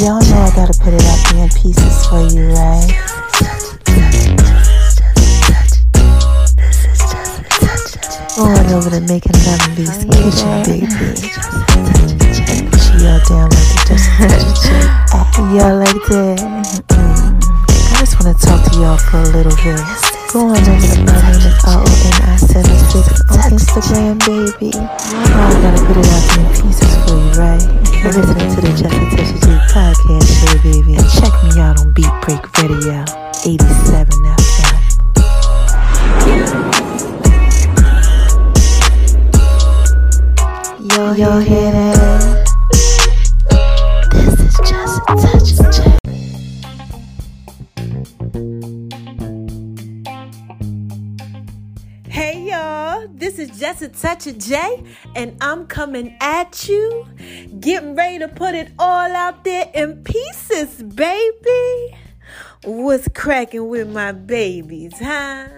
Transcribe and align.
Y'all 0.00 0.18
know 0.20 0.40
I 0.40 0.50
gotta 0.56 0.72
put 0.80 0.94
it 0.94 1.04
out 1.04 1.20
there 1.30 1.44
in 1.44 1.50
pieces 1.50 2.06
for 2.06 2.20
you, 2.22 2.48
right? 2.52 2.88
Going 8.36 8.72
over 8.72 8.88
to 8.88 9.00
making 9.02 9.36
in 9.36 9.74
Beast 9.76 10.08
Kitchen, 10.08 10.62
baby. 10.64 10.86
She 12.80 13.04
y'all 13.04 13.20
down 13.28 13.50
like 13.50 13.68
the 13.68 13.84
Just 13.86 14.08
Touch 14.16 14.42
of 14.42 14.56
J. 14.62 15.42
Y'all 15.56 15.76
like 15.76 16.02
that? 16.08 16.38
Mm. 16.88 17.42
I 17.92 18.00
just 18.00 18.18
wanna 18.18 18.34
talk 18.38 18.72
to 18.72 18.78
y'all 18.80 18.96
for 18.96 19.18
a 19.18 19.28
little 19.28 19.54
bit. 19.56 20.21
Go 20.32 20.48
on 20.48 20.56
over 20.56 20.64
to 20.64 21.04
my 21.04 21.12
name 21.28 21.44
is 21.44 21.60
R-O-N-I-76 21.66 22.96
on 23.28 23.52
Instagram, 23.52 24.16
baby. 24.24 24.72
You 24.72 24.80
know 24.80 24.88
I 24.88 25.60
gotta 25.60 25.84
put 25.84 25.96
it 25.98 26.08
out 26.08 26.24
in 26.38 26.44
pieces 26.56 26.92
for 27.04 27.20
you, 27.20 27.36
right? 27.36 27.60
You're 28.00 28.16
listening 28.16 28.48
to 28.54 28.60
the 28.62 28.72
Just 28.72 28.96
a 28.96 29.12
Touch 29.12 29.28
of 29.28 29.60
podcast 29.68 30.28
show, 30.40 30.56
baby. 30.62 30.92
And 30.96 31.04
check 31.12 31.34
me 31.44 31.60
out 31.60 31.76
on 31.80 31.92
Beat 31.92 32.08
Break 32.22 32.42
Radio, 32.56 33.04
87 33.44 34.08
FM. 34.24 34.80
Yo, 40.96 41.12
y'all 41.12 41.40
hear 41.40 41.72
that? 41.72 42.41
Just 53.92 54.26
a 54.26 54.32
J, 54.32 54.84
and 55.14 55.36
I'm 55.40 55.66
coming 55.66 56.16
at 56.20 56.68
you, 56.68 57.06
getting 57.60 57.94
ready 57.94 58.18
to 58.20 58.28
put 58.28 58.54
it 58.54 58.72
all 58.78 59.10
out 59.14 59.44
there 59.44 59.70
in 59.74 60.02
pieces, 60.04 60.82
baby. 60.82 61.96
What's 62.64 63.08
cracking 63.14 63.68
with 63.68 63.88
my 63.88 64.12
babies, 64.12 64.94
huh? 64.98 65.48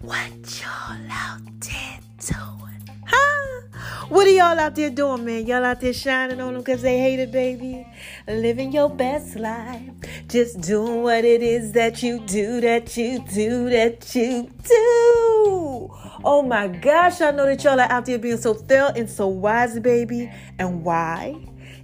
What 0.00 0.60
y'all 0.60 1.10
out 1.10 1.40
there 1.60 2.00
doing, 2.18 2.61
huh? 3.06 3.62
What 4.08 4.26
are 4.26 4.30
y'all 4.30 4.58
out 4.58 4.74
there 4.74 4.90
doing, 4.90 5.24
man? 5.24 5.46
Y'all 5.46 5.64
out 5.64 5.80
there 5.80 5.92
shining 5.92 6.40
on 6.40 6.54
them 6.54 6.62
because 6.62 6.82
they 6.82 6.98
hate 6.98 7.18
it, 7.18 7.32
baby? 7.32 7.86
Living 8.28 8.72
your 8.72 8.90
best 8.90 9.36
life. 9.36 9.88
Just 10.28 10.60
doing 10.60 11.02
what 11.02 11.24
it 11.24 11.42
is 11.42 11.72
that 11.72 12.02
you 12.02 12.20
do, 12.26 12.60
that 12.60 12.96
you 12.96 13.24
do, 13.32 13.70
that 13.70 14.14
you 14.14 14.50
do. 14.64 15.90
Oh 16.24 16.44
my 16.46 16.68
gosh, 16.68 17.20
I 17.20 17.30
know 17.30 17.46
that 17.46 17.64
y'all 17.64 17.80
are 17.80 17.90
out 17.90 18.06
there 18.06 18.18
being 18.18 18.36
so 18.36 18.54
thorough 18.54 18.92
and 18.94 19.08
so 19.08 19.26
wise, 19.28 19.80
baby. 19.80 20.30
And 20.58 20.84
why 20.84 21.36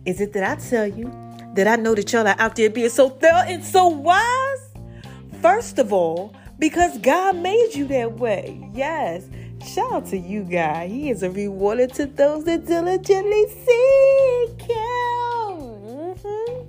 is 0.04 0.20
it 0.20 0.32
that 0.34 0.44
I 0.44 0.60
tell 0.60 0.86
you 0.86 1.12
that 1.54 1.66
I 1.66 1.76
know 1.76 1.94
that 1.94 2.12
y'all 2.12 2.28
are 2.28 2.36
out 2.38 2.56
there 2.56 2.70
being 2.70 2.90
so 2.90 3.08
thorough 3.08 3.46
and 3.46 3.64
so 3.64 3.88
wise? 3.88 4.60
First 5.40 5.78
of 5.78 5.92
all, 5.92 6.34
because 6.58 6.98
God 6.98 7.36
made 7.36 7.74
you 7.74 7.86
that 7.88 8.18
way. 8.18 8.68
Yes. 8.74 9.24
Shout 9.64 9.92
out 9.92 10.06
to 10.06 10.16
you, 10.16 10.44
God. 10.44 10.88
He 10.88 11.10
is 11.10 11.22
a 11.22 11.30
rewarder 11.30 11.86
to 11.88 12.06
those 12.06 12.44
that 12.44 12.66
diligently 12.66 13.46
seek 13.48 14.62
Him. 14.62 15.58
Mhm. 16.14 16.66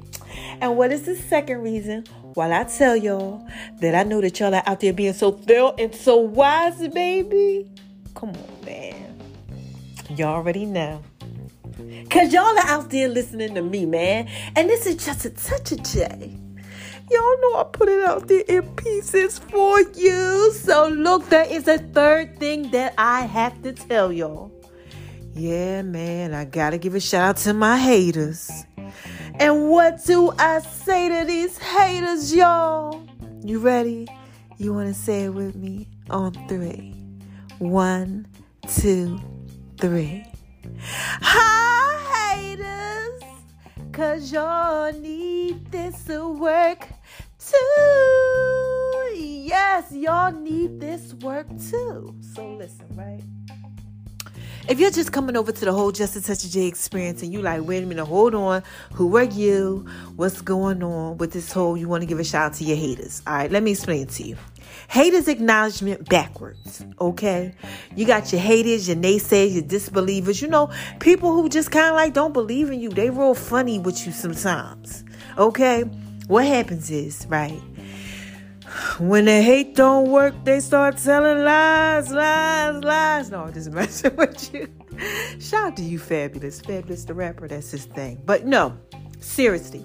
And 0.61 0.77
what 0.77 0.91
is 0.91 1.03
the 1.03 1.15
second 1.15 1.61
reason? 1.61 2.05
While 2.33 2.51
I 2.53 2.63
tell 2.63 2.95
y'all 2.95 3.45
that 3.79 3.95
I 3.95 4.03
know 4.03 4.21
that 4.21 4.39
y'all 4.39 4.53
are 4.53 4.63
out 4.65 4.79
there 4.79 4.93
being 4.93 5.13
so 5.13 5.31
thorough 5.31 5.73
and 5.77 5.93
so 5.93 6.17
wise, 6.17 6.87
baby. 6.89 7.69
Come 8.15 8.29
on, 8.29 8.65
man. 8.65 9.15
Y'all 10.15 10.35
already 10.35 10.65
know. 10.65 11.01
Cause 12.09 12.33
y'all 12.33 12.57
are 12.57 12.67
out 12.67 12.89
there 12.89 13.07
listening 13.07 13.55
to 13.55 13.61
me, 13.61 13.85
man. 13.85 14.27
And 14.55 14.69
this 14.69 14.85
is 14.85 14.95
just 15.03 15.25
a 15.25 15.29
touch 15.29 15.71
of 15.71 15.83
J. 15.83 16.35
Y'all 17.11 17.41
know 17.41 17.59
I 17.59 17.65
put 17.71 17.89
it 17.89 18.03
out 18.03 18.27
there 18.27 18.43
in 18.47 18.63
pieces 18.75 19.39
for 19.39 19.81
you. 19.81 20.51
So 20.53 20.89
look, 20.89 21.27
there 21.29 21.47
is 21.49 21.67
a 21.67 21.79
third 21.79 22.37
thing 22.39 22.69
that 22.71 22.93
I 22.99 23.21
have 23.21 23.61
to 23.63 23.73
tell 23.73 24.11
y'all. 24.11 24.51
Yeah, 25.33 25.81
man, 25.81 26.33
I 26.35 26.45
gotta 26.45 26.77
give 26.77 26.93
a 26.93 26.99
shout 26.99 27.29
out 27.29 27.37
to 27.37 27.53
my 27.53 27.77
haters. 27.79 28.51
And 29.35 29.69
what 29.69 30.05
do 30.05 30.31
I 30.37 30.59
say 30.59 31.09
to 31.09 31.25
these 31.25 31.57
haters, 31.57 32.35
y'all? 32.35 33.03
You 33.43 33.59
ready? 33.59 34.07
You 34.57 34.73
wanna 34.73 34.93
say 34.93 35.23
it 35.23 35.29
with 35.29 35.55
me? 35.55 35.87
On 36.11 36.33
three. 36.47 36.93
One, 37.57 38.27
two, 38.67 39.19
three. 39.77 40.25
Hi, 41.21 42.35
haters. 42.35 43.23
Cause 43.93 44.31
y'all 44.31 44.91
need 44.93 45.71
this 45.71 46.03
to 46.05 46.27
work 46.27 46.87
too. 47.51 49.15
Yes, 49.15 49.91
y'all 49.91 50.31
need 50.31 50.79
this 50.79 51.13
work 51.15 51.47
too. 51.69 52.15
So 52.33 52.53
listen, 52.53 52.85
right? 52.95 53.23
If 54.67 54.79
you're 54.79 54.91
just 54.91 55.11
coming 55.11 55.35
over 55.35 55.51
to 55.51 55.65
the 55.65 55.73
whole 55.73 55.91
Just 55.91 56.15
a 56.15 56.21
Touch 56.21 56.45
of 56.45 56.51
J 56.51 56.67
experience 56.67 57.23
and 57.23 57.33
you 57.33 57.41
like, 57.41 57.63
wait 57.63 57.81
a 57.83 57.87
minute, 57.87 58.05
hold 58.05 58.35
on, 58.35 58.61
who 58.93 59.17
are 59.17 59.23
you? 59.23 59.87
What's 60.15 60.41
going 60.41 60.83
on 60.83 61.17
with 61.17 61.31
this 61.31 61.51
whole, 61.51 61.75
you 61.75 61.87
want 61.87 62.03
to 62.03 62.05
give 62.05 62.19
a 62.19 62.23
shout 62.23 62.51
out 62.51 62.53
to 62.57 62.63
your 62.63 62.77
haters. 62.77 63.23
All 63.25 63.33
right, 63.33 63.51
let 63.51 63.63
me 63.63 63.71
explain 63.71 64.05
to 64.05 64.23
you. 64.23 64.37
Haters 64.87 65.27
acknowledgement 65.27 66.07
backwards, 66.07 66.85
okay? 67.01 67.55
You 67.95 68.05
got 68.05 68.31
your 68.31 68.41
haters, 68.41 68.87
your 68.87 68.97
naysayers, 68.97 69.53
your 69.53 69.63
disbelievers, 69.63 70.39
you 70.39 70.47
know, 70.47 70.69
people 70.99 71.33
who 71.33 71.49
just 71.49 71.71
kind 71.71 71.87
of 71.87 71.95
like 71.95 72.13
don't 72.13 72.33
believe 72.33 72.69
in 72.69 72.79
you. 72.79 72.89
They 72.89 73.09
real 73.09 73.33
funny 73.33 73.79
with 73.79 74.05
you 74.05 74.11
sometimes, 74.11 75.03
okay? 75.35 75.85
What 76.29 76.45
happens 76.45 76.91
is, 76.91 77.25
right? 77.27 77.59
When 78.99 79.25
the 79.25 79.41
hate 79.41 79.75
don't 79.75 80.11
work, 80.11 80.35
they 80.43 80.59
start 80.59 80.97
telling 80.97 81.43
lies, 81.43 82.11
lies, 82.11 82.83
lies. 82.83 83.31
No, 83.31 83.45
I'm 83.45 83.53
just 83.53 83.71
messing 83.71 84.15
with 84.15 84.53
you. 84.53 84.67
Shout 85.39 85.69
out 85.69 85.77
to 85.77 85.81
you, 85.81 85.97
Fabulous. 85.97 86.61
Fabulous 86.61 87.05
the 87.05 87.15
rapper, 87.15 87.47
that's 87.47 87.71
his 87.71 87.85
thing. 87.85 88.21
But 88.27 88.45
no, 88.45 88.77
seriously. 89.19 89.79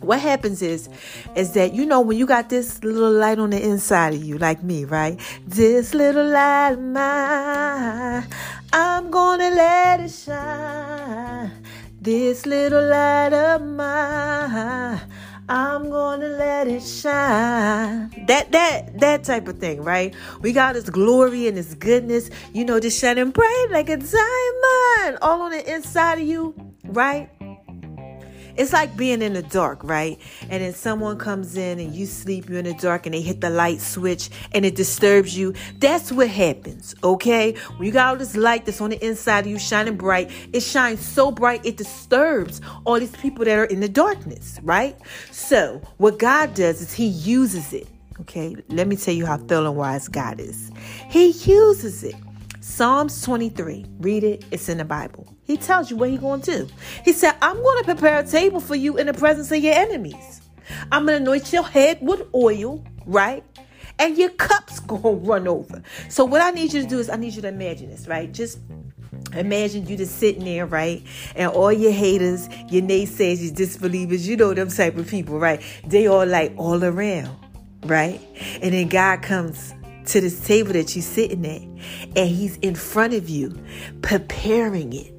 What 0.00 0.18
happens 0.18 0.62
is, 0.62 0.88
is 1.36 1.52
that 1.52 1.74
you 1.74 1.86
know 1.86 2.00
when 2.00 2.18
you 2.18 2.26
got 2.26 2.48
this 2.48 2.82
little 2.82 3.12
light 3.12 3.38
on 3.38 3.50
the 3.50 3.64
inside 3.64 4.14
of 4.14 4.24
you, 4.24 4.36
like 4.36 4.64
me, 4.64 4.84
right? 4.84 5.20
This 5.46 5.94
little 5.94 6.26
light 6.26 6.72
of 6.72 6.80
mine, 6.80 8.26
I'm 8.72 9.12
gonna 9.12 9.50
let 9.50 10.00
it 10.00 10.10
shine. 10.10 11.52
This 12.00 12.46
little 12.46 12.84
light 12.84 13.32
of 13.32 13.62
mine, 13.62 15.00
I'm 15.48 15.88
gonna 15.88 16.28
let 16.28 16.68
it 16.68 16.82
shine. 16.82 18.10
That 18.26 18.52
that 18.52 19.00
that 19.00 19.24
type 19.24 19.48
of 19.48 19.58
thing, 19.58 19.82
right? 19.82 20.14
We 20.42 20.52
got 20.52 20.74
this 20.74 20.90
glory 20.90 21.48
and 21.48 21.56
this 21.56 21.74
goodness, 21.74 22.28
you 22.52 22.66
know, 22.66 22.78
just 22.78 23.00
shining 23.00 23.30
bright 23.30 23.66
like 23.70 23.88
a 23.88 23.96
diamond, 23.96 25.18
all 25.22 25.40
on 25.42 25.52
the 25.52 25.74
inside 25.74 26.18
of 26.18 26.26
you, 26.26 26.54
right? 26.84 27.30
It's 28.58 28.72
like 28.72 28.96
being 28.96 29.22
in 29.22 29.34
the 29.34 29.42
dark, 29.42 29.84
right? 29.84 30.18
And 30.42 30.62
then 30.62 30.74
someone 30.74 31.16
comes 31.16 31.56
in 31.56 31.78
and 31.78 31.94
you 31.94 32.06
sleep, 32.06 32.48
you're 32.48 32.58
in 32.58 32.64
the 32.64 32.74
dark, 32.74 33.06
and 33.06 33.14
they 33.14 33.20
hit 33.20 33.40
the 33.40 33.50
light 33.50 33.80
switch 33.80 34.30
and 34.52 34.66
it 34.66 34.74
disturbs 34.74 35.38
you. 35.38 35.54
That's 35.78 36.10
what 36.10 36.28
happens, 36.28 36.94
okay? 37.04 37.52
When 37.76 37.86
you 37.86 37.92
got 37.92 38.08
all 38.08 38.16
this 38.16 38.36
light 38.36 38.66
that's 38.66 38.80
on 38.80 38.90
the 38.90 39.06
inside 39.06 39.40
of 39.40 39.46
you 39.46 39.58
shining 39.58 39.96
bright, 39.96 40.30
it 40.52 40.60
shines 40.60 41.00
so 41.06 41.30
bright 41.30 41.64
it 41.64 41.76
disturbs 41.76 42.60
all 42.84 42.98
these 42.98 43.14
people 43.16 43.44
that 43.44 43.56
are 43.58 43.64
in 43.64 43.80
the 43.80 43.88
darkness, 43.88 44.58
right? 44.62 44.96
So, 45.30 45.80
what 45.98 46.18
God 46.18 46.54
does 46.54 46.80
is 46.80 46.92
He 46.92 47.06
uses 47.06 47.72
it, 47.72 47.86
okay? 48.20 48.56
Let 48.68 48.88
me 48.88 48.96
tell 48.96 49.14
you 49.14 49.26
how 49.26 49.36
and 49.36 49.76
wise 49.76 50.08
God 50.08 50.40
is. 50.40 50.70
He 51.08 51.30
uses 51.30 52.02
it. 52.02 52.14
Psalms 52.68 53.22
23. 53.22 53.86
Read 53.98 54.22
it. 54.22 54.44
It's 54.50 54.68
in 54.68 54.78
the 54.78 54.84
Bible. 54.84 55.26
He 55.42 55.56
tells 55.56 55.90
you 55.90 55.96
what 55.96 56.10
he's 56.10 56.20
going 56.20 56.42
to 56.42 56.58
do. 56.58 56.68
He 57.04 57.12
said, 57.12 57.34
I'm 57.40 57.56
going 57.56 57.78
to 57.78 57.84
prepare 57.84 58.20
a 58.20 58.24
table 58.24 58.60
for 58.60 58.76
you 58.76 58.98
in 58.98 59.06
the 59.06 59.14
presence 59.14 59.50
of 59.50 59.58
your 59.58 59.74
enemies. 59.74 60.42
I'm 60.92 61.06
going 61.06 61.18
to 61.18 61.22
anoint 61.22 61.52
your 61.52 61.64
head 61.64 61.98
with 62.02 62.22
oil, 62.34 62.84
right? 63.06 63.42
And 63.98 64.16
your 64.16 64.28
cup's 64.30 64.80
going 64.80 65.02
to 65.02 65.08
run 65.08 65.48
over. 65.48 65.82
So 66.08 66.24
what 66.24 66.42
I 66.42 66.50
need 66.50 66.72
you 66.72 66.82
to 66.82 66.86
do 66.86 66.98
is 66.98 67.08
I 67.08 67.16
need 67.16 67.32
you 67.32 67.42
to 67.42 67.48
imagine 67.48 67.90
this, 67.90 68.06
right? 68.06 68.30
Just 68.32 68.58
Imagine 69.32 69.86
you 69.86 69.96
just 69.96 70.16
sitting 70.18 70.44
there, 70.44 70.64
right? 70.64 71.02
And 71.36 71.50
all 71.50 71.72
your 71.72 71.92
haters, 71.92 72.48
your 72.70 72.82
naysayers, 72.82 73.42
your 73.42 73.54
disbelievers, 73.54 74.26
you 74.26 74.36
know 74.36 74.54
them 74.54 74.68
type 74.68 74.96
of 74.96 75.08
people, 75.08 75.38
right? 75.38 75.60
They 75.84 76.06
all 76.06 76.24
like 76.24 76.54
all 76.56 76.82
around, 76.82 77.36
right? 77.84 78.20
And 78.62 78.72
then 78.72 78.88
God 78.88 79.22
comes 79.22 79.74
to 80.08 80.20
this 80.20 80.40
table 80.46 80.72
that 80.72 80.94
you're 80.94 81.02
sitting 81.02 81.46
at, 81.46 81.62
and 82.16 82.28
He's 82.28 82.56
in 82.58 82.74
front 82.74 83.14
of 83.14 83.28
you, 83.28 83.58
preparing 84.02 84.92
it 84.92 85.12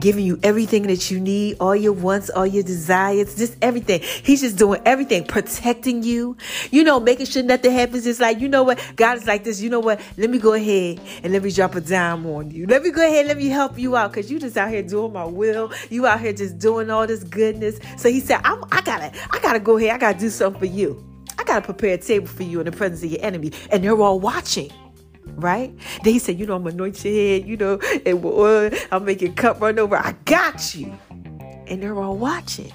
giving 0.00 0.24
you 0.24 0.38
everything 0.42 0.84
that 0.84 1.10
you 1.10 1.20
need, 1.20 1.56
all 1.60 1.74
your 1.74 1.92
wants, 1.92 2.30
all 2.30 2.46
your 2.46 2.62
desires, 2.62 3.36
just 3.36 3.56
everything. 3.62 4.00
He's 4.00 4.40
just 4.40 4.56
doing 4.56 4.80
everything, 4.84 5.24
protecting 5.24 6.02
you, 6.02 6.36
you 6.70 6.84
know, 6.84 7.00
making 7.00 7.26
sure 7.26 7.42
nothing 7.42 7.72
happens. 7.72 8.06
It's 8.06 8.20
like, 8.20 8.40
you 8.40 8.48
know 8.48 8.62
what? 8.62 8.80
God 8.96 9.18
is 9.18 9.26
like 9.26 9.44
this. 9.44 9.60
You 9.60 9.70
know 9.70 9.80
what? 9.80 10.00
Let 10.16 10.30
me 10.30 10.38
go 10.38 10.52
ahead 10.54 11.00
and 11.22 11.32
let 11.32 11.42
me 11.42 11.50
drop 11.50 11.74
a 11.74 11.80
dime 11.80 12.26
on 12.26 12.50
you. 12.50 12.66
Let 12.66 12.82
me 12.82 12.90
go 12.90 13.06
ahead, 13.06 13.26
let 13.26 13.36
me 13.36 13.48
help 13.48 13.78
you 13.78 13.96
out 13.96 14.12
because 14.12 14.30
you 14.30 14.38
just 14.38 14.56
out 14.56 14.70
here 14.70 14.82
doing 14.82 15.12
my 15.12 15.24
will. 15.24 15.72
You 15.90 16.06
out 16.06 16.20
here 16.20 16.32
just 16.32 16.58
doing 16.58 16.90
all 16.90 17.06
this 17.06 17.24
goodness. 17.24 17.78
So 17.96 18.08
he 18.10 18.20
said, 18.20 18.40
I'm, 18.44 18.64
I 18.72 18.80
gotta, 18.82 19.12
I 19.30 19.38
gotta 19.40 19.60
go 19.60 19.76
ahead. 19.76 19.90
I 19.90 19.98
gotta 19.98 20.18
do 20.18 20.30
something 20.30 20.60
for 20.60 20.66
you. 20.66 21.15
I 21.38 21.44
gotta 21.44 21.62
prepare 21.62 21.94
a 21.94 21.98
table 21.98 22.26
for 22.26 22.42
you 22.42 22.60
in 22.60 22.66
the 22.66 22.72
presence 22.72 23.02
of 23.02 23.10
your 23.10 23.24
enemy. 23.24 23.52
And 23.70 23.82
they're 23.84 24.00
all 24.00 24.20
watching 24.20 24.70
right? 25.34 25.76
Then 26.02 26.12
he 26.12 26.18
said, 26.18 26.38
you 26.38 26.46
know, 26.46 26.56
I'm 26.56 26.66
anoint 26.66 27.04
your 27.04 27.12
head, 27.14 27.46
you 27.46 27.56
know, 27.56 27.78
and 28.06 28.88
I'll 28.90 29.00
make 29.00 29.20
your 29.20 29.32
cup 29.32 29.60
run 29.60 29.78
over. 29.78 29.96
I 29.96 30.12
got 30.24 30.74
you. 30.74 30.96
And 31.66 31.82
they're 31.82 31.98
all 31.98 32.16
watching, 32.16 32.72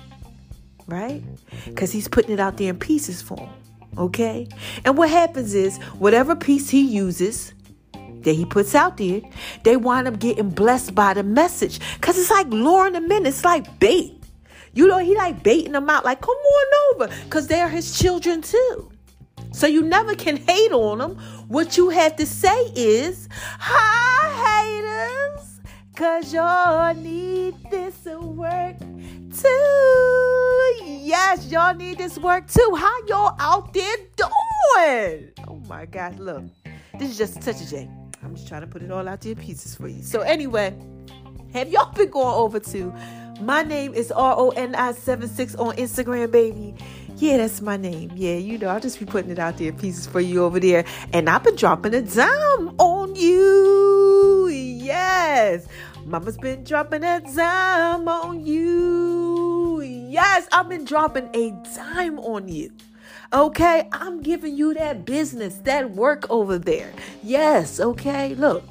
right? 0.87 1.23
Because 1.65 1.91
he's 1.91 2.07
putting 2.07 2.31
it 2.31 2.39
out 2.39 2.57
there 2.57 2.69
in 2.69 2.77
pieces 2.77 3.21
for 3.21 3.37
them, 3.37 3.49
okay? 3.97 4.47
And 4.85 4.97
what 4.97 5.09
happens 5.09 5.53
is, 5.53 5.77
whatever 5.97 6.35
piece 6.35 6.69
he 6.69 6.81
uses, 6.81 7.53
that 7.93 8.33
he 8.33 8.45
puts 8.45 8.75
out 8.75 8.97
there, 8.97 9.21
they 9.63 9.77
wind 9.77 10.07
up 10.07 10.19
getting 10.19 10.49
blessed 10.49 10.93
by 10.93 11.13
the 11.13 11.23
message. 11.23 11.79
Because 11.95 12.19
it's 12.19 12.29
like 12.29 12.47
luring 12.47 12.93
them 12.93 13.11
in, 13.11 13.25
it's 13.25 13.43
like 13.43 13.79
bait. 13.79 14.20
You 14.73 14.87
know, 14.87 14.99
he 14.99 15.15
like 15.15 15.43
baiting 15.43 15.73
them 15.73 15.89
out, 15.89 16.05
like, 16.05 16.21
come 16.21 16.35
on 16.35 16.95
over, 16.95 17.13
because 17.25 17.47
they're 17.47 17.69
his 17.69 17.97
children 17.97 18.41
too. 18.41 18.91
So 19.51 19.67
you 19.67 19.81
never 19.81 20.15
can 20.15 20.37
hate 20.37 20.71
on 20.71 20.99
them. 20.99 21.17
What 21.47 21.75
you 21.75 21.89
have 21.89 22.15
to 22.17 22.25
say 22.25 22.71
is, 22.75 23.27
Hi, 23.59 25.35
haters, 25.35 25.59
because 25.91 26.33
y'all 26.33 26.93
need 26.95 27.55
this 27.69 28.05
work 28.05 28.77
too. 28.79 30.83
Yes, 30.85 31.51
y'all 31.51 31.75
need 31.75 31.97
this 31.97 32.17
work 32.17 32.47
too. 32.47 32.75
How 32.77 33.05
y'all 33.07 33.35
out 33.39 33.73
there 33.73 33.97
doing? 34.15 35.31
Oh 35.47 35.61
my 35.67 35.85
gosh, 35.85 36.17
look. 36.17 36.43
This 36.97 37.11
is 37.11 37.17
just 37.17 37.37
a 37.37 37.39
touch 37.39 37.61
of 37.61 37.67
J. 37.67 37.89
I'm 38.23 38.35
just 38.35 38.47
trying 38.47 38.61
to 38.61 38.67
put 38.67 38.83
it 38.83 38.91
all 38.91 39.07
out 39.07 39.21
there 39.21 39.33
in 39.33 39.37
pieces 39.37 39.75
for 39.75 39.87
you. 39.87 40.03
So, 40.03 40.21
anyway, 40.21 40.73
have 41.53 41.69
y'all 41.69 41.91
been 41.91 42.09
going 42.09 42.35
over 42.35 42.59
to 42.59 42.93
my 43.41 43.63
name 43.63 43.93
is 43.93 44.11
R 44.11 44.35
O 44.37 44.49
N 44.51 44.75
I 44.75 44.91
76 44.93 45.55
on 45.55 45.75
Instagram, 45.75 46.31
baby. 46.31 46.75
Yeah, 47.17 47.37
that's 47.37 47.61
my 47.61 47.77
name. 47.77 48.11
Yeah, 48.15 48.35
you 48.35 48.57
know, 48.57 48.69
I'll 48.69 48.79
just 48.79 48.99
be 48.99 49.05
putting 49.05 49.31
it 49.31 49.39
out 49.39 49.57
there 49.57 49.71
pieces 49.71 50.07
for 50.07 50.19
you 50.19 50.43
over 50.43 50.59
there. 50.59 50.85
And 51.13 51.29
I've 51.29 51.43
been 51.43 51.55
dropping 51.55 51.93
a 51.93 52.01
dime 52.01 52.75
on 52.79 53.15
you. 53.15 54.47
Yes. 54.47 55.67
Mama's 56.05 56.37
been 56.37 56.63
dropping 56.63 57.03
a 57.03 57.21
dime 57.21 58.07
on 58.07 58.45
you. 58.45 59.81
Yes, 59.81 60.47
I've 60.51 60.67
been 60.67 60.85
dropping 60.85 61.29
a 61.33 61.51
dime 61.75 62.19
on 62.19 62.47
you. 62.47 62.71
Okay, 63.33 63.87
I'm 63.93 64.21
giving 64.21 64.57
you 64.57 64.73
that 64.73 65.05
business, 65.05 65.55
that 65.59 65.91
work 65.91 66.25
over 66.29 66.57
there. 66.57 66.91
Yes, 67.23 67.79
okay. 67.79 68.35
Look, 68.35 68.63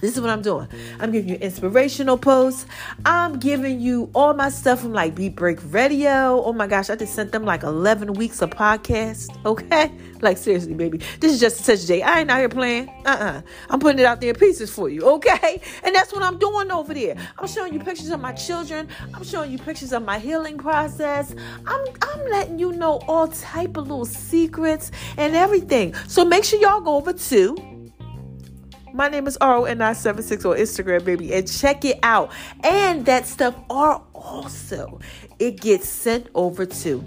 this 0.00 0.14
is 0.14 0.20
what 0.20 0.30
I'm 0.30 0.42
doing. 0.42 0.68
I'm 0.98 1.12
giving 1.12 1.28
you 1.28 1.36
inspirational 1.36 2.18
posts. 2.18 2.66
I'm 3.04 3.38
giving 3.38 3.80
you 3.80 4.10
all 4.14 4.34
my 4.34 4.48
stuff 4.48 4.80
from 4.80 4.92
like 4.92 5.14
Beat 5.14 5.36
Break 5.36 5.58
Radio. 5.72 6.42
Oh 6.42 6.52
my 6.52 6.66
gosh, 6.66 6.90
I 6.90 6.96
just 6.96 7.14
sent 7.14 7.32
them 7.32 7.44
like 7.44 7.62
11 7.62 8.14
weeks 8.14 8.42
of 8.42 8.50
podcast. 8.50 9.28
Okay? 9.44 9.90
Like 10.20 10.36
seriously, 10.36 10.74
baby. 10.74 11.00
This 11.18 11.32
is 11.32 11.40
just 11.40 11.64
such 11.64 11.86
day. 11.86 12.02
I 12.02 12.20
ain't 12.20 12.30
out 12.30 12.38
here 12.38 12.48
playing. 12.48 12.88
Uh-uh. 13.06 13.42
I'm 13.70 13.80
putting 13.80 13.98
it 13.98 14.04
out 14.04 14.20
there 14.20 14.30
in 14.30 14.36
pieces 14.36 14.70
for 14.70 14.88
you. 14.88 15.02
Okay? 15.02 15.60
And 15.82 15.94
that's 15.94 16.12
what 16.12 16.22
I'm 16.22 16.38
doing 16.38 16.70
over 16.70 16.92
there. 16.94 17.16
I'm 17.38 17.46
showing 17.46 17.72
you 17.72 17.80
pictures 17.80 18.10
of 18.10 18.20
my 18.20 18.32
children. 18.32 18.88
I'm 19.14 19.24
showing 19.24 19.50
you 19.50 19.58
pictures 19.58 19.92
of 19.92 20.04
my 20.04 20.18
healing 20.18 20.58
process. 20.58 21.34
I'm 21.66 21.86
I'm 22.02 22.30
letting 22.30 22.58
you 22.58 22.72
know 22.72 23.00
all 23.08 23.28
type 23.28 23.76
of 23.76 23.88
little 23.88 24.04
secrets 24.04 24.90
and 25.16 25.34
everything. 25.34 25.94
So 26.06 26.24
make 26.24 26.44
sure 26.44 26.60
y'all 26.60 26.80
go 26.80 26.96
over 26.96 27.12
to 27.12 27.56
my 28.92 29.08
name 29.08 29.26
is 29.26 29.36
RONI76 29.38 30.50
on 30.50 30.56
Instagram, 30.56 31.04
baby, 31.04 31.32
and 31.34 31.50
check 31.50 31.84
it 31.84 31.98
out. 32.02 32.32
And 32.62 33.06
that 33.06 33.26
stuff 33.26 33.54
are 33.68 34.02
also, 34.14 35.00
it 35.38 35.60
gets 35.60 35.88
sent 35.88 36.28
over 36.34 36.66
to 36.66 37.04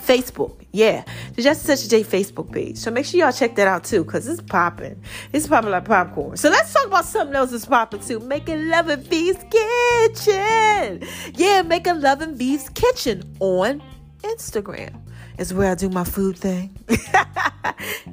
Facebook. 0.00 0.64
Yeah, 0.72 1.04
the 1.34 1.42
Just 1.42 1.62
Such 1.62 1.84
a 1.84 1.88
J 1.88 2.02
Facebook 2.02 2.52
page. 2.52 2.76
So 2.76 2.90
make 2.90 3.06
sure 3.06 3.18
y'all 3.20 3.32
check 3.32 3.56
that 3.56 3.66
out 3.66 3.84
too, 3.84 4.04
because 4.04 4.28
it's 4.28 4.42
popping. 4.42 5.02
It's 5.32 5.46
popping 5.46 5.70
like 5.70 5.86
popcorn. 5.86 6.36
So 6.36 6.50
let's 6.50 6.72
talk 6.72 6.86
about 6.86 7.06
something 7.06 7.34
else 7.34 7.50
that's 7.50 7.64
popping 7.64 8.00
too. 8.00 8.20
Making 8.20 8.68
Love 8.68 8.88
and 8.88 9.02
V's 9.02 9.36
Kitchen. 9.50 11.02
Yeah, 11.34 11.62
Making 11.62 12.00
Love 12.00 12.20
and 12.20 12.36
V's 12.36 12.68
Kitchen 12.70 13.22
on 13.40 13.82
Instagram 14.22 15.00
is 15.38 15.52
where 15.52 15.70
I 15.70 15.74
do 15.74 15.88
my 15.88 16.04
food 16.04 16.36
thing. 16.38 16.76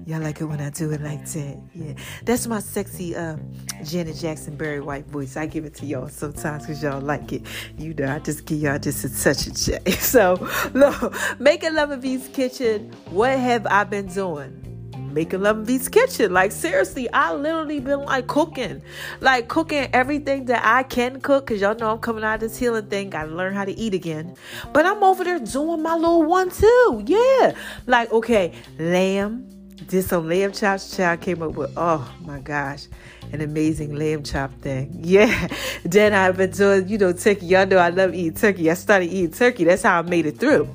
Y'all 0.06 0.20
like 0.20 0.42
it 0.42 0.46
when 0.46 0.60
I 0.60 0.70
do 0.70 0.92
it 0.92 1.02
like 1.02 1.26
that. 1.26 1.62
Yeah. 1.74 1.94
That's 2.24 2.48
my 2.48 2.60
sexy 2.60 3.16
um, 3.16 3.54
Janet 3.84 4.18
Jackson 4.18 4.56
Barry 4.56 4.82
White 4.82 5.06
voice. 5.06 5.38
I 5.38 5.46
give 5.46 5.66
it 5.66 5.76
to 5.76 5.86
y'all 5.86 6.10
sometimes 6.10 6.64
because 6.64 6.84
y'all 6.84 7.00
like 7.00 7.32
it. 7.32 7.44
You 7.78 7.94
know, 7.94 8.14
I 8.14 8.20
just 8.20 8.46
give 8.46 8.60
y'all 8.60 8.80
just 8.80 9.06
a 9.06 9.24
touch 9.24 9.48
of. 9.48 9.94
So, 10.04 10.36
look, 10.74 11.40
making 11.40 11.76
Love 11.76 11.92
and 11.92 12.02
V's 12.02 12.28
Kitchen, 12.30 12.92
what 13.10 13.38
have 13.40 13.66
I 13.68 13.84
been 13.84 14.08
doing? 14.08 14.73
Making 15.14 15.42
Love 15.42 15.66
V's 15.66 15.88
kitchen. 15.88 16.34
Like 16.34 16.52
seriously, 16.52 17.12
I 17.12 17.34
literally 17.34 17.80
been 17.80 18.02
like 18.02 18.28
cooking, 18.28 18.82
like 19.22 19.48
cooking 19.48 19.90
everything 19.94 20.46
that 20.46 20.62
I 20.64 20.84
can 20.84 21.22
cook. 21.22 21.48
Cause 21.48 21.62
y'all 21.62 21.76
know 21.76 21.92
I'm 21.92 22.00
coming 22.00 22.24
out 22.24 22.36
of 22.36 22.42
this 22.42 22.58
healing 22.58 22.88
thing. 22.88 23.10
Gotta 23.10 23.32
learn 23.32 23.54
how 23.54 23.66
to 23.66 23.78
eat 23.78 23.94
again. 23.94 24.36
But 24.74 24.86
I'm 24.86 25.04
over 25.04 25.24
there 25.24 25.40
doing 25.40 25.82
my 25.82 25.96
little 25.96 26.24
one 26.24 26.50
too. 26.50 27.04
Yeah, 27.06 27.56
like 27.88 28.12
okay, 28.12 28.54
lamb. 28.80 29.50
Did 29.88 30.06
some 30.06 30.30
lamb 30.30 30.54
chops. 30.54 30.96
Child 30.96 31.22
came 31.22 31.42
up 31.42 31.56
with 31.56 31.74
oh 31.76 32.10
my 32.22 32.40
gosh, 32.40 32.88
an 33.32 33.42
amazing 33.42 33.96
lamb 33.96 34.24
chop 34.24 34.54
thing. 34.62 34.92
Yeah. 35.04 35.48
Then 35.84 36.14
I've 36.14 36.38
been 36.38 36.52
doing 36.52 36.88
you 36.88 36.98
know 36.98 37.14
turkey. 37.14 37.48
Y'all 37.48 37.66
know 37.66 37.78
I 37.78 37.90
love 37.90 38.14
eating 38.14 38.34
turkey. 38.34 38.70
I 38.72 38.76
started 38.76 39.08
eating 39.08 39.32
turkey. 39.32 39.66
That's 39.66 39.84
how 39.84 40.00
I 40.00 40.02
made 40.04 40.26
it 40.26 40.38
through. 40.38 40.70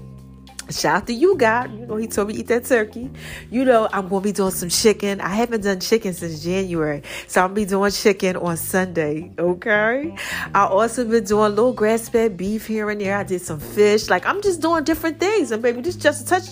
Shout 0.70 0.97
out 0.97 1.06
to 1.06 1.15
you, 1.15 1.35
God. 1.35 1.73
You 1.79 1.87
know, 1.87 1.97
he 1.97 2.06
told 2.06 2.29
me 2.29 2.35
eat 2.35 2.49
that 2.49 2.66
turkey. 2.66 3.11
You 3.50 3.64
know, 3.64 3.88
I'm 3.90 4.07
going 4.09 4.23
to 4.23 4.28
be 4.28 4.33
doing 4.33 4.50
some 4.50 4.69
chicken. 4.69 5.19
I 5.21 5.31
haven't 5.31 5.62
done 5.62 5.81
chicken 5.81 6.12
since 6.12 6.45
January. 6.45 7.02
So 7.26 7.40
I'm 7.40 7.54
going 7.54 7.66
to 7.66 7.66
be 7.66 7.71
doing 7.71 7.90
chicken 7.90 8.37
on 8.37 8.59
Sunday. 8.59 9.33
Okay. 9.38 10.14
I 10.54 10.66
also 10.66 11.07
been 11.07 11.25
doing 11.25 11.50
little 11.50 11.73
grass 11.73 12.11
fed 12.11 12.37
beef 12.37 12.66
here 12.66 12.90
and 12.90 13.00
there. 13.00 13.16
I 13.16 13.25
did 13.25 13.40
some 13.40 13.61
fish. 13.61 14.11
Like, 14.11 14.26
I'm 14.26 14.42
just 14.42 14.61
doing 14.61 14.85
different 14.85 15.19
things. 15.19 15.52
And 15.52 15.62
baby, 15.62 15.81
this 15.81 15.97
is 15.97 16.02
just 16.02 16.26
a 16.26 16.28
touch 16.28 16.49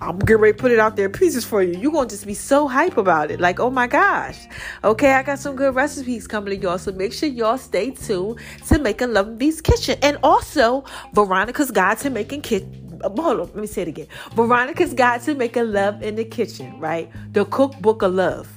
i'm 0.00 0.18
getting 0.20 0.36
ready 0.36 0.56
to 0.56 0.60
put 0.60 0.70
it 0.70 0.78
out 0.78 0.94
there 0.94 1.08
pieces 1.08 1.44
for 1.44 1.60
you. 1.60 1.76
You're 1.76 1.92
going 1.92 2.08
to 2.08 2.14
just 2.14 2.26
be 2.26 2.34
so 2.34 2.68
hype 2.68 2.96
about 2.96 3.32
it. 3.32 3.40
Like, 3.40 3.58
oh 3.58 3.70
my 3.70 3.88
gosh. 3.88 4.38
Okay. 4.84 5.12
I 5.12 5.24
got 5.24 5.40
some 5.40 5.56
good 5.56 5.74
recipes 5.74 6.28
coming 6.28 6.56
to 6.56 6.62
y'all. 6.62 6.78
So 6.78 6.92
make 6.92 7.12
sure 7.12 7.28
y'all 7.28 7.58
stay 7.58 7.90
tuned 7.90 8.38
to 8.68 8.78
Making 8.78 9.12
Love 9.12 9.38
V's 9.38 9.60
Kitchen. 9.60 9.98
And 10.02 10.18
also, 10.22 10.84
Veronica's 11.14 11.72
Guide 11.72 11.98
to 11.98 12.10
Making 12.10 12.42
Kitchen 12.42 12.85
hold 13.02 13.18
on, 13.18 13.38
let 13.38 13.56
me 13.56 13.66
say 13.66 13.82
it 13.82 13.88
again. 13.88 14.06
Veronica's 14.34 14.94
Guide 14.94 15.22
to 15.22 15.34
Making 15.34 15.72
Love 15.72 16.02
in 16.02 16.16
the 16.16 16.24
Kitchen, 16.24 16.78
right? 16.78 17.10
The 17.32 17.44
Cookbook 17.44 18.02
of 18.02 18.14
Love 18.14 18.48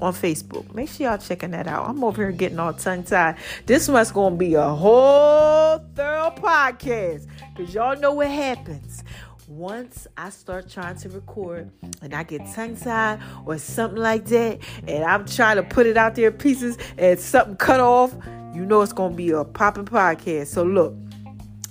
on 0.00 0.12
Facebook. 0.12 0.72
Make 0.74 0.88
sure 0.88 1.08
y'all 1.08 1.18
checking 1.18 1.50
that 1.52 1.66
out. 1.66 1.88
I'm 1.88 2.02
over 2.04 2.22
here 2.22 2.32
getting 2.32 2.58
all 2.58 2.72
tongue 2.72 3.02
tied. 3.02 3.36
This 3.66 3.88
one's 3.88 4.10
gonna 4.10 4.36
be 4.36 4.54
a 4.54 4.68
whole 4.68 5.78
thorough 5.94 6.32
podcast 6.36 7.26
because 7.54 7.74
y'all 7.74 7.98
know 7.98 8.12
what 8.12 8.28
happens. 8.28 9.04
Once 9.48 10.06
I 10.16 10.28
start 10.28 10.68
trying 10.68 10.96
to 10.98 11.08
record 11.08 11.70
and 12.02 12.12
I 12.14 12.22
get 12.22 12.42
tongue 12.54 12.76
tied 12.76 13.20
or 13.46 13.56
something 13.58 13.98
like 13.98 14.26
that, 14.26 14.60
and 14.86 15.04
I'm 15.04 15.24
trying 15.24 15.56
to 15.56 15.62
put 15.62 15.86
it 15.86 15.96
out 15.96 16.14
there 16.14 16.28
in 16.28 16.36
pieces 16.36 16.76
and 16.98 17.18
something 17.18 17.56
cut 17.56 17.80
off, 17.80 18.14
you 18.54 18.66
know 18.66 18.82
it's 18.82 18.92
gonna 18.92 19.14
be 19.14 19.30
a 19.30 19.44
popping 19.44 19.86
podcast. 19.86 20.48
So 20.48 20.64
look, 20.64 20.94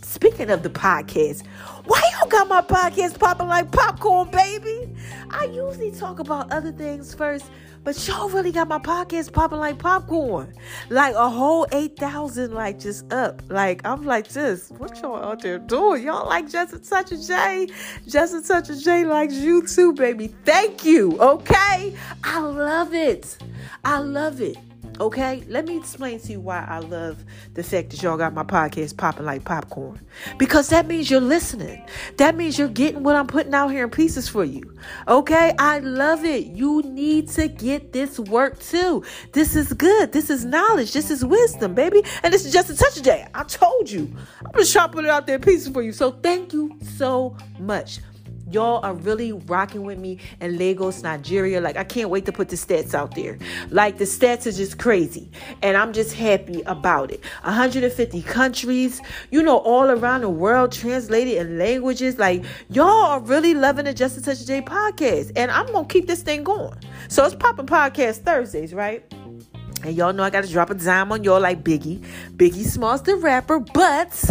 Speaking 0.07 0.49
of 0.49 0.63
the 0.63 0.69
podcast, 0.69 1.45
why 1.83 2.01
y'all 2.13 2.29
got 2.29 2.47
my 2.47 2.61
podcast 2.61 3.19
popping 3.19 3.47
like 3.47 3.69
popcorn, 3.73 4.31
baby? 4.31 4.89
I 5.31 5.43
usually 5.45 5.91
talk 5.91 6.19
about 6.19 6.49
other 6.49 6.71
things 6.71 7.13
first, 7.13 7.51
but 7.83 8.07
y'all 8.07 8.29
really 8.29 8.53
got 8.53 8.69
my 8.69 8.79
podcast 8.79 9.33
popping 9.33 9.59
like 9.59 9.79
popcorn. 9.79 10.53
Like 10.89 11.13
a 11.13 11.29
whole 11.29 11.67
8,000, 11.73 12.53
like 12.53 12.79
just 12.79 13.11
up. 13.11 13.41
Like, 13.49 13.85
I'm 13.85 14.05
like 14.05 14.29
this. 14.29 14.69
What 14.77 14.97
y'all 15.01 15.21
out 15.21 15.41
there 15.41 15.59
doing? 15.59 16.03
Y'all 16.03 16.25
like 16.25 16.49
just 16.49 16.71
a 16.71 16.79
touch 16.79 17.11
of 17.11 17.21
J? 17.21 17.67
Just 18.07 18.33
a 18.33 18.41
touch 18.41 18.69
of 18.69 18.79
J 18.79 19.03
likes 19.03 19.33
you 19.33 19.67
too, 19.67 19.91
baby. 19.91 20.33
Thank 20.45 20.85
you, 20.85 21.19
okay? 21.19 21.93
I 22.23 22.39
love 22.39 22.93
it. 22.93 23.37
I 23.83 23.99
love 23.99 24.39
it. 24.39 24.55
Okay, 24.99 25.43
let 25.47 25.65
me 25.65 25.77
explain 25.77 26.19
to 26.19 26.31
you 26.31 26.39
why 26.39 26.65
I 26.67 26.79
love 26.79 27.23
the 27.53 27.63
fact 27.63 27.91
that 27.91 28.01
y'all 28.01 28.17
got 28.17 28.33
my 28.33 28.43
podcast 28.43 28.97
popping 28.97 29.25
like 29.25 29.43
popcorn. 29.43 30.01
Because 30.39 30.69
that 30.69 30.87
means 30.87 31.11
you're 31.11 31.21
listening. 31.21 31.85
That 32.17 32.35
means 32.35 32.57
you're 32.57 32.67
getting 32.67 33.03
what 33.03 33.15
I'm 33.15 33.27
putting 33.27 33.53
out 33.53 33.67
here 33.67 33.83
in 33.83 33.91
pieces 33.91 34.27
for 34.27 34.43
you. 34.43 34.75
Okay, 35.07 35.53
I 35.59 35.79
love 35.79 36.25
it. 36.25 36.47
You 36.47 36.81
need 36.81 37.29
to 37.29 37.47
get 37.47 37.93
this 37.93 38.19
work 38.19 38.59
too. 38.59 39.03
This 39.33 39.55
is 39.55 39.71
good. 39.73 40.13
This 40.13 40.31
is 40.31 40.45
knowledge. 40.45 40.93
This 40.93 41.11
is 41.11 41.23
wisdom, 41.23 41.75
baby. 41.75 42.01
And 42.23 42.33
this 42.33 42.45
is 42.45 42.51
just 42.51 42.71
a 42.71 42.75
touch 42.75 42.97
of 42.97 43.03
day. 43.03 43.27
I 43.35 43.43
told 43.43 43.91
you. 43.91 44.11
I'm 44.45 44.59
just 44.59 44.73
trying 44.73 44.87
to 44.89 44.93
put 44.93 45.05
it 45.05 45.11
out 45.11 45.27
there 45.27 45.35
in 45.35 45.41
pieces 45.41 45.71
for 45.71 45.83
you. 45.83 45.91
So 45.91 46.11
thank 46.11 46.53
you 46.53 46.75
so 46.97 47.37
much. 47.59 47.99
Y'all 48.49 48.83
are 48.83 48.93
really 48.93 49.33
rocking 49.33 49.83
with 49.83 49.97
me 49.99 50.19
in 50.39 50.57
Lagos, 50.57 51.03
Nigeria. 51.03 51.59
Like, 51.59 51.77
I 51.77 51.83
can't 51.83 52.09
wait 52.09 52.25
to 52.25 52.31
put 52.31 52.49
the 52.49 52.55
stats 52.55 52.93
out 52.93 53.15
there. 53.15 53.37
Like, 53.69 53.97
the 53.97 54.05
stats 54.05 54.47
are 54.47 54.51
just 54.51 54.79
crazy. 54.79 55.29
And 55.61 55.75
I'm 55.75 55.93
just 55.93 56.13
happy 56.13 56.61
about 56.61 57.11
it. 57.11 57.21
150 57.43 58.21
countries, 58.23 59.01
you 59.31 59.43
know, 59.43 59.57
all 59.57 59.89
around 59.89 60.21
the 60.21 60.29
world, 60.29 60.71
translated 60.71 61.37
in 61.37 61.57
languages. 61.57 62.17
Like, 62.17 62.45
y'all 62.69 62.87
are 62.87 63.19
really 63.19 63.53
loving 63.53 63.85
the 63.85 63.93
Justice 63.93 64.23
Touch 64.23 64.45
J 64.45 64.61
podcast. 64.61 65.33
And 65.35 65.51
I'm 65.51 65.65
going 65.67 65.87
to 65.87 65.93
keep 65.93 66.07
this 66.07 66.21
thing 66.21 66.43
going. 66.43 66.77
So, 67.09 67.25
it's 67.25 67.35
popping 67.35 67.65
podcast 67.65 68.19
Thursdays, 68.19 68.73
right? 68.73 69.03
And 69.83 69.95
y'all 69.95 70.13
know 70.13 70.23
I 70.23 70.29
gotta 70.29 70.47
drop 70.47 70.69
a 70.69 70.75
dime 70.75 71.11
on 71.11 71.23
y'all 71.23 71.39
like 71.39 71.63
Biggie. 71.63 72.03
Biggie 72.35 72.65
Smalls 72.65 73.03
the 73.03 73.15
rapper, 73.15 73.59
but 73.59 74.29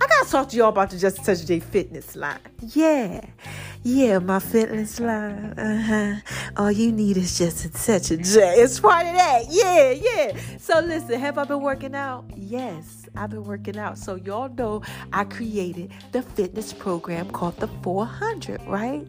I 0.00 0.06
gotta 0.06 0.30
talk 0.30 0.48
to 0.50 0.56
y'all 0.56 0.70
about 0.70 0.90
the 0.90 0.98
Just 0.98 1.24
Touch 1.24 1.44
J 1.44 1.60
fitness 1.60 2.16
line. 2.16 2.38
Yeah. 2.74 3.20
Yeah, 3.82 4.18
my 4.18 4.40
fitness 4.40 4.98
line. 4.98 5.52
Uh-huh. 5.58 6.14
All 6.56 6.72
you 6.72 6.90
need 6.90 7.16
is 7.16 7.38
just 7.38 7.64
a 7.66 7.70
touch 7.70 8.10
of 8.10 8.22
J. 8.22 8.40
It's 8.60 8.80
part 8.80 9.06
of 9.06 9.14
that. 9.14 9.44
Yeah, 9.48 9.90
yeah. 9.90 10.40
So 10.58 10.80
listen, 10.80 11.20
have 11.20 11.38
I 11.38 11.44
been 11.44 11.60
working 11.60 11.94
out? 11.94 12.24
Yes. 12.36 13.06
I've 13.16 13.30
been 13.30 13.44
working 13.44 13.78
out. 13.78 13.98
So 13.98 14.16
y'all 14.16 14.48
know 14.48 14.82
I 15.12 15.24
created 15.24 15.92
the 16.12 16.22
fitness 16.22 16.72
program 16.72 17.30
called 17.30 17.56
the 17.58 17.68
400, 17.82 18.60
right? 18.66 19.06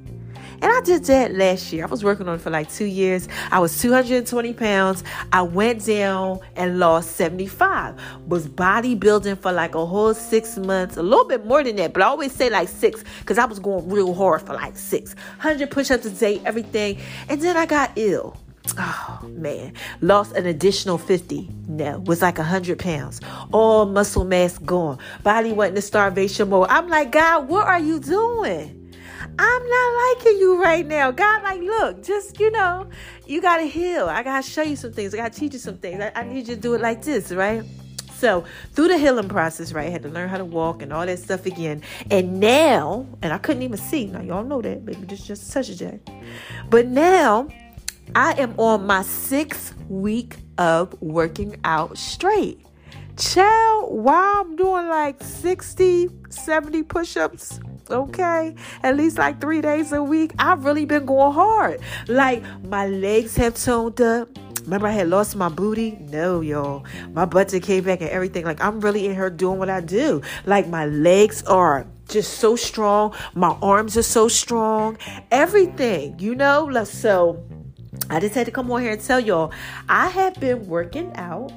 And 0.62 0.72
I 0.72 0.82
did 0.82 1.04
that 1.06 1.36
last 1.36 1.72
year. 1.72 1.84
I 1.86 1.88
was 1.88 2.04
working 2.04 2.28
on 2.28 2.36
it 2.36 2.42
for 2.42 2.50
like 2.50 2.72
two 2.72 2.86
years. 2.86 3.28
I 3.52 3.60
was 3.60 3.80
220 3.80 4.54
pounds. 4.54 5.04
I 5.32 5.44
went 5.44 5.86
down 5.86 6.40
and 6.56 6.80
lost 6.80 7.16
75. 7.16 7.96
Was 8.28 8.48
bodybuilding 8.48 9.38
for 9.38 9.52
like 9.52 9.76
a 9.76 9.86
whole 9.86 10.16
six 10.16 10.58
months, 10.58 10.98
a 10.98 11.04
little 11.04 11.26
bit 11.26 11.46
more 11.46 11.64
than 11.64 11.76
that, 11.76 11.94
but 11.94 12.02
I 12.02 12.06
always 12.08 12.32
say 12.32 12.50
like 12.50 12.70
six 12.70 13.04
because 13.20 13.38
I 13.38 13.46
was 13.46 13.60
going 13.60 13.88
real 13.88 14.14
hard 14.14 14.42
for 14.42 14.54
like 14.54 14.78
six. 14.78 15.14
100 15.14 15.70
push 15.70 15.92
ups 15.92 16.06
a 16.06 16.10
day, 16.10 16.42
everything. 16.44 17.00
And 17.30 17.40
then 17.42 17.56
I 17.56 17.66
got 17.66 17.92
ill. 17.96 18.36
Oh 18.78 19.20
man, 19.30 19.74
lost 20.02 20.36
an 20.36 20.46
additional 20.46 20.98
50. 20.98 21.50
No, 21.68 22.00
was 22.00 22.22
like 22.22 22.38
100 22.38 22.80
pounds. 22.80 23.22
All 23.52 23.86
muscle 23.86 24.26
mass 24.26 24.58
gone. 24.58 24.98
Body 25.24 25.54
went 25.54 25.70
into 25.70 25.82
starvation 25.82 26.50
mode. 26.50 26.68
I'm 26.70 26.88
like, 26.88 27.12
God, 27.12 27.48
what 27.48 27.68
are 27.68 27.80
you 27.80 28.00
doing? 28.00 28.87
I'm 29.40 29.68
not 29.68 30.16
liking 30.18 30.40
you 30.40 30.62
right 30.62 30.86
now. 30.86 31.12
God, 31.12 31.44
like, 31.44 31.62
look, 31.62 32.04
just, 32.04 32.40
you 32.40 32.50
know, 32.52 32.88
you 33.26 33.42
got 33.42 33.58
to 33.58 33.68
heal. 33.68 34.08
I 34.08 34.24
got 34.24 34.44
to 34.44 34.50
show 34.50 34.64
you 34.64 34.76
some 34.76 34.92
things. 34.92 35.14
I 35.14 35.18
got 35.18 35.34
to 35.34 35.40
teach 35.40 35.54
you 35.54 35.60
some 35.60 35.78
things. 35.78 36.02
I, 36.02 36.12
I 36.16 36.24
need 36.24 36.48
you 36.48 36.56
to 36.56 36.62
do 36.62 36.74
it 36.74 36.82
like 36.82 37.04
this, 37.04 37.32
right? 37.32 37.64
So, 38.16 38.46
through 38.74 38.88
the 38.88 38.98
healing 38.98 39.30
process, 39.30 39.74
right, 39.74 39.88
I 39.88 39.90
had 39.92 40.02
to 40.02 40.10
learn 40.10 40.28
how 40.28 40.40
to 40.40 40.46
walk 40.46 40.82
and 40.82 40.92
all 40.92 41.06
that 41.06 41.20
stuff 41.20 41.46
again. 41.46 41.84
And 42.10 42.40
now, 42.40 43.06
and 43.22 43.32
I 43.32 43.38
couldn't 43.38 43.62
even 43.62 43.78
see. 43.78 44.08
Now, 44.08 44.22
y'all 44.22 44.44
know 44.44 44.62
that. 44.62 44.84
Maybe 44.84 45.06
just, 45.06 45.28
just 45.28 45.48
such 45.48 45.70
a 45.70 45.78
jet. 45.78 46.00
But 46.72 46.88
now, 46.88 47.48
I 48.16 48.34
am 48.40 48.56
on 48.58 48.88
my 48.88 49.04
sixth 49.04 49.76
week 49.88 50.38
of 50.58 51.00
working 51.00 51.58
out 51.64 51.96
straight. 51.98 52.60
Child, 53.18 53.94
while 53.94 54.42
I'm 54.42 54.56
doing 54.56 54.88
like 54.88 55.22
60, 55.22 56.10
70 56.30 56.84
push 56.84 57.18
ups 57.18 57.60
okay? 57.90 58.56
At 58.84 58.98
least 58.98 59.18
like 59.18 59.42
three 59.42 59.62
days 59.62 59.92
a 59.92 60.02
week. 60.02 60.34
I've 60.40 60.66
really 60.66 60.86
been 60.86 61.06
going 61.06 61.34
hard. 61.34 61.82
Like 62.08 62.44
my 62.66 62.88
legs 62.88 63.36
have 63.38 63.56
toned 63.56 64.02
up. 64.02 64.30
Remember, 64.64 64.88
I 64.88 64.92
had 64.92 65.08
lost 65.08 65.38
my 65.38 65.48
booty? 65.48 65.92
No, 66.10 66.42
y'all. 66.42 66.86
My 67.14 67.24
butt 67.24 67.54
came 67.62 67.86
back 67.86 68.02
and 68.02 68.10
everything. 68.10 68.44
Like, 68.44 68.62
I'm 68.62 68.82
really 68.82 69.06
in 69.06 69.16
here 69.16 69.30
doing 69.30 69.60
what 69.60 69.70
I 69.70 69.80
do. 69.80 70.22
Like, 70.46 70.68
my 70.68 70.86
legs 70.86 71.42
are 71.44 71.88
just 72.10 72.40
so 72.40 72.58
strong. 72.58 73.16
My 73.34 73.58
arms 73.62 73.96
are 73.96 74.04
so 74.04 74.28
strong. 74.28 74.98
Everything, 75.32 76.20
you 76.20 76.36
know? 76.36 76.84
So, 76.84 77.42
I 78.10 78.20
just 78.20 78.36
had 78.36 78.46
to 78.46 78.52
come 78.52 78.70
on 78.72 78.82
here 78.82 78.92
and 78.92 79.02
tell 79.02 79.20
y'all 79.20 79.52
I 79.90 80.08
have 80.08 80.40
been 80.40 80.68
working 80.68 81.16
out 81.16 81.52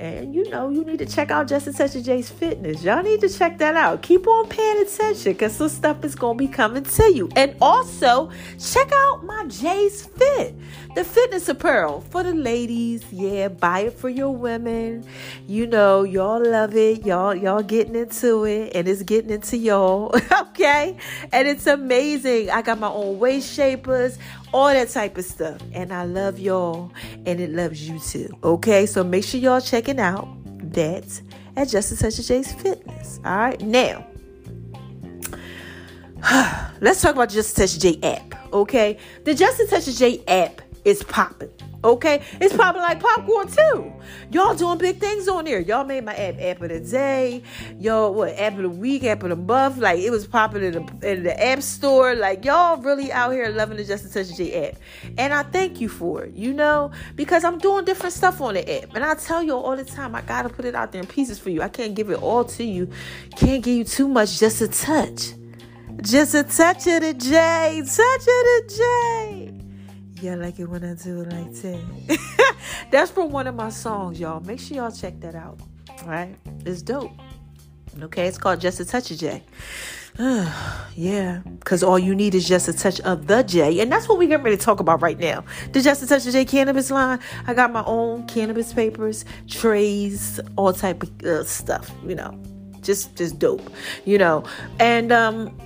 and 0.00 0.34
you 0.34 0.48
know, 0.48 0.68
you 0.68 0.84
need 0.84 0.98
to 0.98 1.06
check 1.06 1.30
out 1.30 1.48
Just 1.48 1.66
a 1.66 1.72
Touch 1.72 1.96
of 1.96 2.04
J's 2.04 2.30
Fitness. 2.30 2.82
Y'all 2.82 3.02
need 3.02 3.20
to 3.20 3.28
check 3.28 3.58
that 3.58 3.74
out. 3.74 4.02
Keep 4.02 4.26
on 4.26 4.48
paying 4.48 4.80
attention 4.82 5.32
because 5.32 5.56
some 5.56 5.68
stuff 5.68 6.04
is 6.04 6.14
going 6.14 6.38
to 6.38 6.46
be 6.46 6.48
coming 6.48 6.84
to 6.84 7.12
you. 7.12 7.28
And 7.34 7.56
also, 7.60 8.30
check 8.60 8.90
out 8.92 9.24
my 9.24 9.46
J's 9.46 10.06
Fit, 10.06 10.54
the 10.94 11.04
fitness 11.04 11.48
apparel 11.48 12.02
for 12.10 12.22
the 12.22 12.32
ladies. 12.32 13.04
Yeah, 13.10 13.48
buy 13.48 13.80
it 13.80 13.94
for 13.94 14.08
your 14.08 14.30
women. 14.30 15.04
You 15.46 15.66
know, 15.66 16.04
y'all 16.04 16.42
love 16.44 16.76
it. 16.76 17.04
Y'all, 17.04 17.34
y'all 17.34 17.62
getting 17.62 17.96
into 17.96 18.44
it, 18.44 18.72
and 18.76 18.86
it's 18.86 19.02
getting 19.02 19.30
into 19.30 19.56
y'all. 19.56 20.14
okay? 20.40 20.96
And 21.32 21.48
it's 21.48 21.66
amazing. 21.66 22.50
I 22.50 22.62
got 22.62 22.78
my 22.78 22.88
own 22.88 23.18
waist 23.18 23.52
shapers 23.52 24.18
all 24.52 24.68
that 24.68 24.88
type 24.88 25.16
of 25.18 25.24
stuff. 25.24 25.60
And 25.72 25.92
I 25.92 26.04
love 26.04 26.38
y'all 26.38 26.92
and 27.26 27.40
it 27.40 27.50
loves 27.50 27.88
you 27.88 27.98
too. 27.98 28.28
Okay, 28.42 28.86
so 28.86 29.04
make 29.04 29.24
sure 29.24 29.40
y'all 29.40 29.60
checking 29.60 30.00
out 30.00 30.28
that 30.72 31.20
at 31.56 31.68
Just 31.68 31.92
a 31.92 31.96
Touch 31.96 32.18
of 32.18 32.24
J's 32.24 32.52
Fitness. 32.52 33.20
All 33.24 33.36
right, 33.36 33.60
now 33.60 34.06
let's 36.80 37.00
talk 37.00 37.14
about 37.14 37.30
Just 37.30 37.56
a 37.58 37.62
Touch 37.62 37.78
J 37.78 37.98
app. 38.02 38.52
Okay, 38.52 38.98
the 39.24 39.34
Just 39.34 39.60
a 39.60 39.66
Touch 39.66 39.86
J 39.96 40.22
app 40.26 40.62
is 40.84 41.02
popping. 41.04 41.50
Okay, 41.84 42.22
it's 42.40 42.56
popping 42.56 42.82
like 42.82 42.98
popcorn 42.98 43.46
too. 43.46 43.92
Y'all 44.32 44.54
doing 44.54 44.78
big 44.78 44.98
things 44.98 45.28
on 45.28 45.44
there. 45.44 45.60
Y'all 45.60 45.84
made 45.84 46.04
my 46.04 46.14
app 46.14 46.40
app 46.40 46.60
of 46.60 46.70
the 46.70 46.80
day. 46.80 47.40
Y'all 47.78 48.12
what 48.12 48.36
app 48.36 48.54
of 48.56 48.62
the 48.62 48.68
week, 48.68 49.04
app 49.04 49.22
of 49.22 49.28
the 49.28 49.36
month. 49.36 49.78
Like 49.78 50.00
it 50.00 50.10
was 50.10 50.26
popping 50.26 50.64
in 50.64 50.72
the 50.72 51.12
in 51.12 51.22
the 51.22 51.40
app 51.40 51.62
store. 51.62 52.16
Like 52.16 52.44
y'all 52.44 52.78
really 52.78 53.12
out 53.12 53.30
here 53.30 53.48
loving 53.50 53.76
the 53.76 53.84
Just 53.84 54.04
a 54.06 54.12
Touch 54.12 54.36
J 54.36 54.70
app, 54.70 54.76
and 55.16 55.32
I 55.32 55.44
thank 55.44 55.80
you 55.80 55.88
for 55.88 56.24
it. 56.24 56.34
You 56.34 56.52
know 56.52 56.90
because 57.14 57.44
I'm 57.44 57.58
doing 57.58 57.84
different 57.84 58.12
stuff 58.12 58.40
on 58.40 58.54
the 58.54 58.82
app, 58.82 58.94
and 58.96 59.04
I 59.04 59.14
tell 59.14 59.42
you 59.42 59.54
all 59.54 59.76
the 59.76 59.84
time 59.84 60.16
I 60.16 60.22
gotta 60.22 60.48
put 60.48 60.64
it 60.64 60.74
out 60.74 60.90
there 60.90 61.00
in 61.00 61.06
pieces 61.06 61.38
for 61.38 61.50
you. 61.50 61.62
I 61.62 61.68
can't 61.68 61.94
give 61.94 62.10
it 62.10 62.20
all 62.20 62.44
to 62.44 62.64
you. 62.64 62.90
Can't 63.36 63.62
give 63.62 63.76
you 63.76 63.84
too 63.84 64.08
much. 64.08 64.40
Just 64.40 64.60
a 64.60 64.68
touch. 64.68 65.34
Just 66.02 66.34
a 66.34 66.42
touch 66.42 66.86
of 66.88 67.02
the 67.02 67.14
J. 67.14 67.82
Touch 67.84 68.20
of 68.20 68.26
the 68.26 68.74
J. 68.76 69.57
Yeah, 70.20 70.34
like 70.34 70.58
it 70.58 70.66
when 70.66 70.84
I 70.84 70.94
do 70.94 71.20
it 71.22 71.32
like 71.32 71.52
that. 71.52 72.56
That's 72.90 73.10
from 73.10 73.30
one 73.30 73.46
of 73.46 73.54
my 73.54 73.70
songs, 73.70 74.18
y'all. 74.18 74.40
Make 74.40 74.58
sure 74.58 74.76
y'all 74.76 74.90
check 74.90 75.20
that 75.20 75.34
out. 75.34 75.60
All 76.02 76.08
right? 76.08 76.34
It's 76.66 76.82
dope. 76.82 77.12
Okay, 78.02 78.26
it's 78.26 78.38
called 78.38 78.60
Just 78.60 78.80
a 78.80 78.84
Touch 78.84 79.10
of 79.10 79.18
J. 79.18 79.42
yeah, 80.96 81.42
because 81.60 81.84
all 81.84 81.98
you 81.98 82.12
need 82.14 82.34
is 82.34 82.48
just 82.48 82.66
a 82.66 82.72
touch 82.72 83.00
of 83.00 83.28
the 83.28 83.42
J. 83.44 83.78
And 83.80 83.90
that's 83.90 84.08
what 84.08 84.18
we're 84.18 84.28
getting 84.28 84.44
ready 84.44 84.56
to 84.56 84.62
talk 84.62 84.80
about 84.80 85.00
right 85.00 85.18
now. 85.18 85.44
The 85.72 85.80
Just 85.80 86.02
a 86.02 86.06
Touch 86.08 86.26
of 86.26 86.32
J 86.32 86.44
cannabis 86.44 86.90
line. 86.90 87.20
I 87.46 87.54
got 87.54 87.72
my 87.72 87.84
own 87.84 88.26
cannabis 88.26 88.72
papers, 88.72 89.24
trays, 89.46 90.40
all 90.56 90.72
type 90.72 91.04
of 91.04 91.22
uh, 91.22 91.44
stuff, 91.44 91.92
you 92.04 92.16
know. 92.16 92.36
Just 92.80 93.14
just 93.16 93.38
dope, 93.38 93.70
you 94.04 94.18
know. 94.18 94.42
And 94.80 95.12
um 95.12 95.56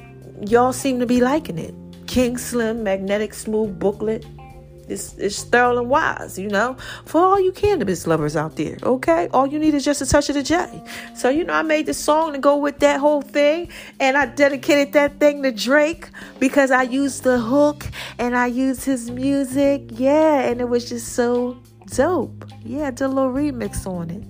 y'all 0.46 0.72
seem 0.72 1.00
to 1.00 1.06
be 1.06 1.20
liking 1.20 1.58
it. 1.58 1.74
King 2.06 2.36
Slim 2.36 2.82
Magnetic 2.82 3.32
Smooth 3.32 3.78
Booklet 3.78 4.26
it's, 4.92 5.14
it's 5.18 5.52
and 5.52 5.88
wise, 5.88 6.38
you 6.38 6.48
know, 6.48 6.76
for 7.04 7.20
all 7.20 7.40
you 7.40 7.52
cannabis 7.52 8.06
lovers 8.06 8.36
out 8.36 8.56
there, 8.56 8.78
okay? 8.82 9.28
All 9.32 9.46
you 9.46 9.58
need 9.58 9.74
is 9.74 9.84
just 9.84 10.02
a 10.02 10.06
touch 10.06 10.28
of 10.28 10.36
the 10.36 10.42
J. 10.42 10.82
So, 11.16 11.28
you 11.28 11.44
know, 11.44 11.54
I 11.54 11.62
made 11.62 11.86
this 11.86 11.98
song 11.98 12.32
to 12.32 12.38
go 12.38 12.56
with 12.56 12.78
that 12.80 13.00
whole 13.00 13.22
thing, 13.22 13.68
and 13.98 14.16
I 14.16 14.26
dedicated 14.26 14.92
that 14.94 15.18
thing 15.18 15.42
to 15.42 15.52
Drake 15.52 16.08
because 16.38 16.70
I 16.70 16.82
used 16.82 17.24
the 17.24 17.38
hook 17.38 17.86
and 18.18 18.36
I 18.36 18.46
used 18.46 18.84
his 18.84 19.10
music, 19.10 19.82
yeah, 19.90 20.42
and 20.42 20.60
it 20.60 20.68
was 20.68 20.88
just 20.88 21.14
so 21.14 21.58
dope. 21.86 22.44
Yeah, 22.64 22.88
I 22.88 22.90
did 22.90 23.04
a 23.04 23.08
little 23.08 23.32
remix 23.32 23.86
on 23.86 24.10
it. 24.10 24.24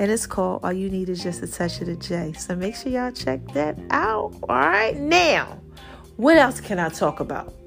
And 0.00 0.12
it's 0.12 0.26
called 0.26 0.60
All 0.62 0.72
You 0.72 0.88
Need 0.88 1.08
Is 1.08 1.22
Just 1.22 1.42
a 1.42 1.48
Touch 1.48 1.80
of 1.80 1.88
the 1.88 1.96
J. 1.96 2.32
So 2.34 2.54
make 2.54 2.76
sure 2.76 2.92
y'all 2.92 3.10
check 3.10 3.40
that 3.52 3.76
out. 3.90 4.32
All 4.48 4.56
right. 4.56 4.96
Now, 4.96 5.58
what 6.16 6.36
else 6.36 6.60
can 6.60 6.78
I 6.78 6.88
talk 6.88 7.18
about? 7.18 7.57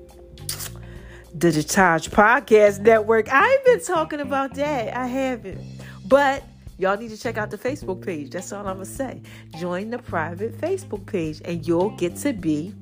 The 1.33 1.47
Detaj 1.49 2.09
Podcast 2.09 2.81
Network. 2.81 3.31
I've 3.31 3.63
been 3.65 3.83
talking 3.83 4.19
about 4.19 4.53
that. 4.55 4.95
I 4.95 5.07
haven't. 5.07 5.61
But 6.05 6.43
y'all 6.77 6.97
need 6.97 7.09
to 7.11 7.17
check 7.17 7.37
out 7.37 7.51
the 7.51 7.57
Facebook 7.57 8.05
page. 8.05 8.31
That's 8.31 8.51
all 8.51 8.67
I'm 8.67 8.75
going 8.75 8.79
to 8.79 8.85
say. 8.85 9.21
Join 9.57 9.89
the 9.89 9.99
private 9.99 10.59
Facebook 10.59 11.05
page 11.05 11.41
and 11.45 11.65
you'll 11.65 11.91
get 11.91 12.17
to 12.17 12.33
be 12.33 12.75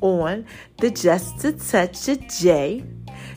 on 0.00 0.46
the 0.78 0.90
Just 0.90 1.44
a 1.44 1.52
Touch 1.52 2.08
of 2.08 2.26
J 2.28 2.84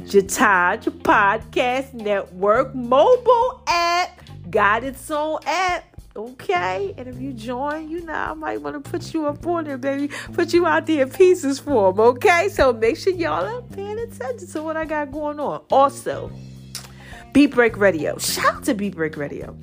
Jataj 0.03 0.83
Podcast 1.01 1.93
Network 1.93 2.73
mobile 2.73 3.63
app. 3.67 4.21
Got 4.49 4.83
its 4.83 5.11
own 5.11 5.39
app. 5.45 5.92
Okay, 6.15 6.93
and 6.95 7.07
if 7.07 7.19
you 7.19 7.33
join, 7.33 7.89
you 7.89 8.01
know 8.01 8.13
I 8.13 8.33
might 8.35 8.61
want 8.61 8.83
to 8.83 8.91
put 8.91 9.15
you 9.15 9.25
up 9.25 9.45
on 9.47 9.63
there, 9.63 9.79
baby. 9.79 10.13
Put 10.33 10.53
you 10.53 10.67
out 10.67 10.85
there 10.85 11.03
in 11.03 11.09
pieces 11.09 11.57
for 11.57 11.91
them. 11.91 11.99
Okay, 11.99 12.49
so 12.49 12.71
make 12.71 12.97
sure 12.97 13.13
y'all 13.13 13.43
are 13.43 13.63
paying 13.63 13.97
attention 13.97 14.47
to 14.47 14.61
what 14.61 14.77
I 14.77 14.85
got 14.85 15.11
going 15.11 15.39
on. 15.39 15.63
Also, 15.71 16.31
Beat 17.33 17.47
Break 17.47 17.77
Radio. 17.77 18.15
Shout 18.19 18.57
out 18.57 18.63
to 18.65 18.75
Beat 18.75 18.95
Break 18.95 19.17
Radio. 19.17 19.57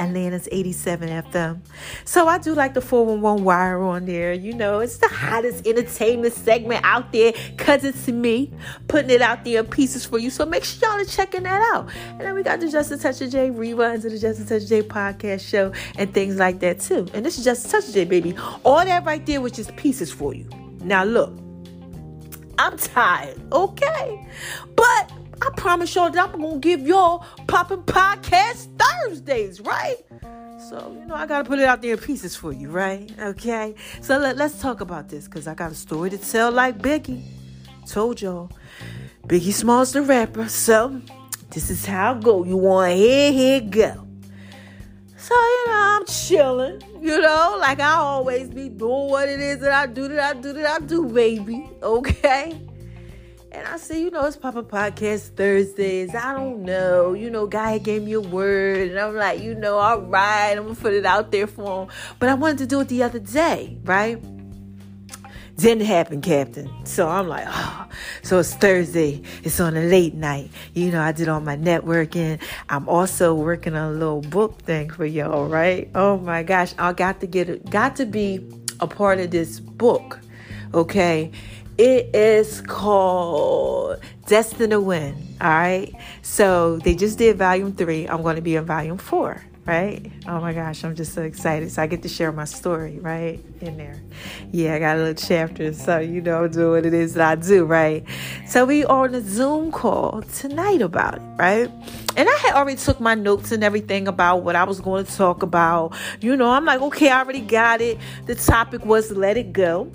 Atlanta's 0.00 0.48
87 0.50 1.08
FM. 1.08 1.60
So 2.04 2.26
I 2.26 2.38
do 2.38 2.54
like 2.54 2.74
the 2.74 2.80
411 2.80 3.44
wire 3.44 3.82
on 3.82 4.06
there. 4.06 4.32
You 4.32 4.54
know, 4.54 4.80
it's 4.80 4.96
the 4.96 5.08
hottest 5.08 5.66
entertainment 5.66 6.32
segment 6.34 6.84
out 6.84 7.12
there 7.12 7.32
because 7.56 7.84
it's 7.84 8.08
me 8.08 8.52
putting 8.88 9.10
it 9.10 9.20
out 9.20 9.44
there 9.44 9.60
in 9.60 9.66
pieces 9.66 10.06
for 10.06 10.18
you. 10.18 10.30
So 10.30 10.46
make 10.46 10.64
sure 10.64 10.88
y'all 10.88 11.00
are 11.00 11.04
checking 11.04 11.42
that 11.42 11.60
out. 11.74 11.90
And 12.12 12.20
then 12.20 12.34
we 12.34 12.42
got 12.42 12.60
the 12.60 12.70
Just 12.70 12.90
a 12.90 12.96
Touch 12.96 13.20
of 13.20 13.30
J 13.30 13.50
reruns 13.50 14.04
of 14.04 14.12
the 14.12 14.18
Just 14.18 14.40
a 14.40 14.46
Touch 14.46 14.62
of 14.62 14.68
J 14.68 14.82
podcast 14.82 15.46
show 15.46 15.72
and 15.96 16.12
things 16.12 16.36
like 16.36 16.60
that 16.60 16.80
too. 16.80 17.06
And 17.12 17.24
this 17.24 17.38
is 17.38 17.44
Just 17.44 17.66
a 17.66 17.70
Touch 17.70 17.88
of 17.88 17.94
J, 17.94 18.04
baby. 18.04 18.34
All 18.64 18.84
that 18.84 19.04
right 19.04 19.24
there, 19.26 19.40
which 19.40 19.58
is 19.58 19.70
pieces 19.72 20.10
for 20.10 20.34
you. 20.34 20.48
Now 20.82 21.04
look, 21.04 21.38
I'm 22.58 22.76
tired, 22.76 23.40
okay? 23.52 24.26
But 24.76 25.12
I 25.42 25.50
promise 25.56 25.94
y'all 25.94 26.10
that 26.10 26.30
I'm 26.34 26.40
gonna 26.40 26.58
give 26.58 26.80
y'all 26.86 27.24
popping 27.46 27.82
podcast 27.82 28.68
Thursdays, 28.78 29.60
right? 29.60 29.96
So, 30.68 30.94
you 30.98 31.06
know, 31.06 31.14
I 31.14 31.26
gotta 31.26 31.48
put 31.48 31.58
it 31.58 31.64
out 31.64 31.80
there 31.80 31.94
in 31.94 31.98
pieces 31.98 32.36
for 32.36 32.52
you, 32.52 32.68
right? 32.68 33.10
Okay. 33.18 33.74
So 34.02 34.18
let, 34.18 34.36
let's 34.36 34.60
talk 34.60 34.80
about 34.80 35.08
this 35.08 35.26
because 35.26 35.46
I 35.48 35.54
got 35.54 35.72
a 35.72 35.74
story 35.74 36.10
to 36.10 36.18
tell 36.18 36.52
like 36.52 36.78
Biggie. 36.78 37.22
Told 37.86 38.20
y'all. 38.20 38.50
Biggie 39.26 39.52
Smalls 39.52 39.92
the 39.92 40.02
rapper. 40.02 40.48
So 40.48 41.00
this 41.50 41.70
is 41.70 41.86
how 41.86 42.16
it 42.16 42.22
go. 42.22 42.44
You 42.44 42.58
want 42.58 42.92
here, 42.94 43.32
here 43.32 43.60
go. 43.62 44.06
So, 45.16 45.34
you 45.34 45.66
know, 45.66 45.98
I'm 45.98 46.06
chilling, 46.06 46.82
you 47.00 47.20
know, 47.20 47.56
like 47.60 47.78
I 47.80 47.92
always 47.92 48.48
be 48.48 48.68
doing 48.68 49.10
what 49.10 49.28
it 49.28 49.38
is 49.40 49.60
that 49.60 49.72
I 49.72 49.86
do, 49.86 50.08
that 50.08 50.36
I 50.36 50.40
do, 50.40 50.52
that 50.52 50.82
I 50.82 50.84
do, 50.84 51.06
baby. 51.06 51.70
Okay. 51.82 52.60
And 53.52 53.66
I 53.66 53.78
said, 53.78 53.96
you 53.96 54.10
know, 54.12 54.24
it's 54.26 54.36
Papa 54.36 54.62
Podcast 54.62 55.34
Thursdays. 55.34 56.14
I 56.14 56.34
don't 56.34 56.62
know. 56.62 57.14
You 57.14 57.30
know, 57.30 57.48
guy 57.48 57.78
gave 57.78 58.04
me 58.04 58.12
a 58.12 58.20
word. 58.20 58.90
And 58.90 58.98
I'm 58.98 59.16
like, 59.16 59.40
you 59.40 59.56
know, 59.56 59.78
all 59.78 60.00
right, 60.02 60.52
I'm 60.52 60.64
going 60.64 60.76
to 60.76 60.80
put 60.80 60.94
it 60.94 61.04
out 61.04 61.32
there 61.32 61.48
for 61.48 61.82
him. 61.82 61.88
But 62.20 62.28
I 62.28 62.34
wanted 62.34 62.58
to 62.58 62.66
do 62.66 62.80
it 62.80 62.88
the 62.88 63.02
other 63.02 63.18
day, 63.18 63.76
right? 63.82 64.22
Didn't 65.56 65.84
happen, 65.84 66.20
Captain. 66.20 66.70
So 66.86 67.08
I'm 67.08 67.26
like, 67.26 67.44
oh, 67.48 67.88
so 68.22 68.38
it's 68.38 68.54
Thursday. 68.54 69.20
It's 69.42 69.58
on 69.58 69.76
a 69.76 69.82
late 69.82 70.14
night. 70.14 70.50
You 70.72 70.92
know, 70.92 71.02
I 71.02 71.10
did 71.10 71.28
all 71.28 71.40
my 71.40 71.56
networking. 71.56 72.40
I'm 72.68 72.88
also 72.88 73.34
working 73.34 73.74
on 73.74 73.94
a 73.94 73.98
little 73.98 74.22
book 74.22 74.62
thing 74.62 74.90
for 74.90 75.04
y'all, 75.04 75.48
right? 75.48 75.90
Oh 75.96 76.18
my 76.18 76.44
gosh, 76.44 76.72
I 76.78 76.92
got 76.92 77.20
to 77.20 77.26
get 77.26 77.50
it, 77.50 77.68
got 77.68 77.96
to 77.96 78.06
be 78.06 78.48
a 78.78 78.86
part 78.86 79.18
of 79.18 79.32
this 79.32 79.58
book, 79.58 80.20
okay? 80.72 81.32
It 81.82 82.14
is 82.14 82.60
called 82.60 84.00
Destined 84.26 84.72
to 84.72 84.82
Win. 84.82 85.16
All 85.40 85.48
right. 85.48 85.90
So 86.20 86.76
they 86.76 86.94
just 86.94 87.16
did 87.16 87.38
volume 87.38 87.72
three. 87.72 88.06
I'm 88.06 88.20
going 88.20 88.36
to 88.36 88.42
be 88.42 88.56
in 88.56 88.66
volume 88.66 88.98
four. 88.98 89.42
Right? 89.64 90.12
Oh 90.26 90.40
my 90.40 90.52
gosh, 90.52 90.84
I'm 90.84 90.94
just 90.94 91.14
so 91.14 91.22
excited. 91.22 91.70
So 91.70 91.80
I 91.80 91.86
get 91.86 92.02
to 92.02 92.08
share 92.08 92.32
my 92.32 92.44
story, 92.44 92.98
right? 92.98 93.40
In 93.62 93.78
there. 93.78 93.98
Yeah, 94.52 94.74
I 94.74 94.78
got 94.78 94.96
a 94.96 94.98
little 94.98 95.14
chapter. 95.14 95.72
So 95.72 96.00
you 96.00 96.20
know 96.20 96.44
I'm 96.44 96.50
doing 96.50 96.70
what 96.70 96.84
it 96.84 96.92
is 96.92 97.14
that 97.14 97.26
I 97.26 97.34
do, 97.36 97.64
right? 97.64 98.04
So 98.46 98.66
we 98.66 98.84
are 98.84 99.04
on 99.04 99.14
a 99.14 99.22
Zoom 99.22 99.72
call 99.72 100.20
tonight 100.34 100.82
about 100.82 101.14
it, 101.14 101.22
right? 101.38 101.70
And 102.14 102.28
I 102.28 102.36
had 102.42 102.56
already 102.56 102.76
took 102.76 103.00
my 103.00 103.14
notes 103.14 103.52
and 103.52 103.64
everything 103.64 104.06
about 104.06 104.42
what 104.42 104.54
I 104.54 104.64
was 104.64 104.82
going 104.82 105.06
to 105.06 105.16
talk 105.16 105.42
about. 105.42 105.96
You 106.20 106.36
know, 106.36 106.50
I'm 106.50 106.66
like, 106.66 106.82
okay, 106.82 107.08
I 107.08 107.20
already 107.20 107.40
got 107.40 107.80
it. 107.80 107.96
The 108.26 108.34
topic 108.34 108.84
was 108.84 109.10
let 109.12 109.38
it 109.38 109.54
go 109.54 109.90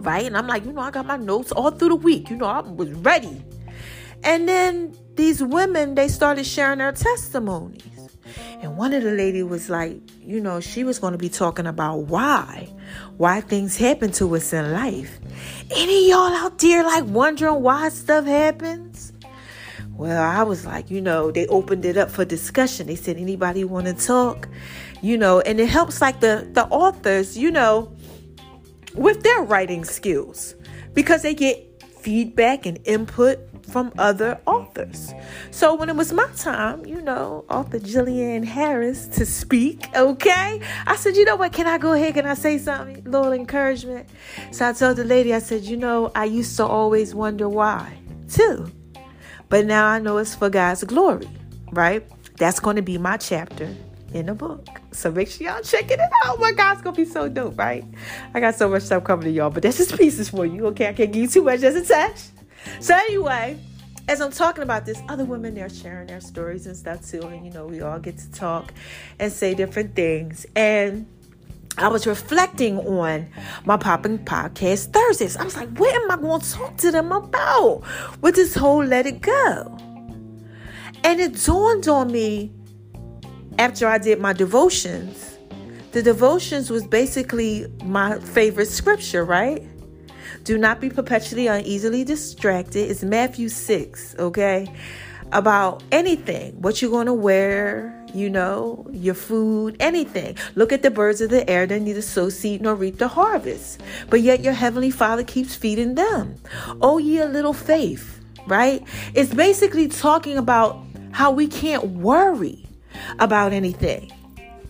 right? 0.00 0.26
And 0.26 0.36
I'm 0.36 0.46
like, 0.46 0.64
you 0.64 0.72
know, 0.72 0.80
I 0.80 0.90
got 0.90 1.06
my 1.06 1.16
notes 1.16 1.52
all 1.52 1.70
through 1.70 1.90
the 1.90 1.96
week. 1.96 2.30
You 2.30 2.36
know, 2.36 2.46
I 2.46 2.60
was 2.60 2.90
ready. 2.92 3.42
And 4.22 4.48
then 4.48 4.96
these 5.14 5.42
women, 5.42 5.94
they 5.94 6.08
started 6.08 6.44
sharing 6.44 6.78
their 6.78 6.92
testimonies. 6.92 7.82
And 8.60 8.76
one 8.76 8.92
of 8.92 9.02
the 9.02 9.12
lady 9.12 9.42
was 9.42 9.70
like, 9.70 9.98
you 10.20 10.40
know, 10.40 10.60
she 10.60 10.84
was 10.84 10.98
going 10.98 11.12
to 11.12 11.18
be 11.18 11.30
talking 11.30 11.66
about 11.66 12.00
why, 12.00 12.68
why 13.16 13.40
things 13.40 13.76
happen 13.76 14.12
to 14.12 14.36
us 14.36 14.52
in 14.52 14.72
life. 14.72 15.18
Any 15.70 16.10
y'all 16.10 16.32
out 16.32 16.58
there 16.58 16.84
like 16.84 17.04
wondering 17.06 17.62
why 17.62 17.88
stuff 17.88 18.26
happens? 18.26 19.12
Well, 20.00 20.22
I 20.22 20.42
was 20.44 20.64
like, 20.64 20.90
you 20.90 21.00
know, 21.00 21.30
they 21.30 21.46
opened 21.48 21.84
it 21.84 21.96
up 21.96 22.10
for 22.10 22.24
discussion. 22.24 22.86
They 22.86 22.96
said, 22.96 23.16
anybody 23.16 23.64
want 23.64 23.86
to 23.86 23.94
talk? 23.94 24.48
You 25.02 25.16
know, 25.16 25.40
and 25.40 25.58
it 25.60 25.68
helps 25.68 26.00
like 26.00 26.20
the 26.20 26.48
the 26.52 26.66
authors, 26.66 27.36
you 27.36 27.50
know, 27.50 27.90
with 28.94 29.22
their 29.22 29.42
writing 29.42 29.84
skills 29.84 30.54
because 30.94 31.22
they 31.22 31.34
get 31.34 31.66
feedback 32.00 32.66
and 32.66 32.78
input 32.84 33.38
from 33.70 33.92
other 33.98 34.40
authors. 34.46 35.12
So 35.50 35.74
when 35.74 35.88
it 35.88 35.96
was 35.96 36.12
my 36.12 36.26
time, 36.36 36.84
you 36.86 37.00
know, 37.00 37.44
author 37.48 37.78
Jillian 37.78 38.44
Harris 38.44 39.06
to 39.08 39.24
speak, 39.24 39.86
okay? 39.96 40.60
I 40.86 40.96
said, 40.96 41.16
you 41.16 41.24
know 41.24 41.36
what, 41.36 41.52
can 41.52 41.66
I 41.66 41.78
go 41.78 41.92
ahead? 41.92 42.14
Can 42.14 42.26
I 42.26 42.34
say 42.34 42.58
something? 42.58 43.06
A 43.06 43.08
Little 43.08 43.32
encouragement. 43.32 44.08
So 44.50 44.68
I 44.68 44.72
told 44.72 44.96
the 44.96 45.04
lady, 45.04 45.34
I 45.34 45.38
said, 45.38 45.62
you 45.62 45.76
know, 45.76 46.10
I 46.14 46.24
used 46.24 46.56
to 46.56 46.66
always 46.66 47.14
wonder 47.14 47.48
why, 47.48 47.96
too. 48.28 48.70
But 49.48 49.66
now 49.66 49.86
I 49.86 49.98
know 49.98 50.18
it's 50.18 50.34
for 50.34 50.50
God's 50.50 50.84
glory, 50.84 51.28
right? 51.72 52.04
That's 52.36 52.60
going 52.60 52.76
to 52.76 52.82
be 52.82 52.98
my 52.98 53.16
chapter 53.16 53.74
in 54.12 54.26
the 54.26 54.34
book. 54.34 54.66
So 54.92 55.10
make 55.10 55.28
sure 55.28 55.46
y'all 55.46 55.62
checking 55.62 55.98
it 55.98 56.00
out. 56.00 56.10
Oh 56.24 56.36
my 56.38 56.52
God, 56.52 56.74
it's 56.74 56.82
gonna 56.82 56.96
be 56.96 57.04
so 57.04 57.28
dope, 57.28 57.58
right? 57.58 57.84
I 58.34 58.40
got 58.40 58.54
so 58.54 58.68
much 58.68 58.82
stuff 58.82 59.04
coming 59.04 59.24
to 59.24 59.30
y'all, 59.30 59.50
but 59.50 59.62
that's 59.62 59.78
just 59.78 59.96
pieces 59.96 60.28
for 60.28 60.44
you. 60.46 60.66
Okay, 60.68 60.88
I 60.88 60.92
can't 60.92 61.12
give 61.12 61.22
you 61.22 61.28
too 61.28 61.42
much 61.42 61.60
just 61.60 61.76
attached. 61.76 62.30
So 62.80 62.94
anyway, 62.94 63.58
as 64.08 64.20
I'm 64.20 64.32
talking 64.32 64.62
about 64.62 64.86
this, 64.86 65.00
other 65.08 65.24
women 65.24 65.54
they're 65.54 65.68
sharing 65.68 66.08
their 66.08 66.20
stories 66.20 66.66
and 66.66 66.76
stuff 66.76 67.08
too, 67.08 67.22
and 67.22 67.44
you 67.44 67.52
know 67.52 67.66
we 67.66 67.80
all 67.80 67.98
get 67.98 68.18
to 68.18 68.30
talk 68.32 68.74
and 69.18 69.32
say 69.32 69.54
different 69.54 69.94
things. 69.94 70.46
And 70.56 71.06
I 71.78 71.88
was 71.88 72.06
reflecting 72.06 72.78
on 72.78 73.28
my 73.64 73.76
popping 73.76 74.18
podcast 74.18 74.92
Thursdays. 74.92 75.36
I 75.36 75.44
was 75.44 75.56
like, 75.56 75.70
what 75.78 75.94
am 75.94 76.10
I 76.10 76.16
going 76.16 76.40
to 76.40 76.52
talk 76.52 76.76
to 76.78 76.90
them 76.90 77.12
about 77.12 77.82
with 78.20 78.34
this 78.34 78.54
whole 78.54 78.84
let 78.84 79.06
it 79.06 79.20
go? 79.20 79.78
And 81.02 81.20
it 81.20 81.42
dawned 81.42 81.88
on 81.88 82.12
me 82.12 82.52
after 83.60 83.86
I 83.86 83.98
did 83.98 84.18
my 84.18 84.32
devotions, 84.32 85.36
the 85.92 86.02
devotions 86.02 86.70
was 86.70 86.86
basically 86.86 87.66
my 87.84 88.18
favorite 88.18 88.68
scripture, 88.68 89.22
right? 89.22 89.62
Do 90.44 90.56
not 90.56 90.80
be 90.80 90.88
perpetually 90.88 91.46
uneasily 91.46 92.02
distracted. 92.02 92.90
It's 92.90 93.02
Matthew 93.02 93.50
6, 93.50 94.14
okay? 94.18 94.74
About 95.32 95.82
anything, 95.92 96.58
what 96.62 96.80
you're 96.80 96.90
going 96.90 97.04
to 97.04 97.12
wear, 97.12 97.94
you 98.14 98.30
know, 98.30 98.86
your 98.92 99.12
food, 99.12 99.76
anything. 99.78 100.38
Look 100.54 100.72
at 100.72 100.80
the 100.80 100.90
birds 100.90 101.20
of 101.20 101.28
the 101.28 101.48
air. 101.48 101.66
They 101.66 101.80
neither 101.80 102.00
sow 102.00 102.30
seed 102.30 102.62
nor 102.62 102.74
reap 102.74 102.96
the 102.96 103.08
harvest. 103.08 103.82
But 104.08 104.22
yet 104.22 104.40
your 104.40 104.54
heavenly 104.54 104.90
Father 104.90 105.22
keeps 105.22 105.54
feeding 105.54 105.96
them. 105.96 106.36
Oh, 106.80 106.96
ye 106.96 107.18
a 107.18 107.26
little 107.26 107.52
faith, 107.52 108.24
right? 108.46 108.82
It's 109.12 109.34
basically 109.34 109.86
talking 109.86 110.38
about 110.38 110.82
how 111.12 111.30
we 111.30 111.46
can't 111.46 111.84
worry 111.84 112.64
about 113.18 113.52
anything. 113.52 114.12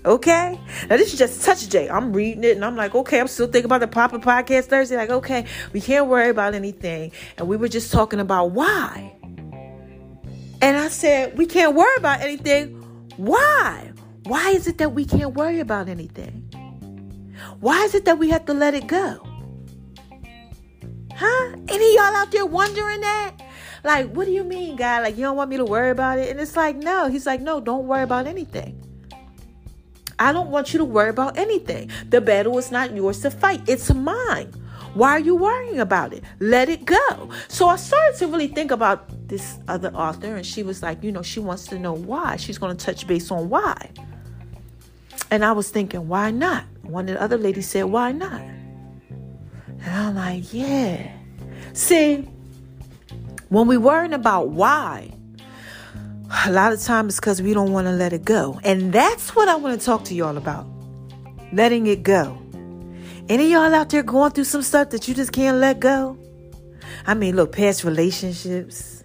Okay? 0.04 0.58
Now 0.88 0.96
this 0.96 1.12
is 1.12 1.18
just 1.18 1.44
touch 1.44 1.74
I'm 1.74 2.12
reading 2.12 2.44
it 2.44 2.56
and 2.56 2.64
I'm 2.64 2.76
like, 2.76 2.94
okay, 2.94 3.20
I'm 3.20 3.28
still 3.28 3.46
thinking 3.46 3.66
about 3.66 3.80
the 3.80 3.88
Papa 3.88 4.18
Podcast 4.18 4.64
Thursday. 4.64 4.96
Like, 4.96 5.10
okay, 5.10 5.46
we 5.72 5.80
can't 5.80 6.06
worry 6.06 6.30
about 6.30 6.54
anything. 6.54 7.12
And 7.36 7.48
we 7.48 7.56
were 7.56 7.68
just 7.68 7.92
talking 7.92 8.20
about 8.20 8.52
why. 8.52 9.14
And 10.62 10.76
I 10.76 10.88
said, 10.88 11.36
we 11.38 11.46
can't 11.46 11.74
worry 11.74 11.94
about 11.96 12.20
anything. 12.20 12.76
Why? 13.16 13.92
Why 14.24 14.50
is 14.50 14.66
it 14.66 14.78
that 14.78 14.92
we 14.92 15.04
can't 15.04 15.34
worry 15.34 15.60
about 15.60 15.88
anything? 15.88 16.46
Why 17.60 17.84
is 17.84 17.94
it 17.94 18.04
that 18.04 18.18
we 18.18 18.30
have 18.30 18.44
to 18.46 18.54
let 18.54 18.74
it 18.74 18.86
go? 18.86 19.26
Huh? 21.14 21.56
Any 21.68 21.94
y'all 21.96 22.14
out 22.14 22.30
there 22.30 22.46
wondering 22.46 23.00
that? 23.00 23.36
Like, 23.82 24.12
what 24.12 24.26
do 24.26 24.32
you 24.32 24.44
mean, 24.44 24.76
God? 24.76 25.02
Like, 25.02 25.16
you 25.16 25.22
don't 25.22 25.36
want 25.36 25.50
me 25.50 25.56
to 25.56 25.64
worry 25.64 25.90
about 25.90 26.18
it? 26.18 26.30
And 26.30 26.38
it's 26.40 26.56
like, 26.56 26.76
no. 26.76 27.08
He's 27.08 27.26
like, 27.26 27.40
no, 27.40 27.60
don't 27.60 27.86
worry 27.86 28.02
about 28.02 28.26
anything. 28.26 28.80
I 30.18 30.32
don't 30.32 30.50
want 30.50 30.74
you 30.74 30.78
to 30.78 30.84
worry 30.84 31.08
about 31.08 31.38
anything. 31.38 31.90
The 32.08 32.20
battle 32.20 32.58
is 32.58 32.70
not 32.70 32.94
yours 32.94 33.20
to 33.22 33.30
fight, 33.30 33.62
it's 33.66 33.92
mine. 33.92 34.52
Why 34.92 35.12
are 35.12 35.20
you 35.20 35.34
worrying 35.34 35.80
about 35.80 36.12
it? 36.12 36.24
Let 36.40 36.68
it 36.68 36.84
go. 36.84 37.30
So 37.48 37.68
I 37.68 37.76
started 37.76 38.18
to 38.18 38.26
really 38.26 38.48
think 38.48 38.70
about 38.70 39.28
this 39.28 39.58
other 39.68 39.88
author, 39.94 40.34
and 40.34 40.44
she 40.44 40.62
was 40.62 40.82
like, 40.82 41.02
you 41.02 41.10
know, 41.10 41.22
she 41.22 41.40
wants 41.40 41.66
to 41.68 41.78
know 41.78 41.92
why. 41.94 42.36
She's 42.36 42.58
going 42.58 42.76
to 42.76 42.84
touch 42.84 43.06
base 43.06 43.30
on 43.30 43.48
why. 43.48 43.90
And 45.30 45.44
I 45.44 45.52
was 45.52 45.70
thinking, 45.70 46.08
why 46.08 46.32
not? 46.32 46.64
One 46.82 47.08
of 47.08 47.14
the 47.14 47.22
other 47.22 47.38
ladies 47.38 47.68
said, 47.68 47.84
why 47.84 48.12
not? 48.12 48.42
And 48.42 49.86
I'm 49.86 50.16
like, 50.16 50.52
yeah. 50.52 51.12
See, 51.72 52.28
When 53.50 53.66
we 53.66 53.76
worrying 53.76 54.12
about 54.12 54.50
why, 54.50 55.10
a 56.46 56.52
lot 56.52 56.72
of 56.72 56.80
times 56.80 57.14
it's 57.14 57.20
because 57.20 57.42
we 57.42 57.52
don't 57.52 57.72
want 57.72 57.88
to 57.88 57.92
let 57.92 58.12
it 58.12 58.24
go. 58.24 58.60
And 58.62 58.92
that's 58.92 59.34
what 59.34 59.48
I 59.48 59.56
want 59.56 59.78
to 59.78 59.84
talk 59.84 60.04
to 60.04 60.14
y'all 60.14 60.36
about. 60.36 60.68
Letting 61.52 61.88
it 61.88 62.04
go. 62.04 62.40
Any 63.28 63.50
y'all 63.50 63.74
out 63.74 63.90
there 63.90 64.04
going 64.04 64.30
through 64.30 64.44
some 64.44 64.62
stuff 64.62 64.90
that 64.90 65.08
you 65.08 65.14
just 65.14 65.32
can't 65.32 65.56
let 65.56 65.80
go? 65.80 66.16
I 67.08 67.14
mean, 67.14 67.34
look, 67.34 67.50
past 67.50 67.82
relationships, 67.82 69.02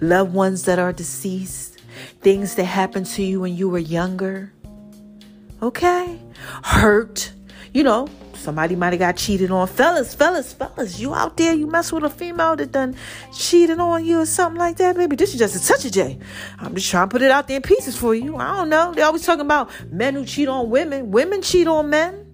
loved 0.00 0.32
ones 0.34 0.66
that 0.66 0.78
are 0.78 0.92
deceased, 0.92 1.80
things 2.20 2.54
that 2.54 2.66
happened 2.66 3.06
to 3.06 3.24
you 3.24 3.40
when 3.40 3.56
you 3.56 3.68
were 3.68 3.78
younger. 3.78 4.52
Okay? 5.62 6.22
Hurt. 6.62 7.32
You 7.72 7.82
know, 7.82 8.08
somebody 8.40 8.74
might 8.76 8.92
have 8.92 8.98
got 8.98 9.16
cheated 9.16 9.50
on. 9.50 9.66
Fellas, 9.68 10.14
fellas, 10.14 10.52
fellas, 10.52 10.98
you 10.98 11.14
out 11.14 11.36
there, 11.36 11.54
you 11.54 11.66
mess 11.66 11.92
with 11.92 12.04
a 12.04 12.10
female 12.10 12.56
that 12.56 12.72
done 12.72 12.96
cheated 13.32 13.78
on 13.78 14.04
you 14.04 14.20
or 14.20 14.26
something 14.26 14.58
like 14.58 14.76
that, 14.78 14.96
baby. 14.96 15.16
This 15.16 15.32
is 15.32 15.38
just 15.38 15.56
a 15.56 15.66
touch 15.66 15.84
of 15.84 15.92
J. 15.92 16.18
I'm 16.58 16.74
just 16.74 16.90
trying 16.90 17.08
to 17.08 17.12
put 17.12 17.22
it 17.22 17.30
out 17.30 17.46
there 17.48 17.56
in 17.56 17.62
pieces 17.62 17.96
for 17.96 18.14
you. 18.14 18.36
I 18.36 18.56
don't 18.56 18.68
know. 18.68 18.92
They 18.94 19.02
always 19.02 19.24
talking 19.24 19.44
about 19.44 19.70
men 19.90 20.14
who 20.14 20.24
cheat 20.24 20.48
on 20.48 20.70
women. 20.70 21.10
Women 21.10 21.42
cheat 21.42 21.66
on 21.66 21.90
men. 21.90 22.26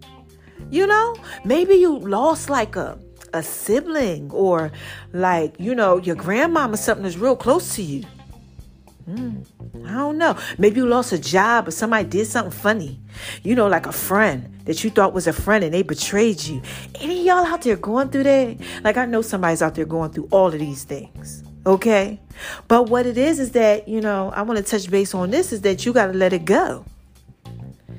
You 0.71 0.87
know? 0.87 1.17
Maybe 1.45 1.75
you 1.75 1.99
lost 1.99 2.51
like 2.51 2.77
a 2.77 2.99
a 3.35 3.43
sibling 3.43 4.31
or 4.33 4.73
like, 5.13 5.55
you 5.59 5.75
know, 5.75 5.99
your 5.99 6.17
grandmama 6.17 6.77
something 6.77 7.03
that's 7.03 7.17
real 7.17 7.37
close 7.37 7.75
to 7.77 7.83
you. 7.83 8.05
Mm, 9.09 9.45
I 9.87 9.93
don't 9.93 10.19
know. 10.19 10.37
Maybe 10.59 10.81
you 10.81 10.87
lost 10.87 11.13
a 11.13 11.19
job 11.19 11.69
or 11.69 11.71
somebody 11.71 12.09
did 12.09 12.27
something 12.27 12.51
funny. 12.51 13.01
You 13.43 13.55
know, 13.55 13.69
like 13.69 13.87
a 13.87 13.93
friend 13.93 14.53
that 14.65 14.83
you 14.83 14.91
thought 14.91 15.13
was 15.13 15.29
a 15.29 15.33
friend 15.33 15.63
and 15.63 15.73
they 15.73 15.83
betrayed 15.83 16.43
you. 16.43 16.61
Any 17.01 17.25
y'all 17.25 17.47
out 17.47 17.63
there 17.63 17.77
going 17.77 18.09
through 18.09 18.25
that? 18.25 18.57
Like 18.83 18.97
I 18.97 19.07
know 19.07 19.23
somebody's 19.23 19.63
out 19.63 19.77
there 19.77 19.85
going 19.85 20.11
through 20.11 20.29
all 20.33 20.49
of 20.49 20.59
these 20.59 20.83
things. 20.83 21.45
Okay? 21.65 22.21
But 22.67 22.89
what 22.89 23.07
it 23.07 23.17
is 23.17 23.39
is 23.39 23.53
that, 23.53 23.89
you 23.89 24.01
know, 24.01 24.33
I 24.35 24.43
want 24.43 24.59
to 24.59 24.65
touch 24.65 24.91
base 24.91 25.15
on 25.15 25.31
this 25.31 25.53
is 25.53 25.61
that 25.63 25.87
you 25.87 25.93
got 25.93 26.07
to 26.07 26.13
let 26.13 26.33
it 26.33 26.45
go. 26.45 26.85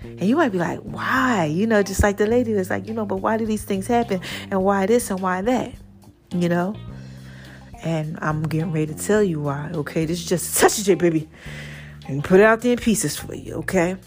And 0.01 0.23
you 0.23 0.35
might 0.35 0.51
be 0.51 0.57
like, 0.57 0.79
why? 0.79 1.45
You 1.45 1.67
know, 1.67 1.83
just 1.83 2.01
like 2.01 2.17
the 2.17 2.27
lady 2.27 2.53
was 2.53 2.69
like, 2.69 2.87
you 2.87 2.93
know, 2.93 3.05
but 3.05 3.17
why 3.17 3.37
do 3.37 3.45
these 3.45 3.63
things 3.63 3.87
happen? 3.87 4.19
And 4.49 4.63
why 4.63 4.85
this 4.85 5.09
and 5.09 5.19
why 5.21 5.41
that? 5.41 5.73
You 6.31 6.49
know? 6.49 6.75
And 7.83 8.17
I'm 8.21 8.43
getting 8.43 8.71
ready 8.71 8.93
to 8.93 8.99
tell 8.99 9.23
you 9.23 9.41
why, 9.41 9.69
okay? 9.73 10.05
This 10.05 10.19
is 10.19 10.25
just 10.25 10.53
such 10.53 10.83
J, 10.83 10.95
baby. 10.95 11.29
And 12.07 12.23
put 12.23 12.39
it 12.39 12.43
out 12.43 12.61
there 12.61 12.73
in 12.73 12.79
pieces 12.79 13.17
for 13.17 13.35
you, 13.35 13.55
okay? 13.55 13.97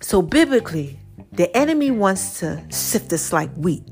So 0.00 0.22
biblically, 0.22 0.98
the 1.32 1.54
enemy 1.56 1.90
wants 1.90 2.40
to 2.40 2.64
sift 2.70 3.12
us 3.12 3.32
like 3.32 3.52
wheat. 3.54 3.82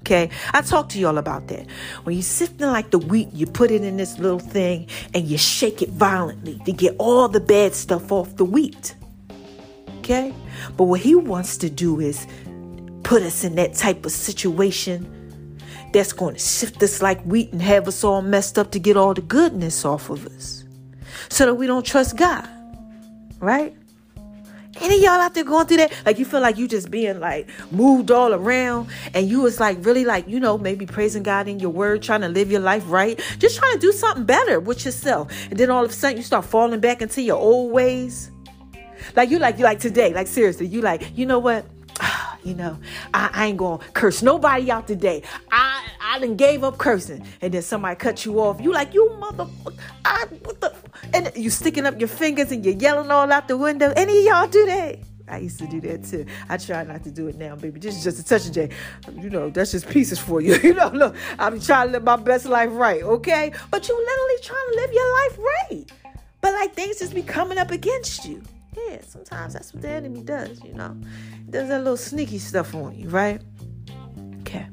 Okay, 0.00 0.30
I 0.54 0.62
talked 0.62 0.92
to 0.92 0.98
y'all 0.98 1.18
about 1.18 1.48
that. 1.48 1.66
When 2.04 2.16
you 2.16 2.22
sift 2.22 2.62
it 2.62 2.66
like 2.66 2.90
the 2.90 2.98
wheat, 2.98 3.28
you 3.34 3.44
put 3.46 3.70
it 3.70 3.82
in 3.82 3.98
this 3.98 4.18
little 4.18 4.38
thing 4.38 4.88
and 5.12 5.26
you 5.26 5.36
shake 5.36 5.82
it 5.82 5.90
violently 5.90 6.58
to 6.64 6.72
get 6.72 6.96
all 6.98 7.28
the 7.28 7.40
bad 7.40 7.74
stuff 7.74 8.10
off 8.10 8.34
the 8.36 8.44
wheat. 8.44 8.94
Okay, 9.98 10.32
but 10.78 10.84
what 10.84 11.00
he 11.00 11.14
wants 11.14 11.58
to 11.58 11.68
do 11.68 12.00
is 12.00 12.26
put 13.02 13.22
us 13.22 13.44
in 13.44 13.56
that 13.56 13.74
type 13.74 14.06
of 14.06 14.12
situation 14.12 15.17
that's 15.92 16.12
going 16.12 16.34
to 16.34 16.40
sift 16.40 16.82
us 16.82 17.02
like 17.02 17.20
wheat 17.22 17.52
and 17.52 17.62
have 17.62 17.88
us 17.88 18.04
all 18.04 18.22
messed 18.22 18.58
up 18.58 18.70
to 18.72 18.78
get 18.78 18.96
all 18.96 19.14
the 19.14 19.22
goodness 19.22 19.84
off 19.84 20.10
of 20.10 20.26
us 20.26 20.64
so 21.28 21.46
that 21.46 21.54
we 21.54 21.66
don't 21.66 21.84
trust 21.84 22.16
God. 22.16 22.48
Right? 23.40 23.74
Any 24.80 25.02
y'all 25.02 25.12
out 25.12 25.34
there 25.34 25.44
going 25.44 25.66
through 25.66 25.78
that? 25.78 25.92
Like 26.06 26.18
you 26.18 26.24
feel 26.24 26.40
like 26.40 26.56
you 26.56 26.68
just 26.68 26.90
being 26.90 27.18
like 27.18 27.48
moved 27.72 28.10
all 28.10 28.32
around 28.32 28.88
and 29.12 29.28
you 29.28 29.40
was 29.40 29.58
like 29.58 29.84
really 29.84 30.04
like, 30.04 30.28
you 30.28 30.38
know, 30.38 30.56
maybe 30.56 30.86
praising 30.86 31.22
God 31.22 31.48
in 31.48 31.58
your 31.58 31.70
word, 31.70 32.02
trying 32.02 32.20
to 32.20 32.28
live 32.28 32.50
your 32.50 32.60
life 32.60 32.84
right, 32.86 33.20
just 33.38 33.58
trying 33.58 33.74
to 33.74 33.80
do 33.80 33.92
something 33.92 34.24
better 34.24 34.60
with 34.60 34.84
yourself. 34.84 35.32
And 35.50 35.58
then 35.58 35.70
all 35.70 35.84
of 35.84 35.90
a 35.90 35.94
sudden 35.94 36.18
you 36.18 36.22
start 36.22 36.44
falling 36.44 36.80
back 36.80 37.02
into 37.02 37.22
your 37.22 37.36
old 37.36 37.72
ways. 37.72 38.30
Like 39.16 39.30
you 39.30 39.38
like 39.38 39.58
you 39.58 39.64
like 39.64 39.80
today, 39.80 40.12
like 40.12 40.26
seriously, 40.26 40.66
you 40.66 40.80
like, 40.80 41.16
you 41.16 41.26
know 41.26 41.38
what? 41.38 41.64
You 42.48 42.54
know, 42.54 42.78
I, 43.12 43.30
I, 43.32 43.46
ain't 43.46 43.58
gonna 43.58 43.82
curse 43.92 44.22
nobody 44.22 44.70
out 44.70 44.86
today. 44.86 45.22
I 45.52 45.84
I 46.00 46.18
done 46.18 46.36
gave 46.36 46.64
up 46.64 46.78
cursing, 46.78 47.24
and 47.42 47.52
then 47.52 47.60
somebody 47.60 47.96
cut 47.96 48.24
you 48.24 48.40
off. 48.40 48.60
You 48.60 48.72
like 48.72 48.94
you 48.94 49.10
motherfucker. 49.20 49.76
I 50.04 50.24
what 50.42 50.60
the 50.60 50.74
and 51.12 51.30
you 51.36 51.50
sticking 51.50 51.84
up 51.84 51.98
your 51.98 52.08
fingers 52.08 52.50
and 52.50 52.64
you're 52.64 52.74
yelling 52.74 53.10
all 53.10 53.30
out 53.30 53.48
the 53.48 53.56
window. 53.56 53.92
Any 53.94 54.20
of 54.20 54.24
y'all 54.24 54.48
do 54.48 54.64
that? 54.66 54.98
I 55.28 55.38
used 55.38 55.58
to 55.58 55.66
do 55.66 55.78
that 55.82 56.04
too. 56.04 56.24
I 56.48 56.56
try 56.56 56.84
not 56.84 57.04
to 57.04 57.10
do 57.10 57.28
it 57.28 57.36
now, 57.36 57.54
baby. 57.54 57.78
This 57.78 57.96
is 57.98 58.04
just 58.04 58.18
a 58.18 58.24
touch 58.24 58.46
of 58.46 58.52
J. 58.52 58.70
You 59.14 59.28
know, 59.28 59.50
that's 59.50 59.72
just 59.72 59.86
pieces 59.88 60.18
for 60.18 60.40
you. 60.40 60.54
You 60.68 60.74
know, 60.74 60.88
look, 60.88 61.16
I'm 61.38 61.60
trying 61.60 61.88
to 61.88 61.92
live 61.92 62.04
my 62.04 62.16
best 62.16 62.46
life 62.46 62.70
right, 62.72 63.02
okay? 63.02 63.52
But 63.70 63.88
you 63.88 63.96
literally 63.96 64.42
trying 64.42 64.68
to 64.70 64.76
live 64.80 64.92
your 64.92 65.12
life 65.12 65.38
right. 65.38 65.84
But 66.40 66.54
like 66.54 66.74
things 66.74 66.98
just 66.98 67.14
be 67.14 67.22
coming 67.22 67.58
up 67.58 67.70
against 67.70 68.24
you. 68.24 68.42
Sometimes 69.06 69.54
that's 69.54 69.72
what 69.72 69.82
the 69.82 69.88
enemy 69.88 70.22
does, 70.22 70.62
you 70.64 70.74
know. 70.74 70.96
He 71.44 71.50
does 71.50 71.68
that 71.68 71.78
little 71.78 71.96
sneaky 71.96 72.38
stuff 72.38 72.74
on 72.74 72.98
you, 72.98 73.08
right? 73.08 73.40
Okay. 74.40 74.66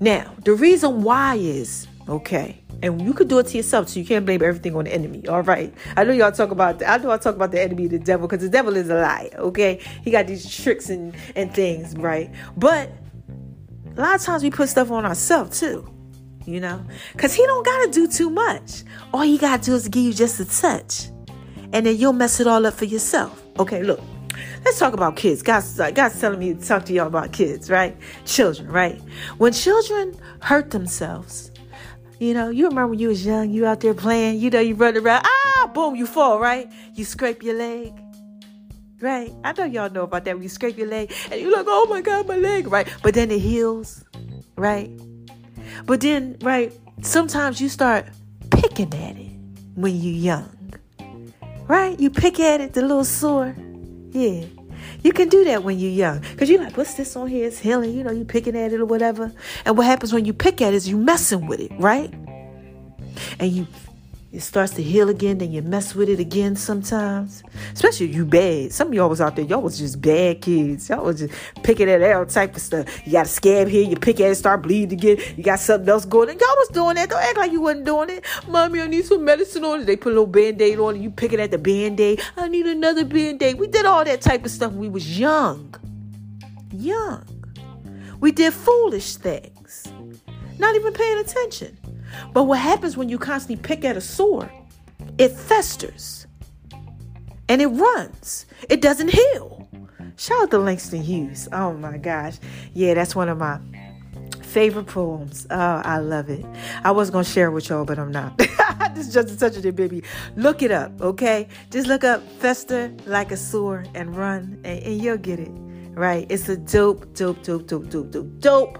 Now, 0.00 0.34
the 0.44 0.54
reason 0.54 1.02
why 1.02 1.36
is, 1.36 1.86
okay, 2.08 2.62
and 2.82 3.00
you 3.00 3.14
could 3.14 3.28
do 3.28 3.38
it 3.38 3.46
to 3.48 3.56
yourself, 3.56 3.88
so 3.88 4.00
you 4.00 4.04
can't 4.04 4.26
blame 4.26 4.42
everything 4.42 4.74
on 4.74 4.84
the 4.84 4.92
enemy. 4.92 5.26
All 5.28 5.42
right. 5.42 5.72
I 5.96 6.04
know 6.04 6.12
y'all 6.12 6.32
talk 6.32 6.50
about 6.50 6.82
I 6.82 6.96
know 6.98 7.10
I 7.10 7.16
talk 7.16 7.36
about 7.36 7.52
the 7.52 7.62
enemy, 7.62 7.86
the 7.86 7.98
devil, 7.98 8.26
because 8.26 8.42
the 8.42 8.50
devil 8.50 8.76
is 8.76 8.90
a 8.90 8.96
lie. 8.96 9.30
Okay. 9.34 9.80
He 10.02 10.10
got 10.10 10.26
these 10.26 10.52
tricks 10.54 10.90
and, 10.90 11.14
and 11.36 11.54
things, 11.54 11.96
right? 11.96 12.30
But 12.56 12.90
a 13.96 14.00
lot 14.00 14.16
of 14.16 14.22
times 14.22 14.42
we 14.42 14.50
put 14.50 14.68
stuff 14.68 14.90
on 14.90 15.04
ourselves 15.06 15.60
too. 15.60 15.88
You 16.44 16.58
know? 16.58 16.84
Cause 17.16 17.34
he 17.34 17.46
don't 17.46 17.64
gotta 17.64 17.90
do 17.92 18.08
too 18.08 18.28
much. 18.28 18.82
All 19.14 19.20
he 19.20 19.38
gotta 19.38 19.62
do 19.62 19.74
is 19.76 19.86
give 19.86 20.02
you 20.02 20.12
just 20.12 20.40
a 20.40 20.44
touch. 20.44 21.08
And 21.72 21.86
then 21.86 21.96
you'll 21.96 22.12
mess 22.12 22.40
it 22.40 22.46
all 22.46 22.66
up 22.66 22.74
for 22.74 22.84
yourself. 22.84 23.42
Okay, 23.58 23.82
look. 23.82 24.00
Let's 24.64 24.78
talk 24.78 24.94
about 24.94 25.16
kids. 25.16 25.42
God's, 25.42 25.76
God's 25.76 26.20
telling 26.20 26.38
me 26.38 26.54
to 26.54 26.64
talk 26.64 26.84
to 26.86 26.92
y'all 26.92 27.08
about 27.08 27.32
kids, 27.32 27.68
right? 27.68 27.96
Children, 28.24 28.68
right? 28.68 29.00
When 29.38 29.52
children 29.52 30.16
hurt 30.40 30.70
themselves, 30.70 31.50
you 32.18 32.32
know, 32.32 32.50
you 32.50 32.68
remember 32.68 32.88
when 32.88 32.98
you 33.00 33.08
was 33.08 33.26
young, 33.26 33.50
you 33.50 33.66
out 33.66 33.80
there 33.80 33.94
playing, 33.94 34.38
you 34.38 34.50
know, 34.50 34.60
you 34.60 34.76
run 34.76 34.96
around, 34.96 35.26
ah, 35.26 35.70
boom, 35.74 35.96
you 35.96 36.06
fall, 36.06 36.38
right? 36.38 36.68
You 36.94 37.04
scrape 37.04 37.42
your 37.42 37.56
leg. 37.56 37.92
Right? 39.00 39.32
I 39.42 39.52
know 39.52 39.64
y'all 39.64 39.90
know 39.90 40.04
about 40.04 40.24
that. 40.26 40.34
When 40.34 40.44
you 40.44 40.48
scrape 40.48 40.78
your 40.78 40.86
leg 40.86 41.12
and 41.32 41.40
you're 41.40 41.50
like, 41.50 41.66
oh 41.68 41.86
my 41.90 42.00
God, 42.00 42.28
my 42.28 42.36
leg, 42.36 42.68
right? 42.68 42.86
But 43.02 43.14
then 43.14 43.32
it 43.32 43.40
heals, 43.40 44.04
right? 44.56 44.88
But 45.86 46.00
then, 46.00 46.36
right, 46.42 46.72
sometimes 47.00 47.60
you 47.60 47.68
start 47.68 48.06
picking 48.52 48.94
at 48.94 49.16
it 49.16 49.32
when 49.74 49.96
you're 50.00 50.14
young. 50.14 50.61
Right? 51.72 51.98
You 51.98 52.10
pick 52.10 52.38
at 52.38 52.60
it, 52.60 52.74
the 52.74 52.82
little 52.82 53.02
sore. 53.02 53.56
Yeah. 54.10 54.44
You 55.02 55.10
can 55.14 55.30
do 55.30 55.42
that 55.44 55.64
when 55.64 55.78
you're 55.78 55.90
young. 55.90 56.20
Because 56.20 56.50
you're 56.50 56.62
like, 56.62 56.76
what's 56.76 56.92
this 56.92 57.16
on 57.16 57.28
here? 57.28 57.46
It's 57.46 57.58
healing. 57.58 57.96
You 57.96 58.04
know, 58.04 58.10
you 58.10 58.26
picking 58.26 58.54
at 58.54 58.74
it 58.74 58.80
or 58.82 58.84
whatever. 58.84 59.32
And 59.64 59.78
what 59.78 59.86
happens 59.86 60.12
when 60.12 60.26
you 60.26 60.34
pick 60.34 60.60
at 60.60 60.74
it 60.74 60.76
is 60.76 60.86
you 60.86 60.98
messing 60.98 61.46
with 61.46 61.60
it, 61.60 61.72
right? 61.78 62.12
And 63.38 63.50
you 63.50 63.66
it 64.32 64.40
starts 64.40 64.72
to 64.74 64.82
heal 64.82 65.10
again, 65.10 65.36
then 65.36 65.52
you 65.52 65.60
mess 65.60 65.94
with 65.94 66.08
it 66.08 66.18
again 66.18 66.56
sometimes. 66.56 67.42
Especially 67.74 68.06
you 68.06 68.24
bad. 68.24 68.72
Some 68.72 68.88
of 68.88 68.94
y'all 68.94 69.10
was 69.10 69.20
out 69.20 69.36
there, 69.36 69.44
y'all 69.44 69.60
was 69.60 69.78
just 69.78 70.00
bad 70.00 70.40
kids. 70.40 70.88
Y'all 70.88 71.04
was 71.04 71.18
just 71.18 71.34
picking 71.62 71.90
at 71.90 72.02
all 72.02 72.24
type 72.24 72.56
of 72.56 72.62
stuff. 72.62 73.06
You 73.06 73.12
got 73.12 73.26
a 73.26 73.28
scab 73.28 73.68
here, 73.68 73.86
you 73.86 73.94
pick 73.94 74.20
at 74.20 74.30
it, 74.30 74.36
start 74.36 74.62
bleeding 74.62 74.98
again. 74.98 75.18
You 75.36 75.42
got 75.42 75.60
something 75.60 75.86
else 75.86 76.06
going 76.06 76.30
on. 76.30 76.38
Y'all 76.38 76.48
was 76.56 76.68
doing 76.68 76.94
that. 76.94 77.10
Don't 77.10 77.22
act 77.22 77.36
like 77.36 77.52
you 77.52 77.60
wasn't 77.60 77.84
doing 77.84 78.08
it. 78.08 78.24
Mommy, 78.48 78.80
I 78.80 78.86
need 78.86 79.04
some 79.04 79.22
medicine 79.22 79.64
on 79.66 79.80
it. 79.80 79.84
They 79.84 79.96
put 79.96 80.12
a 80.12 80.14
little 80.14 80.26
band-aid 80.26 80.78
on 80.78 80.96
it. 80.96 81.02
You 81.02 81.10
picking 81.10 81.38
at 81.38 81.50
the 81.50 81.58
band-aid. 81.58 82.22
I 82.38 82.48
need 82.48 82.66
another 82.66 83.04
band-aid. 83.04 83.58
We 83.58 83.66
did 83.66 83.84
all 83.84 84.02
that 84.02 84.22
type 84.22 84.46
of 84.46 84.50
stuff 84.50 84.72
when 84.72 84.80
we 84.80 84.88
was 84.88 85.18
young. 85.18 85.74
Young. 86.72 87.26
We 88.18 88.32
did 88.32 88.54
foolish 88.54 89.16
things. 89.16 89.92
Not 90.58 90.74
even 90.74 90.94
paying 90.94 91.18
attention. 91.18 91.76
But 92.32 92.44
what 92.44 92.58
happens 92.58 92.96
when 92.96 93.08
you 93.08 93.18
constantly 93.18 93.62
pick 93.62 93.84
at 93.84 93.96
a 93.96 94.00
sore? 94.00 94.50
It 95.18 95.30
festers 95.30 96.26
and 97.48 97.60
it 97.60 97.66
runs. 97.66 98.46
It 98.68 98.80
doesn't 98.80 99.10
heal. 99.10 99.68
Shout 100.16 100.42
out 100.42 100.50
to 100.52 100.58
Langston 100.58 101.02
Hughes. 101.02 101.48
Oh 101.52 101.72
my 101.74 101.98
gosh. 101.98 102.38
Yeah, 102.74 102.94
that's 102.94 103.16
one 103.16 103.28
of 103.28 103.38
my 103.38 103.58
favorite 104.42 104.86
poems. 104.86 105.46
Oh, 105.50 105.82
I 105.84 105.98
love 105.98 106.28
it. 106.28 106.44
I 106.84 106.90
was 106.90 107.10
gonna 107.10 107.24
share 107.24 107.50
with 107.50 107.68
y'all, 107.68 107.84
but 107.84 107.98
I'm 107.98 108.12
not. 108.12 108.36
this 108.94 109.08
is 109.08 109.14
just 109.14 109.30
a 109.30 109.38
touch 109.38 109.56
of 109.56 109.64
it, 109.64 109.74
baby. 109.74 110.02
Look 110.36 110.62
it 110.62 110.70
up, 110.70 111.00
okay? 111.00 111.48
Just 111.70 111.88
look 111.88 112.04
up 112.04 112.22
fester 112.38 112.94
like 113.06 113.32
a 113.32 113.36
sore 113.36 113.84
and 113.94 114.14
run, 114.14 114.60
and, 114.64 114.82
and 114.82 115.02
you'll 115.02 115.16
get 115.16 115.40
it. 115.40 115.50
Right? 115.94 116.26
It's 116.30 116.48
a 116.48 116.56
dope, 116.56 117.12
dope, 117.14 117.42
dope, 117.42 117.66
dope, 117.66 117.90
dope, 117.90 118.10
dope, 118.10 118.40
dope 118.40 118.78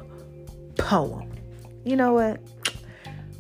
poem. 0.79 1.31
You 1.85 1.97
know 1.97 2.13
what? 2.15 2.41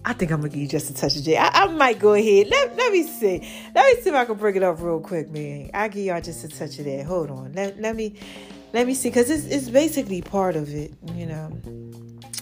I 0.04 0.12
think 0.14 0.32
I'm 0.32 0.40
gonna 0.40 0.48
give 0.50 0.60
you 0.60 0.68
just 0.68 0.90
a 0.90 0.94
touch 0.94 1.16
of 1.16 1.22
J. 1.22 1.36
I, 1.36 1.48
I 1.48 1.66
might 1.68 1.98
go 1.98 2.14
ahead. 2.14 2.48
Let, 2.48 2.76
let 2.76 2.92
me 2.92 3.04
see. 3.04 3.38
Let 3.74 3.86
me 3.96 4.02
see 4.02 4.10
if 4.10 4.14
I 4.14 4.24
can 4.24 4.36
bring 4.36 4.56
it 4.56 4.62
up 4.62 4.80
real 4.80 5.00
quick, 5.00 5.30
man. 5.30 5.70
I'll 5.72 5.88
give 5.88 6.04
y'all 6.04 6.20
just 6.20 6.44
a 6.44 6.48
touch 6.48 6.78
of 6.78 6.86
that. 6.86 7.04
Hold 7.06 7.30
on. 7.30 7.52
Let, 7.52 7.80
let 7.80 7.94
me 7.94 8.16
let 8.72 8.86
me 8.86 8.94
see, 8.94 9.10
because 9.10 9.30
it's 9.30 9.46
it's 9.46 9.68
basically 9.68 10.22
part 10.22 10.56
of 10.56 10.68
it, 10.74 10.92
you 11.14 11.26
know. 11.26 11.56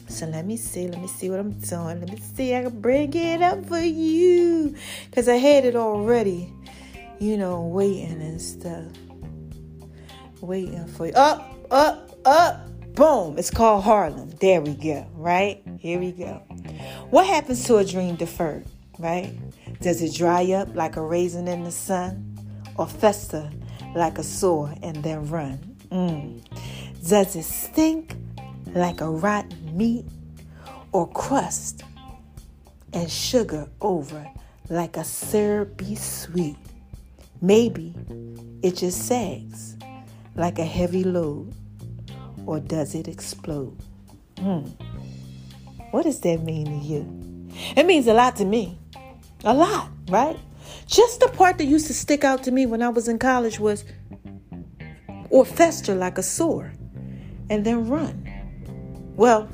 So 0.08 0.26
let 0.26 0.46
me 0.46 0.56
see, 0.56 0.88
let 0.88 1.00
me 1.00 1.06
see 1.06 1.28
what 1.28 1.40
I'm 1.40 1.52
doing. 1.52 2.00
Let 2.00 2.10
me 2.10 2.18
see, 2.18 2.54
I 2.54 2.62
can 2.62 2.80
bring 2.80 3.12
it 3.14 3.42
up 3.42 3.66
for 3.66 3.80
you. 3.80 4.74
Because 5.06 5.28
I 5.28 5.36
had 5.36 5.64
it 5.64 5.76
already, 5.76 6.52
you 7.18 7.36
know, 7.36 7.62
waiting 7.62 8.20
and 8.22 8.40
stuff. 8.40 8.84
Waiting 10.40 10.86
for 10.86 11.06
you. 11.06 11.12
Up, 11.12 11.52
up, 11.70 12.18
up. 12.24 12.69
Boom. 12.94 13.38
It's 13.38 13.50
called 13.50 13.85
Harlem. 13.85 14.31
There 14.40 14.61
we 14.61 14.74
go, 14.74 15.07
right? 15.14 15.62
Here 15.79 15.98
we 15.98 16.12
go. 16.12 16.42
What 17.11 17.26
happens 17.26 17.64
to 17.64 17.76
a 17.76 17.85
dream 17.85 18.16
deferred, 18.16 18.66
right? 18.98 19.33
Does 19.81 20.03
it 20.03 20.14
dry 20.14 20.50
up 20.53 20.74
like 20.74 20.96
a 20.96 21.03
raisin 21.03 21.48
in 21.48 21.64
the 21.64 21.70
sun 21.70 22.38
or 22.76 22.87
fester 22.87 23.50
like 23.94 24.18
a 24.18 24.22
sore 24.22 24.74
and 24.83 24.96
then 25.03 25.29
run? 25.29 25.76
Mm. 25.90 26.44
Does 27.09 27.37
it 27.37 27.44
stink 27.44 28.14
like 28.74 29.00
a 29.00 29.09
rotten 29.11 29.76
meat 29.76 30.05
or 30.92 31.09
crust 31.09 31.83
and 32.92 33.11
sugar 33.11 33.68
over 33.81 34.29
like 34.68 34.96
a 34.96 35.05
syrupy 35.05 35.94
sweet? 35.94 36.57
Maybe 37.40 37.94
it 38.62 38.76
just 38.76 39.07
sags 39.07 39.76
like 40.35 40.59
a 40.59 40.64
heavy 40.64 41.05
load 41.05 41.55
or 42.46 42.61
does 42.61 42.94
it 42.94 43.09
explode? 43.09 43.76
Hmm. 44.38 44.66
What 45.90 46.05
does 46.05 46.20
that 46.20 46.42
mean 46.42 46.66
to 46.66 46.87
you? 46.87 47.50
It 47.76 47.87
means 47.87 48.07
a 48.07 48.14
lot 48.14 48.37
to 48.37 48.44
me. 48.44 48.79
A 49.44 49.55
lot, 49.55 49.90
right? 50.09 50.38
Just 50.87 51.20
the 51.20 51.29
part 51.29 51.59
that 51.59 51.64
used 51.64 51.87
to 51.87 51.94
stick 51.94 52.24
out 52.24 52.42
to 52.44 52.50
me 52.50 52.66
when 52.66 52.83
I 52.83 52.88
was 52.88 53.09
in 53.09 53.18
college 53.18 53.59
was 53.59 53.85
or 55.31 55.44
fester 55.44 55.94
like 55.94 56.18
a 56.18 56.22
sore 56.22 56.72
and 57.48 57.64
then 57.64 57.88
run. 57.88 58.26
Well, 59.16 59.48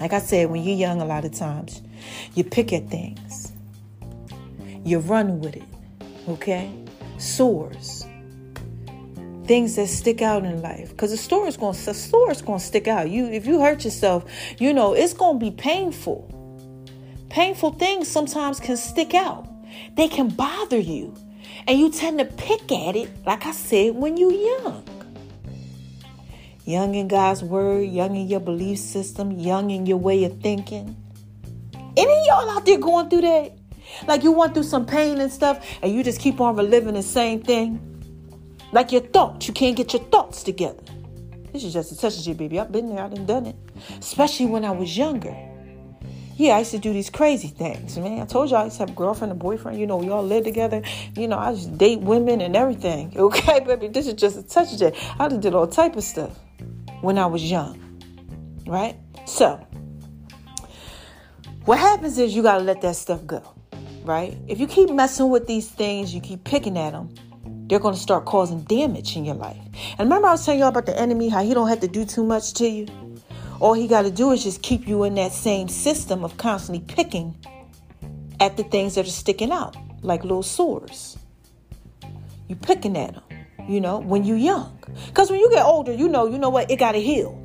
like 0.00 0.12
I 0.12 0.18
said, 0.18 0.50
when 0.50 0.62
you're 0.62 0.76
young, 0.76 1.00
a 1.00 1.04
lot 1.04 1.24
of 1.24 1.32
times 1.32 1.82
you 2.34 2.44
pick 2.44 2.72
at 2.72 2.88
things, 2.88 3.52
you 4.84 4.98
run 4.98 5.40
with 5.40 5.56
it, 5.56 5.64
okay? 6.28 6.70
Sores, 7.18 8.05
things 9.46 9.76
that 9.76 9.88
stick 9.88 10.22
out 10.22 10.44
in 10.44 10.62
life, 10.62 10.90
because 10.90 11.10
the 11.10 11.16
store 11.16 11.46
is 11.46 11.56
going, 11.56 11.74
the 11.74 12.42
going 12.44 12.58
to 12.58 12.64
stick 12.64 12.88
out. 12.88 13.10
You, 13.10 13.26
if 13.26 13.46
you 13.46 13.60
hurt 13.60 13.84
yourself, 13.84 14.24
you 14.58 14.72
know 14.72 14.94
it's 14.94 15.12
going 15.12 15.38
to 15.38 15.44
be 15.44 15.50
painful. 15.50 16.32
Painful 17.30 17.72
things 17.72 18.08
sometimes 18.08 18.60
can 18.60 18.76
stick 18.76 19.14
out. 19.14 19.48
They 19.96 20.08
can 20.08 20.28
bother 20.28 20.78
you, 20.78 21.14
and 21.66 21.78
you 21.78 21.90
tend 21.90 22.18
to 22.18 22.24
pick 22.24 22.70
at 22.72 22.96
it, 22.96 23.10
like 23.26 23.46
I 23.46 23.52
said, 23.52 23.94
when 23.94 24.16
you're 24.16 24.32
young 24.32 24.84
young 26.66 26.96
in 26.96 27.06
God's 27.06 27.44
word, 27.44 27.88
young 27.88 28.16
in 28.16 28.26
your 28.26 28.40
belief 28.40 28.80
system, 28.80 29.30
young 29.30 29.70
in 29.70 29.86
your 29.86 29.98
way 29.98 30.24
of 30.24 30.40
thinking. 30.40 30.96
Any 31.96 32.12
of 32.12 32.26
y'all 32.26 32.50
out 32.50 32.66
there 32.66 32.78
going 32.78 33.08
through 33.08 33.22
that? 33.22 33.52
Like 34.06 34.24
you 34.24 34.32
went 34.32 34.52
through 34.52 34.64
some 34.64 34.84
pain 34.84 35.20
and 35.20 35.32
stuff, 35.32 35.64
and 35.80 35.94
you 35.94 36.02
just 36.02 36.20
keep 36.20 36.40
on 36.40 36.56
reliving 36.56 36.94
the 36.94 37.02
same 37.02 37.40
thing? 37.40 37.95
Like 38.76 38.92
your 38.92 39.00
thoughts, 39.00 39.48
you 39.48 39.54
can't 39.54 39.74
get 39.74 39.94
your 39.94 40.02
thoughts 40.02 40.42
together. 40.42 40.82
This 41.50 41.64
is 41.64 41.72
just 41.72 41.92
a 41.92 41.96
touch 41.96 42.18
of 42.18 42.26
you, 42.26 42.34
baby. 42.34 42.60
I've 42.60 42.70
been 42.70 42.94
there, 42.94 43.02
I 43.02 43.08
done 43.08 43.24
done 43.24 43.46
it. 43.46 43.56
Especially 43.98 44.44
when 44.44 44.66
I 44.66 44.70
was 44.70 44.98
younger. 44.98 45.34
Yeah, 46.36 46.56
I 46.56 46.58
used 46.58 46.72
to 46.72 46.78
do 46.78 46.92
these 46.92 47.08
crazy 47.08 47.48
things, 47.48 47.96
man. 47.96 48.20
I 48.20 48.26
told 48.26 48.50
you 48.50 48.56
I 48.56 48.64
used 48.64 48.76
to 48.76 48.82
have 48.82 48.90
a 48.90 48.92
girlfriend 48.92 49.30
and 49.30 49.40
boyfriend. 49.40 49.80
You 49.80 49.86
know, 49.86 49.96
we 49.96 50.10
all 50.10 50.22
live 50.22 50.44
together. 50.44 50.82
You 51.16 51.26
know, 51.26 51.38
I 51.38 51.54
just 51.54 51.78
date 51.78 52.00
women 52.00 52.42
and 52.42 52.54
everything. 52.54 53.14
Okay, 53.16 53.60
baby, 53.60 53.88
this 53.88 54.06
is 54.06 54.12
just 54.12 54.36
a 54.36 54.42
touch 54.42 54.74
of 54.74 54.82
it. 54.82 54.94
I 55.18 55.26
done 55.28 55.40
did 55.40 55.54
all 55.54 55.66
type 55.66 55.96
of 55.96 56.04
stuff 56.04 56.38
when 57.00 57.16
I 57.16 57.24
was 57.24 57.50
young. 57.50 57.80
Right? 58.66 58.98
So, 59.24 59.56
what 61.64 61.78
happens 61.78 62.18
is 62.18 62.36
you 62.36 62.42
got 62.42 62.58
to 62.58 62.64
let 62.64 62.82
that 62.82 62.96
stuff 62.96 63.24
go. 63.24 63.42
Right? 64.04 64.36
If 64.48 64.60
you 64.60 64.66
keep 64.66 64.90
messing 64.90 65.30
with 65.30 65.46
these 65.46 65.66
things, 65.66 66.14
you 66.14 66.20
keep 66.20 66.44
picking 66.44 66.76
at 66.76 66.90
them, 66.90 67.08
they're 67.66 67.78
going 67.78 67.94
to 67.94 68.00
start 68.00 68.24
causing 68.24 68.62
damage 68.62 69.16
in 69.16 69.24
your 69.24 69.34
life. 69.34 69.58
And 69.98 70.08
remember, 70.08 70.28
I 70.28 70.32
was 70.32 70.44
telling 70.44 70.60
y'all 70.60 70.68
about 70.68 70.86
the 70.86 70.98
enemy, 70.98 71.28
how 71.28 71.42
he 71.42 71.54
don't 71.54 71.68
have 71.68 71.80
to 71.80 71.88
do 71.88 72.04
too 72.04 72.24
much 72.24 72.54
to 72.54 72.68
you. 72.68 72.86
All 73.60 73.72
he 73.72 73.86
got 73.86 74.02
to 74.02 74.10
do 74.10 74.32
is 74.32 74.42
just 74.42 74.62
keep 74.62 74.86
you 74.86 75.04
in 75.04 75.14
that 75.14 75.32
same 75.32 75.68
system 75.68 76.24
of 76.24 76.36
constantly 76.36 76.84
picking 76.86 77.36
at 78.40 78.56
the 78.56 78.64
things 78.64 78.94
that 78.94 79.06
are 79.06 79.10
sticking 79.10 79.50
out, 79.50 79.76
like 80.02 80.22
little 80.22 80.42
sores. 80.42 81.18
You 82.48 82.56
picking 82.56 82.96
at 82.96 83.14
them 83.14 83.22
you 83.68 83.80
know, 83.80 83.98
when 83.98 84.24
you're 84.24 84.36
young. 84.36 84.78
Because 85.06 85.30
when 85.30 85.40
you 85.40 85.50
get 85.50 85.64
older, 85.64 85.92
you 85.92 86.08
know, 86.08 86.26
you 86.26 86.38
know 86.38 86.50
what, 86.50 86.70
it 86.70 86.76
got 86.76 86.92
to 86.92 87.00
heal, 87.00 87.40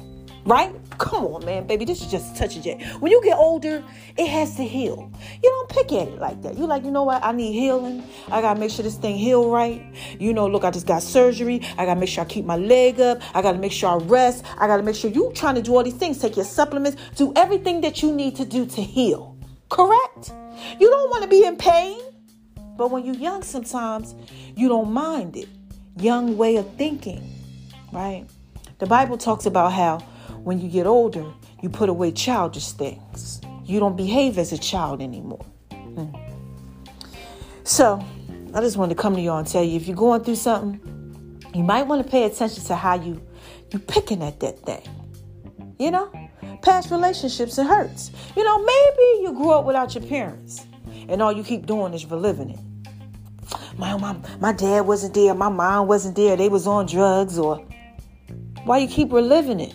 right? 0.46 0.74
Come 1.02 1.26
on, 1.26 1.44
man, 1.46 1.66
baby, 1.66 1.84
this 1.84 2.00
is 2.00 2.12
just 2.12 2.36
a 2.36 2.40
touch 2.40 2.56
of 2.56 2.64
jet. 2.64 2.80
When 3.02 3.12
you 3.12 3.24
get 3.24 3.36
older, 3.36 3.84
it 4.18 4.28
has 4.28 4.56
to 4.58 4.64
heal. 4.64 5.12
You 5.42 5.50
don't 5.50 5.70
pick 5.70 5.92
at 5.94 6.08
it 6.08 6.20
like 6.20 6.44
that. 6.44 6.56
You're 6.56 6.68
like, 6.68 6.84
you 6.84 6.92
know 6.92 7.02
what, 7.02 7.24
I 7.24 7.32
need 7.32 7.54
healing. 7.54 8.04
I 8.28 8.40
got 8.40 8.54
to 8.54 8.60
make 8.60 8.70
sure 8.70 8.84
this 8.84 8.98
thing 8.98 9.18
heal 9.18 9.50
right. 9.50 9.84
You 10.20 10.32
know, 10.32 10.46
look, 10.46 10.64
I 10.64 10.70
just 10.70 10.86
got 10.86 11.02
surgery. 11.02 11.62
I 11.76 11.86
got 11.88 11.96
to 11.96 12.00
make 12.00 12.10
sure 12.10 12.24
I 12.24 12.28
keep 12.28 12.46
my 12.46 12.56
leg 12.56 13.00
up. 13.00 13.20
I 13.36 13.42
got 13.42 13.54
to 13.54 13.58
make 13.58 13.72
sure 13.72 13.90
I 13.90 13.96
rest. 13.96 14.46
I 14.60 14.68
got 14.68 14.78
to 14.78 14.84
make 14.84 14.96
sure 14.96 15.10
you 15.10 15.32
trying 15.34 15.56
to 15.56 15.64
do 15.64 15.76
all 15.76 15.84
these 15.84 15.96
things. 15.96 16.20
Take 16.20 16.36
your 16.36 16.46
supplements. 16.46 17.02
Do 17.16 17.34
everything 17.36 17.82
that 17.82 18.04
you 18.04 18.14
need 18.14 18.36
to 18.36 18.46
do 18.46 18.68
to 18.68 18.82
heal. 18.82 19.40
Correct? 19.70 20.34
You 20.80 20.88
don't 20.88 21.10
want 21.10 21.24
to 21.24 21.30
be 21.30 21.44
in 21.46 21.58
pain. 21.58 22.00
But 22.78 22.92
when 22.92 23.06
you're 23.06 23.16
young, 23.16 23.42
sometimes 23.42 24.14
you 24.56 24.70
don't 24.70 24.92
mind 24.92 25.36
it 25.36 25.50
young 25.98 26.38
way 26.38 26.58
of 26.58 26.76
thinking, 26.76 27.28
right? 27.92 28.26
The 28.80 28.86
Bible 28.86 29.18
talks 29.18 29.46
about 29.46 29.74
how 29.74 30.04
when 30.44 30.60
you 30.60 30.70
get 30.70 30.86
older, 30.86 31.26
you 31.62 31.70
put 31.70 31.90
away 31.90 32.12
childish 32.12 32.72
things. 32.72 33.42
You 33.64 33.80
don't 33.80 33.96
behave 33.96 34.38
as 34.38 34.52
a 34.52 34.58
child 34.58 35.02
anymore. 35.02 35.46
Mm. 35.72 36.18
So, 37.64 38.04
I 38.54 38.62
just 38.62 38.78
wanted 38.78 38.96
to 38.96 39.02
come 39.02 39.16
to 39.16 39.22
y'all 39.22 39.38
and 39.38 39.48
tell 39.48 39.64
you 39.64 39.76
if 39.76 39.88
you're 39.88 39.96
going 39.96 40.24
through 40.24 40.36
something, 40.36 41.42
you 41.54 41.64
might 41.64 41.84
want 41.84 42.04
to 42.04 42.10
pay 42.10 42.24
attention 42.24 42.64
to 42.66 42.76
how 42.76 42.96
you 42.96 43.22
you 43.72 43.80
picking 43.80 44.22
at 44.22 44.40
that 44.42 44.60
thing. 44.66 44.84
You 45.80 45.92
know, 45.92 46.12
past 46.62 46.92
relationships 46.92 47.58
and 47.58 47.68
hurts. 47.68 48.12
You 48.36 48.44
know, 48.44 48.58
maybe 48.58 49.24
you 49.24 49.34
grew 49.34 49.52
up 49.52 49.66
without 49.66 49.96
your 49.96 50.04
parents, 50.04 50.66
and 51.08 51.22
all 51.22 51.32
you 51.32 51.44
keep 51.44 51.66
doing 51.66 51.94
is 51.94 52.06
reliving 52.06 52.50
it 52.50 52.60
my, 53.78 53.98
my, 53.98 54.16
my 54.40 54.54
dad 54.54 54.82
wasn't 54.82 55.14
there, 55.14 55.34
my 55.34 55.50
mom 55.50 55.88
wasn't 55.88 56.16
there, 56.16 56.36
they 56.36 56.50
was 56.50 56.68
on 56.68 56.86
drugs, 56.86 57.38
or 57.38 57.58
why 58.64 58.78
you 58.78 58.88
keep 58.88 59.12
reliving 59.12 59.60
it? 59.60 59.74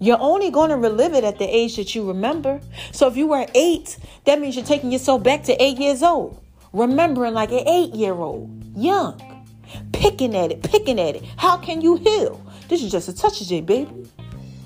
You're 0.00 0.20
only 0.20 0.50
going 0.50 0.70
to 0.70 0.76
relive 0.76 1.14
it 1.14 1.24
at 1.24 1.38
the 1.38 1.44
age 1.44 1.76
that 1.76 1.94
you 1.94 2.08
remember. 2.08 2.60
So 2.90 3.06
if 3.06 3.16
you 3.16 3.28
were 3.28 3.46
eight, 3.54 3.98
that 4.24 4.40
means 4.40 4.56
you're 4.56 4.64
taking 4.64 4.90
yourself 4.90 5.22
back 5.22 5.44
to 5.44 5.62
eight 5.62 5.78
years 5.78 6.02
old, 6.02 6.42
remembering 6.72 7.34
like 7.34 7.52
an 7.52 7.68
eight 7.68 7.94
year 7.94 8.14
old, 8.14 8.50
young, 8.76 9.46
picking 9.92 10.34
at 10.34 10.50
it, 10.50 10.62
picking 10.62 10.98
at 10.98 11.16
it. 11.16 11.24
How 11.36 11.56
can 11.56 11.80
you 11.80 11.96
heal? 11.96 12.44
This 12.68 12.82
is 12.82 12.90
just 12.90 13.08
a 13.08 13.14
touch 13.14 13.40
of 13.40 13.52
it, 13.52 13.66
baby. 13.66 13.90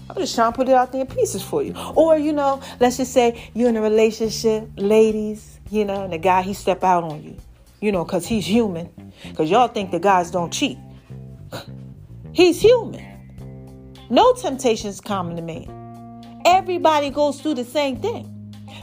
I'm 0.09 0.17
just 0.17 0.35
trying 0.35 0.53
to 0.53 0.57
put 0.57 0.69
it 0.69 0.75
out 0.75 0.93
there 0.93 1.01
in 1.01 1.07
pieces 1.07 1.43
for 1.43 1.63
you. 1.63 1.75
Or, 1.97 2.17
you 2.17 2.33
know, 2.33 2.63
let's 2.79 2.99
just 2.99 3.13
say 3.13 3.51
you're 3.55 3.69
in 3.69 3.77
a 3.77 3.83
relationship, 3.83 4.69
ladies, 4.77 5.59
you 5.71 5.85
know, 5.85 6.05
and 6.05 6.13
the 6.13 6.19
guy, 6.19 6.43
he 6.43 6.55
step 6.55 6.85
out 6.85 7.05
on 7.05 7.23
you 7.23 7.37
you 7.85 7.93
know, 7.93 8.03
because 8.03 8.27
he's 8.27 8.47
human. 8.47 8.89
Because 9.29 9.51
y'all 9.51 9.69
think 9.69 9.91
the 9.91 9.99
guys 9.99 10.31
don't 10.31 10.51
cheat. 10.51 10.79
he's 12.33 12.59
human. 12.59 13.14
No 14.11 14.35
temptation 14.35 14.91
is 14.91 15.01
common 15.01 15.37
to 15.37 15.43
man. 15.43 16.43
Everybody 16.45 17.11
goes 17.11 17.41
through 17.41 17.55
the 17.55 17.65
same 17.65 17.97
thing. 17.97 18.31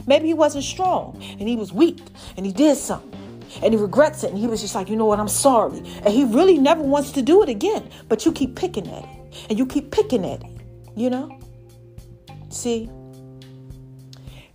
Maybe 0.06 0.26
he 0.26 0.34
wasn't 0.34 0.64
strong 0.64 1.22
and 1.22 1.48
he 1.48 1.56
was 1.56 1.72
weak 1.72 2.00
and 2.36 2.44
he 2.44 2.52
did 2.52 2.76
something 2.76 3.22
and 3.62 3.74
he 3.74 3.78
regrets 3.78 4.24
it 4.24 4.30
and 4.30 4.38
he 4.38 4.46
was 4.46 4.60
just 4.60 4.74
like, 4.74 4.88
you 4.88 4.96
know 4.96 5.06
what, 5.06 5.20
I'm 5.20 5.28
sorry. 5.28 5.78
And 5.78 6.08
he 6.08 6.24
really 6.24 6.58
never 6.58 6.82
wants 6.82 7.12
to 7.12 7.22
do 7.22 7.42
it 7.42 7.48
again. 7.48 7.88
But 8.08 8.24
you 8.24 8.32
keep 8.32 8.56
picking 8.56 8.88
at 8.88 9.04
it 9.04 9.46
and 9.50 9.58
you 9.58 9.66
keep 9.66 9.90
picking 9.90 10.24
at 10.24 10.42
it, 10.42 10.50
you 10.96 11.10
know? 11.10 11.38
See? 12.50 12.90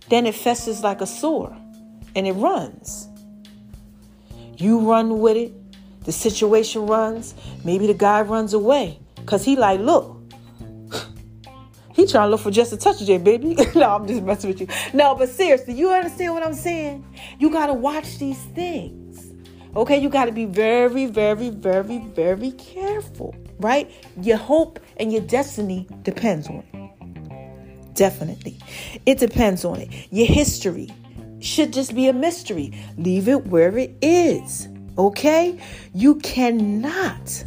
Then 0.08 0.26
it 0.26 0.34
festers 0.34 0.82
like 0.82 1.00
a 1.00 1.06
sore 1.06 1.56
and 2.14 2.26
it 2.26 2.32
runs. 2.32 3.08
You 4.56 4.80
run 4.80 5.20
with 5.20 5.36
it. 5.36 5.52
The 6.04 6.12
situation 6.12 6.86
runs. 6.86 7.34
Maybe 7.64 7.86
the 7.86 7.94
guy 7.94 8.22
runs 8.22 8.54
away. 8.54 8.98
Cause 9.26 9.44
he 9.44 9.56
like, 9.56 9.80
look. 9.80 10.17
He 11.98 12.06
trying 12.06 12.26
to 12.26 12.30
look 12.30 12.40
for 12.40 12.52
just 12.52 12.72
a 12.72 12.76
touch 12.76 13.02
of 13.02 13.24
baby. 13.24 13.56
no, 13.74 13.96
I'm 13.96 14.06
just 14.06 14.22
messing 14.22 14.50
with 14.50 14.60
you. 14.60 14.68
No, 14.94 15.16
but 15.16 15.28
seriously, 15.28 15.74
you 15.74 15.90
understand 15.90 16.32
what 16.32 16.46
I'm 16.46 16.54
saying? 16.54 17.04
You 17.40 17.50
gotta 17.50 17.74
watch 17.74 18.18
these 18.18 18.40
things. 18.54 19.32
Okay, 19.74 19.98
you 19.98 20.08
gotta 20.08 20.30
be 20.30 20.44
very, 20.44 21.06
very, 21.06 21.50
very, 21.50 21.98
very 21.98 22.52
careful, 22.52 23.34
right? 23.58 23.90
Your 24.22 24.36
hope 24.36 24.78
and 24.98 25.12
your 25.12 25.22
destiny 25.22 25.88
depends 26.02 26.46
on 26.48 26.62
it. 26.72 27.94
Definitely. 27.94 28.58
It 29.04 29.18
depends 29.18 29.64
on 29.64 29.80
it. 29.80 29.90
Your 30.12 30.28
history, 30.28 30.88
should 31.40 31.72
just 31.72 31.96
be 31.96 32.08
a 32.08 32.12
mystery. 32.12 32.72
Leave 32.96 33.28
it 33.28 33.46
where 33.48 33.76
it 33.76 33.96
is. 34.02 34.68
Okay? 34.96 35.58
You 35.94 36.16
cannot, 36.16 37.44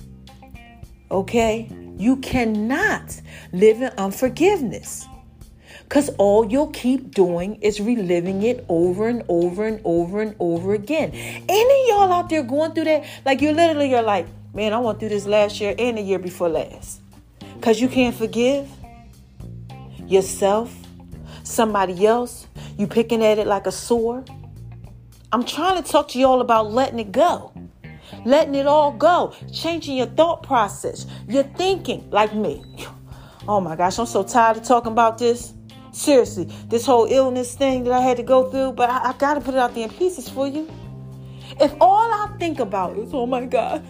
okay? 1.09 1.69
You 2.01 2.15
cannot 2.17 3.21
live 3.53 3.79
in 3.79 3.91
unforgiveness. 3.95 5.07
Because 5.83 6.09
all 6.17 6.51
you'll 6.51 6.71
keep 6.71 7.13
doing 7.13 7.57
is 7.61 7.79
reliving 7.79 8.41
it 8.41 8.65
over 8.69 9.07
and 9.07 9.21
over 9.29 9.67
and 9.67 9.79
over 9.85 10.19
and 10.19 10.35
over 10.39 10.73
again. 10.73 11.11
Any 11.13 11.89
y'all 11.89 12.11
out 12.11 12.27
there 12.27 12.41
going 12.41 12.71
through 12.71 12.85
that? 12.85 13.05
Like 13.23 13.39
you 13.39 13.51
literally 13.51 13.91
you're 13.91 14.01
like, 14.01 14.25
man, 14.51 14.73
I 14.73 14.79
went 14.79 14.99
through 14.99 15.09
this 15.09 15.27
last 15.27 15.61
year 15.61 15.75
and 15.77 15.99
the 15.99 16.01
year 16.01 16.17
before 16.17 16.49
last. 16.49 17.01
Because 17.53 17.79
you 17.79 17.87
can't 17.87 18.15
forgive 18.15 18.67
yourself, 20.07 20.75
somebody 21.43 22.07
else. 22.07 22.47
You 22.79 22.87
picking 22.87 23.23
at 23.23 23.37
it 23.37 23.45
like 23.45 23.67
a 23.67 23.71
sore. 23.71 24.25
I'm 25.31 25.45
trying 25.45 25.83
to 25.83 25.87
talk 25.87 26.07
to 26.09 26.19
y'all 26.19 26.41
about 26.41 26.71
letting 26.71 26.97
it 26.97 27.11
go. 27.11 27.53
Letting 28.25 28.55
it 28.55 28.67
all 28.67 28.91
go. 28.91 29.33
Changing 29.51 29.97
your 29.97 30.07
thought 30.07 30.43
process. 30.43 31.05
Your 31.27 31.43
thinking, 31.43 32.09
like 32.11 32.33
me. 32.35 32.63
Oh 33.47 33.59
my 33.59 33.75
gosh, 33.75 33.97
I'm 33.97 34.05
so 34.05 34.23
tired 34.23 34.57
of 34.57 34.63
talking 34.63 34.91
about 34.91 35.17
this. 35.17 35.53
Seriously, 35.91 36.45
this 36.67 36.85
whole 36.85 37.05
illness 37.05 37.55
thing 37.55 37.83
that 37.83 37.93
I 37.93 37.99
had 37.99 38.17
to 38.17 38.23
go 38.23 38.49
through, 38.49 38.73
but 38.73 38.89
I, 38.89 39.09
I 39.09 39.13
got 39.13 39.33
to 39.33 39.41
put 39.41 39.55
it 39.55 39.59
out 39.59 39.75
there 39.75 39.83
in 39.83 39.89
pieces 39.89 40.29
for 40.29 40.47
you. 40.47 40.69
If 41.59 41.73
all 41.81 42.11
I 42.11 42.33
think 42.39 42.59
about 42.59 42.97
is, 42.97 43.13
oh 43.13 43.25
my 43.25 43.45
God, 43.45 43.83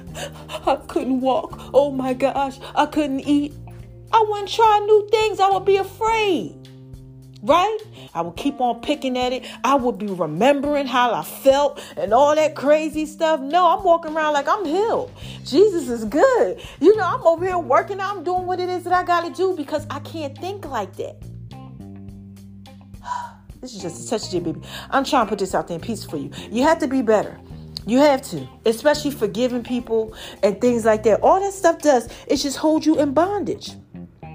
I 0.66 0.78
couldn't 0.88 1.22
walk. 1.22 1.60
Oh 1.74 1.92
my 1.92 2.14
gosh, 2.14 2.58
I 2.76 2.86
couldn't 2.88 3.22
eat. 3.22 3.54
I 4.12 4.26
wouldn't 4.28 4.50
try 4.50 4.80
new 4.80 5.08
things. 5.12 5.40
I 5.40 5.50
would 5.52 5.66
be 5.66 5.78
afraid. 5.78 6.61
Right? 7.44 7.78
I 8.14 8.22
would 8.22 8.36
keep 8.36 8.62
on 8.62 8.82
picking 8.82 9.18
at 9.18 9.34
it. 9.34 9.46
I 9.64 9.76
would 9.76 9.98
be 9.98 10.08
remembering 10.08 10.86
how 10.86 11.14
I 11.14 11.24
felt 11.24 11.82
and 11.98 12.14
all 12.14 12.36
that 12.36 12.56
crazy 12.56 13.06
stuff. 13.06 13.40
No, 13.40 13.78
I'm 13.78 13.84
walking 13.84 14.14
around 14.14 14.34
like 14.34 14.48
I'm 14.48 14.64
healed. 14.64 15.12
Jesus 15.44 15.90
is 15.90 16.06
good. 16.06 16.62
You 16.80 16.96
know, 16.96 17.04
I'm 17.04 17.26
over 17.26 17.44
here 17.46 17.58
working. 17.58 18.00
I'm 18.00 18.24
doing 18.24 18.46
what 18.46 18.60
it 18.60 18.70
is 18.70 18.84
that 18.84 18.94
I 18.94 19.04
got 19.04 19.22
to 19.22 19.32
do 19.34 19.56
because 19.56 19.88
I 19.90 20.00
can't 20.02 20.38
think 20.38 20.66
like 20.66 20.96
that. 20.98 21.16
This 23.62 23.76
is 23.76 23.82
just 23.84 24.08
a 24.08 24.10
touch 24.10 24.34
of 24.34 24.44
baby. 24.44 24.60
I'm 24.90 25.04
trying 25.04 25.28
to 25.28 25.30
put 25.30 25.38
this 25.38 25.54
out 25.54 25.68
there 25.68 25.76
in 25.76 25.82
peace 25.82 26.04
for 26.04 26.18
you. 26.18 26.32
You 26.50 26.64
have 26.64 26.80
to 26.80 26.88
be 26.88 27.04
better. 27.04 27.40
You 27.86 28.00
have 28.00 28.24
to, 28.30 28.48
especially 28.66 29.12
forgiving 29.12 29.64
people 29.64 30.16
and 30.42 30.60
things 30.60 30.84
like 30.84 31.04
that. 31.04 31.22
All 31.22 31.40
that 31.40 31.54
stuff 31.54 31.80
does 31.80 32.10
is 32.26 32.42
just 32.42 32.58
hold 32.58 32.84
you 32.86 33.00
in 33.00 33.14
bondage 33.14 33.76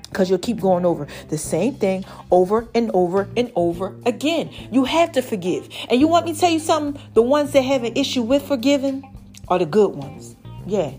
because 0.08 0.30
you'll 0.30 0.38
keep 0.38 0.60
going 0.60 0.84
over 0.84 1.06
the 1.28 1.38
same 1.38 1.74
thing 1.74 2.04
over 2.30 2.68
and 2.74 2.90
over 2.92 3.28
and 3.36 3.52
over 3.54 3.94
again. 4.06 4.50
You 4.70 4.84
have 4.84 5.12
to 5.12 5.22
forgive. 5.22 5.68
And 5.88 6.00
you 6.00 6.08
want 6.08 6.26
me 6.26 6.34
to 6.34 6.40
tell 6.40 6.50
you 6.50 6.58
something? 6.58 7.00
The 7.14 7.22
ones 7.22 7.52
that 7.52 7.62
have 7.62 7.84
an 7.84 7.96
issue 7.96 8.22
with 8.22 8.42
forgiving 8.42 9.04
are 9.48 9.58
the 9.58 9.66
good 9.66 9.94
ones. 9.94 10.36
Yeah. 10.66 10.92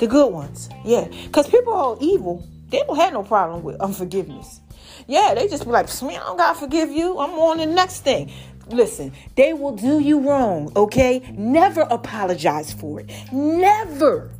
The 0.00 0.06
good 0.06 0.32
ones. 0.32 0.68
Yeah. 0.84 1.08
Because 1.24 1.48
people 1.48 1.72
are 1.72 1.96
evil. 2.00 2.46
They 2.70 2.78
don't 2.78 2.96
have 2.96 3.12
no 3.12 3.22
problem 3.22 3.62
with 3.62 3.80
unforgiveness. 3.80 4.60
Yeah, 5.06 5.34
they 5.34 5.46
just 5.46 5.64
be 5.64 5.70
like, 5.70 5.88
I 5.88 6.12
don't 6.14 6.36
gotta 6.36 6.58
forgive 6.58 6.90
you. 6.90 7.18
I'm 7.18 7.30
on 7.32 7.58
the 7.58 7.66
next 7.66 8.00
thing. 8.00 8.32
Listen, 8.68 9.12
they 9.36 9.52
will 9.52 9.76
do 9.76 10.00
you 10.00 10.18
wrong, 10.18 10.72
okay? 10.74 11.22
Never 11.36 11.82
apologize 11.82 12.72
for 12.72 13.00
it. 13.00 13.10
Never 13.32 14.32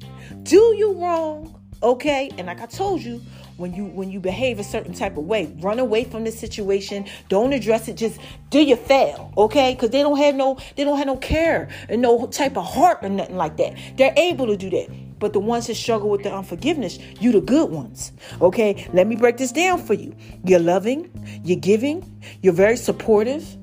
do 0.43 0.75
you 0.77 0.95
wrong, 0.95 1.63
okay? 1.83 2.31
And 2.37 2.49
like 2.49 2.61
I 2.61 2.67
told 2.67 3.03
you, 3.03 3.23
when 3.57 3.75
you 3.75 3.87
when 3.87 4.11
you 4.11 4.21
behave 4.21 4.59
a 4.59 4.65
certain 4.65 4.93
type 4.93 5.17
of 5.17 5.25
way 5.25 5.53
run 5.61 5.79
away 5.79 6.05
from 6.05 6.25
the 6.25 6.31
situation 6.31 7.05
don't 7.29 7.53
address 7.53 7.89
it 7.89 7.97
just 7.97 8.21
do 8.51 8.61
you 8.61 8.77
fail 8.77 9.33
okay 9.37 9.75
because 9.75 9.91
they 9.91 10.03
don't 10.03 10.19
have 10.19 10.35
no 10.35 10.59
they 10.77 10.85
don't 10.85 10.99
have 10.99 11.07
no 11.07 11.17
care 11.17 11.69
and 11.89 12.03
no 12.03 12.27
type 12.27 12.57
of 12.57 12.65
heart 12.65 12.99
or 13.03 13.09
nothing 13.09 13.37
like 13.37 13.57
that 13.57 13.75
they're 13.97 14.15
able 14.17 14.47
to 14.47 14.57
do 14.57 14.71
that 14.71 14.89
but 15.19 15.33
the 15.33 15.41
ones 15.41 15.67
that 15.67 15.77
struggle 15.77 16.11
with 16.11 16.23
the 16.23 16.33
unforgiveness, 16.33 16.99
you 17.21 17.33
the 17.33 17.41
good 17.41 17.71
ones. 17.71 18.13
Okay, 18.41 18.89
let 18.93 19.07
me 19.07 19.17
break 19.17 19.39
this 19.39 19.53
down 19.53 19.83
for 19.83 19.95
you. 19.95 20.15
You're 20.45 20.61
loving, 20.61 21.11
you're 21.43 21.59
giving, 21.59 22.21
you're 22.43 22.53
very 22.53 22.77
supportive. 22.77 23.57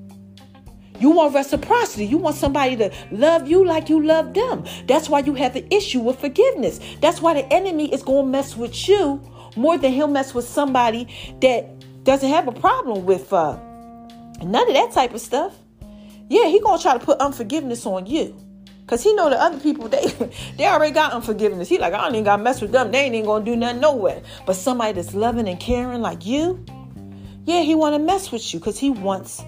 You 1.00 1.10
want 1.10 1.34
reciprocity. 1.34 2.06
You 2.06 2.18
want 2.18 2.36
somebody 2.38 2.78
to 2.78 2.92
love 3.12 3.48
you 3.48 3.66
like 3.66 3.90
you 3.90 4.04
love 4.04 4.34
them. 4.34 4.64
That's 4.88 5.10
why 5.10 5.20
you 5.20 5.34
have 5.34 5.54
the 5.54 5.74
issue 5.74 6.00
with 6.00 6.20
forgiveness. 6.20 6.80
That's 7.02 7.22
why 7.22 7.34
the 7.34 7.54
enemy 7.54 7.94
is 7.94 8.04
going 8.04 8.26
to 8.26 8.32
mess 8.32 8.56
with 8.56 8.88
you 8.88 9.22
more 9.56 9.78
than 9.78 9.94
he'll 9.94 10.08
mess 10.08 10.34
with 10.34 10.46
somebody 10.46 11.08
that 11.42 12.04
doesn't 12.04 12.30
have 12.30 12.48
a 12.48 12.52
problem 12.52 13.06
with 13.06 13.32
uh, 13.32 13.58
none 14.42 14.68
of 14.68 14.74
that 14.74 14.92
type 14.94 15.14
of 15.14 15.22
stuff. 15.22 15.56
Yeah, 16.30 16.48
he 16.48 16.60
gonna 16.60 16.82
try 16.82 16.94
to 16.98 17.04
put 17.04 17.20
unforgiveness 17.20 17.86
on 17.86 18.06
you. 18.06 18.36
Cause 18.86 19.02
he 19.02 19.14
know 19.16 19.30
the 19.30 19.40
other 19.40 19.60
people 19.60 19.88
they 19.88 20.06
they 20.58 20.66
already 20.68 20.94
got 20.94 21.14
unforgiveness. 21.14 21.70
He 21.70 21.78
like 21.78 21.94
I 21.94 22.02
don't 22.02 22.16
even 22.16 22.26
got 22.26 22.38
to 22.38 22.44
mess 22.44 22.62
with 22.62 22.72
them. 22.72 22.92
They 22.92 23.00
ain't 23.00 23.16
even 23.16 23.26
gonna 23.26 23.46
do 23.46 23.56
nothing 23.56 23.80
nowhere. 23.80 24.22
But 24.46 24.56
somebody 24.56 24.94
that's 24.94 25.14
loving 25.14 25.48
and 25.48 25.60
caring 25.60 26.02
like 26.02 26.26
you, 26.26 26.64
yeah, 27.46 27.62
he 27.62 27.76
want 27.76 27.96
to 27.96 28.00
mess 28.00 28.32
with 28.32 28.54
you 28.54 28.60
because 28.60 28.78
he 28.78 28.90
wants, 28.90 29.42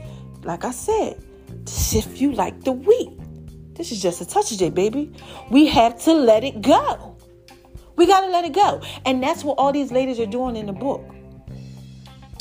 like 0.44 0.64
I 0.64 0.72
said, 0.72 1.22
to 1.66 1.74
sift 1.74 2.20
you 2.22 2.32
like 2.32 2.64
the 2.64 2.72
wheat. 2.72 3.10
This 3.76 3.92
is 3.92 4.02
just 4.02 4.22
a 4.22 4.26
touch 4.26 4.52
of 4.54 4.74
baby. 4.74 5.12
We 5.52 5.68
have 5.68 6.02
to 6.04 6.14
let 6.14 6.44
it 6.46 6.62
go. 6.62 7.15
We 7.96 8.06
got 8.08 8.22
to 8.22 8.28
let 8.28 8.46
it 8.46 8.54
go. 8.54 8.82
And 9.06 9.22
that's 9.22 9.44
what 9.44 9.58
all 9.58 9.72
these 9.72 9.92
ladies 9.92 10.20
are 10.20 10.26
doing 10.26 10.56
in 10.56 10.66
the 10.66 10.74
book. 10.74 11.04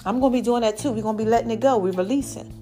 I'm 0.07 0.21
going 0.21 0.33
to 0.33 0.39
be 0.39 0.43
doing 0.43 0.63
that 0.63 0.79
too. 0.79 0.93
We're 0.93 1.03
going 1.03 1.17
to 1.17 1.25
be 1.25 1.29
letting 1.29 1.51
it 1.51 1.61
go. 1.61 1.79
We're 1.79 1.93
releasing. 1.93 2.53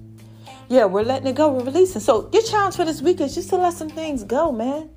Yeah, 0.69 0.85
we're 0.85 1.03
letting 1.03 1.27
it 1.27 1.35
go. 1.35 1.51
We're 1.51 1.65
releasing. 1.65 2.01
So 2.01 2.29
your 2.31 2.43
challenge 2.43 2.75
for 2.75 2.85
this 2.85 3.01
week 3.01 3.19
is 3.19 3.35
just 3.35 3.49
to 3.49 3.57
let 3.57 3.73
some 3.73 3.89
things 3.89 4.23
go, 4.23 4.51
man. 4.51 4.89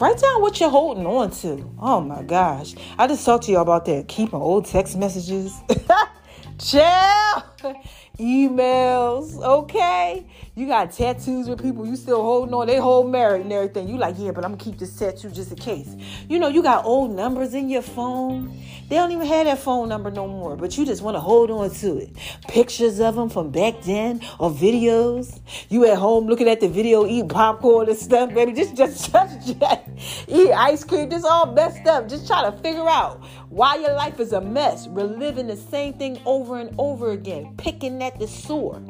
Write 0.00 0.18
down 0.18 0.40
what 0.40 0.60
you're 0.60 0.70
holding 0.70 1.06
on 1.06 1.30
to. 1.32 1.70
Oh 1.80 2.00
my 2.00 2.22
gosh. 2.22 2.74
I 2.98 3.06
just 3.08 3.24
talked 3.24 3.44
to 3.44 3.52
y'all 3.52 3.62
about 3.62 3.84
that. 3.86 4.06
Keeping 4.08 4.40
old 4.40 4.66
text 4.66 4.96
messages. 4.96 5.60
Chill 6.58 6.82
emails, 8.18 9.40
okay? 9.42 10.26
You 10.58 10.66
got 10.66 10.90
tattoos 10.90 11.48
with 11.48 11.62
people 11.62 11.86
you 11.86 11.94
still 11.94 12.20
holding 12.20 12.52
on, 12.52 12.66
they 12.66 12.78
hold 12.78 13.12
married 13.12 13.42
and 13.42 13.52
everything. 13.52 13.86
You 13.86 13.96
like, 13.96 14.16
yeah, 14.18 14.32
but 14.32 14.44
I'm 14.44 14.56
gonna 14.56 14.64
keep 14.64 14.76
this 14.76 14.98
tattoo 14.98 15.30
just 15.30 15.52
in 15.52 15.56
case. 15.56 15.94
You 16.28 16.40
know, 16.40 16.48
you 16.48 16.64
got 16.64 16.84
old 16.84 17.14
numbers 17.14 17.54
in 17.54 17.70
your 17.70 17.80
phone. 17.80 18.60
They 18.88 18.96
don't 18.96 19.12
even 19.12 19.24
have 19.28 19.46
that 19.46 19.60
phone 19.60 19.88
number 19.88 20.10
no 20.10 20.26
more, 20.26 20.56
but 20.56 20.76
you 20.76 20.84
just 20.84 21.00
want 21.00 21.14
to 21.14 21.20
hold 21.20 21.52
on 21.52 21.70
to 21.70 21.98
it. 21.98 22.16
Pictures 22.48 22.98
of 22.98 23.14
them 23.14 23.28
from 23.28 23.52
back 23.52 23.82
then 23.82 24.20
or 24.40 24.50
videos. 24.50 25.38
You 25.68 25.86
at 25.86 25.96
home 25.96 26.26
looking 26.26 26.48
at 26.48 26.58
the 26.58 26.68
video, 26.68 27.06
eating 27.06 27.28
popcorn 27.28 27.88
and 27.88 27.96
stuff, 27.96 28.34
baby. 28.34 28.52
Just, 28.52 28.74
just, 28.74 29.12
just, 29.12 29.60
just 29.60 30.28
eat 30.28 30.50
ice 30.50 30.82
cream. 30.82 31.08
Just 31.08 31.24
all 31.24 31.52
messed 31.52 31.86
up. 31.86 32.08
Just 32.08 32.26
try 32.26 32.50
to 32.50 32.56
figure 32.58 32.88
out 32.88 33.22
why 33.48 33.76
your 33.76 33.92
life 33.92 34.18
is 34.18 34.32
a 34.32 34.40
mess. 34.40 34.88
Reliving 34.88 35.46
the 35.46 35.56
same 35.56 35.92
thing 35.92 36.20
over 36.26 36.58
and 36.58 36.74
over 36.78 37.12
again. 37.12 37.54
Picking 37.58 38.02
at 38.02 38.18
the 38.18 38.26
sore 38.26 38.82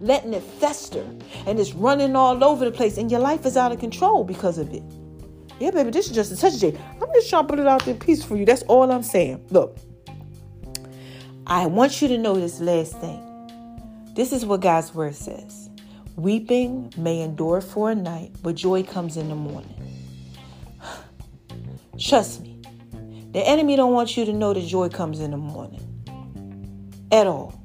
letting 0.00 0.34
it 0.34 0.42
fester 0.42 1.04
and 1.46 1.58
it's 1.58 1.72
running 1.72 2.16
all 2.16 2.42
over 2.44 2.64
the 2.64 2.70
place 2.70 2.98
and 2.98 3.10
your 3.10 3.20
life 3.20 3.44
is 3.46 3.56
out 3.56 3.72
of 3.72 3.80
control 3.80 4.24
because 4.24 4.58
of 4.58 4.72
it. 4.72 4.82
Yeah, 5.60 5.70
baby, 5.70 5.90
this 5.90 6.06
is 6.06 6.14
just 6.14 6.32
a 6.32 6.36
touch 6.36 6.58
J. 6.60 6.78
I'm 7.00 7.08
just 7.14 7.28
trying 7.28 7.44
to 7.44 7.48
put 7.48 7.58
it 7.58 7.66
out 7.66 7.84
there 7.84 7.94
in 7.94 8.00
peace 8.00 8.22
for 8.22 8.36
you. 8.36 8.44
That's 8.44 8.62
all 8.62 8.90
I'm 8.90 9.02
saying. 9.02 9.44
Look, 9.50 9.76
I 11.46 11.66
want 11.66 12.00
you 12.00 12.08
to 12.08 12.18
know 12.18 12.34
this 12.34 12.60
last 12.60 12.98
thing. 13.00 13.24
This 14.14 14.32
is 14.32 14.46
what 14.46 14.60
God's 14.60 14.94
word 14.94 15.14
says. 15.14 15.70
Weeping 16.16 16.92
may 16.96 17.20
endure 17.20 17.60
for 17.60 17.90
a 17.90 17.94
night, 17.94 18.32
but 18.42 18.54
joy 18.54 18.82
comes 18.82 19.16
in 19.16 19.28
the 19.28 19.34
morning. 19.34 19.74
Trust 21.98 22.42
me. 22.42 22.60
The 23.32 23.40
enemy 23.46 23.76
don't 23.76 23.92
want 23.92 24.16
you 24.16 24.24
to 24.24 24.32
know 24.32 24.52
that 24.52 24.66
joy 24.66 24.88
comes 24.88 25.20
in 25.20 25.32
the 25.32 25.36
morning. 25.36 25.84
At 27.10 27.26
all. 27.26 27.57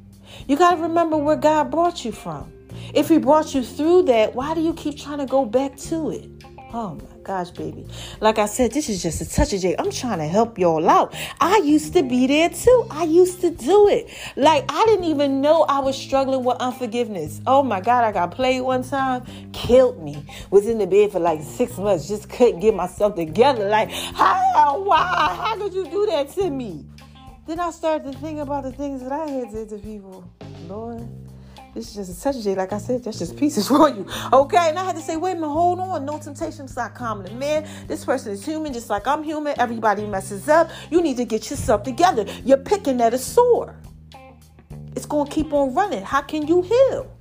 You 0.48 0.58
got 0.58 0.76
to 0.76 0.82
remember 0.82 1.18
where 1.18 1.36
God 1.36 1.72
brought 1.72 2.04
you 2.04 2.12
from. 2.12 2.52
If 2.94 3.10
he 3.10 3.18
brought 3.18 3.54
you 3.54 3.64
through 3.64 4.04
that, 4.04 4.36
why 4.36 4.54
do 4.54 4.62
you 4.62 4.74
keep 4.74 4.98
trying 4.98 5.20
to 5.20 5.26
go 5.26 5.46
back 5.46 5.78
to 5.78 6.12
it? 6.12 6.30
Oh 6.76 6.96
my 6.96 7.18
gosh, 7.22 7.52
baby. 7.52 7.86
Like 8.20 8.40
I 8.40 8.48
said, 8.48 8.72
this 8.72 8.90
is 8.90 9.04
just 9.04 9.22
a 9.22 9.30
touch 9.30 9.54
of 9.54 9.62
J. 9.62 9.76
I'm 9.78 9.92
trying 9.92 10.18
to 10.18 10.28
help 10.28 10.58
y'all 10.58 10.90
out. 10.90 11.14
I 11.40 11.58
used 11.58 11.94
to 11.94 12.02
be 12.02 12.26
there 12.26 12.50
too. 12.50 12.88
I 12.90 13.04
used 13.04 13.42
to 13.42 13.52
do 13.52 13.88
it. 13.90 14.10
Like 14.36 14.66
I 14.70 14.84
didn't 14.86 15.06
even 15.06 15.40
know 15.40 15.66
I 15.70 15.78
was 15.80 15.96
struggling 15.96 16.44
with 16.44 16.58
unforgiveness. 16.58 17.42
Oh 17.46 17.62
my 17.62 17.80
God, 17.80 18.04
I 18.04 18.12
got 18.12 18.32
played 18.32 18.62
one 18.62 18.84
time, 18.84 19.24
killed 19.54 20.04
me. 20.04 20.26
Was 20.50 20.66
in 20.68 20.80
the 20.80 20.88
bed 20.88 21.12
for 21.12 21.20
like 21.20 21.44
six 21.44 21.78
months, 21.78 22.08
just 22.08 22.28
couldn't 22.28 22.60
get 22.60 22.74
myself 22.74 23.14
together. 23.16 23.70
Like, 23.70 23.92
how, 23.92 24.82
why? 24.84 24.98
How 24.98 25.56
could 25.56 25.76
you 25.76 25.86
do 25.86 26.08
that 26.08 26.30
to 26.32 26.50
me? 26.50 26.86
Then 27.46 27.60
I 27.60 27.72
started 27.72 28.12
to 28.12 28.18
think 28.20 28.40
about 28.40 28.64
the 28.64 28.72
things 28.72 29.04
that 29.04 29.12
I 29.12 29.28
had 29.28 29.52
did 29.52 29.70
to 29.70 29.78
people. 29.78 30.30
Lord. 30.68 31.08
This 31.74 31.90
is 31.98 32.08
just 32.08 32.26
a 32.26 32.42
J. 32.42 32.54
Like 32.54 32.72
I 32.72 32.78
said, 32.78 33.04
that's 33.04 33.18
just 33.18 33.36
pieces 33.36 33.68
for 33.70 33.90
you. 33.90 34.08
Okay. 34.32 34.70
And 34.70 34.78
I 34.78 34.84
had 34.84 34.96
to 34.96 35.02
say, 35.02 35.18
wait 35.18 35.32
a 35.32 35.36
minute, 35.36 35.50
hold 35.50 35.80
on. 35.80 36.06
No 36.06 36.20
temptations.com. 36.20 37.26
And 37.26 37.40
man, 37.40 37.68
this 37.88 38.06
person 38.06 38.32
is 38.32 38.46
human, 38.46 38.72
just 38.74 38.90
like 38.90 39.08
I'm 39.08 39.24
human. 39.24 39.60
Everybody 39.60 40.06
messes 40.06 40.48
up. 40.48 40.70
You 40.92 41.02
need 41.02 41.18
to 41.18 41.26
get 41.26 41.50
yourself 41.50 41.84
together. 41.84 42.26
You're 42.46 42.58
picking 42.58 43.02
at 43.02 43.14
a 43.14 43.18
sore. 43.18 43.76
It's 44.96 45.08
to 45.08 45.26
keep 45.30 45.52
on 45.52 45.74
running. 45.74 46.04
How 46.04 46.22
can 46.22 46.48
you 46.48 46.62
heal? 46.62 47.12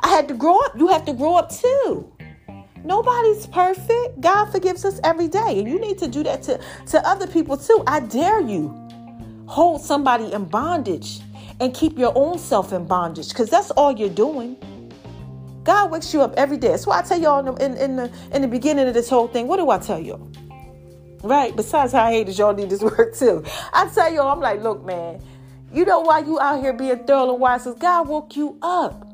I 0.00 0.08
had 0.08 0.26
to 0.28 0.34
grow 0.34 0.58
up. 0.60 0.76
You 0.76 0.88
have 0.88 1.04
to 1.04 1.12
grow 1.12 1.36
up 1.36 1.50
too. 1.50 2.12
Nobody's 2.84 3.46
perfect. 3.46 4.20
God 4.20 4.46
forgives 4.46 4.84
us 4.84 5.00
every 5.04 5.28
day. 5.28 5.58
And 5.58 5.68
you 5.68 5.80
need 5.80 5.98
to 5.98 6.08
do 6.08 6.22
that 6.24 6.42
to, 6.42 6.60
to 6.88 7.08
other 7.08 7.26
people 7.26 7.56
too. 7.56 7.82
I 7.86 8.00
dare 8.00 8.40
you. 8.40 8.83
Hold 9.46 9.80
somebody 9.80 10.32
in 10.32 10.44
bondage 10.44 11.20
and 11.60 11.74
keep 11.74 11.98
your 11.98 12.12
own 12.16 12.38
self 12.38 12.72
in 12.72 12.86
bondage 12.86 13.28
because 13.28 13.50
that's 13.50 13.70
all 13.72 13.92
you're 13.92 14.08
doing. 14.08 14.56
God 15.64 15.90
wakes 15.90 16.12
you 16.12 16.20
up 16.20 16.34
every 16.36 16.56
day. 16.56 16.68
That's 16.68 16.86
why 16.86 16.98
I 16.98 17.02
tell 17.02 17.20
y'all 17.20 17.38
in 17.40 17.46
the, 17.46 17.64
in, 17.64 17.76
in, 17.76 17.96
the 17.96 18.12
in 18.32 18.42
the 18.42 18.48
beginning 18.48 18.86
of 18.86 18.94
this 18.94 19.08
whole 19.08 19.28
thing. 19.28 19.46
What 19.48 19.56
do 19.56 19.70
I 19.70 19.78
tell 19.78 19.98
y'all? 19.98 20.30
Right. 21.22 21.56
Besides 21.56 21.92
how 21.92 22.04
I 22.04 22.10
hate 22.10 22.26
that 22.26 22.36
y'all 22.36 22.54
need 22.54 22.68
this 22.68 22.82
work 22.82 23.14
too. 23.14 23.44
I 23.72 23.88
tell 23.88 24.12
y'all, 24.12 24.28
I'm 24.28 24.40
like, 24.40 24.62
look, 24.62 24.84
man. 24.84 25.22
You 25.72 25.84
know 25.84 26.00
why 26.00 26.20
you 26.20 26.38
out 26.38 26.60
here 26.60 26.72
being 26.72 27.04
thorough 27.04 27.32
and 27.32 27.40
wise? 27.40 27.64
Because 27.64 27.80
God 27.80 28.08
woke 28.08 28.36
you 28.36 28.58
up. 28.62 29.08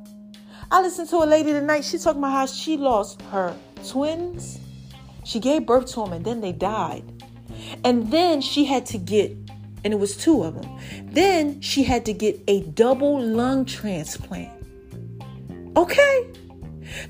I 0.70 0.83
listened 0.83 1.09
to 1.09 1.16
a 1.16 1.24
lady 1.24 1.53
tonight. 1.53 1.85
She 1.85 1.99
talking 1.99 2.20
about 2.20 2.33
how 2.33 2.47
she 2.47 2.76
lost 2.76 3.22
her 3.22 3.57
twins. 3.89 4.61
She 5.24 5.41
gave 5.41 5.66
birth 5.66 5.87
to 5.95 6.05
them 6.05 6.12
and 6.12 6.24
then 6.24 6.41
they 6.41 6.53
died. 6.53 7.05
And 7.85 8.11
then 8.11 8.41
she 8.41 8.64
had 8.64 8.87
to 8.87 8.99
get, 8.99 9.37
and 9.85 9.93
it 9.93 9.99
was 9.99 10.16
two 10.16 10.43
of 10.43 10.61
them. 10.61 10.78
Then 11.05 11.61
she 11.61 11.83
had 11.83 12.05
to 12.07 12.12
get 12.12 12.41
a 12.49 12.62
double 12.62 13.20
lung 13.20 13.64
transplant. 13.64 14.51
Okay? 15.76 16.26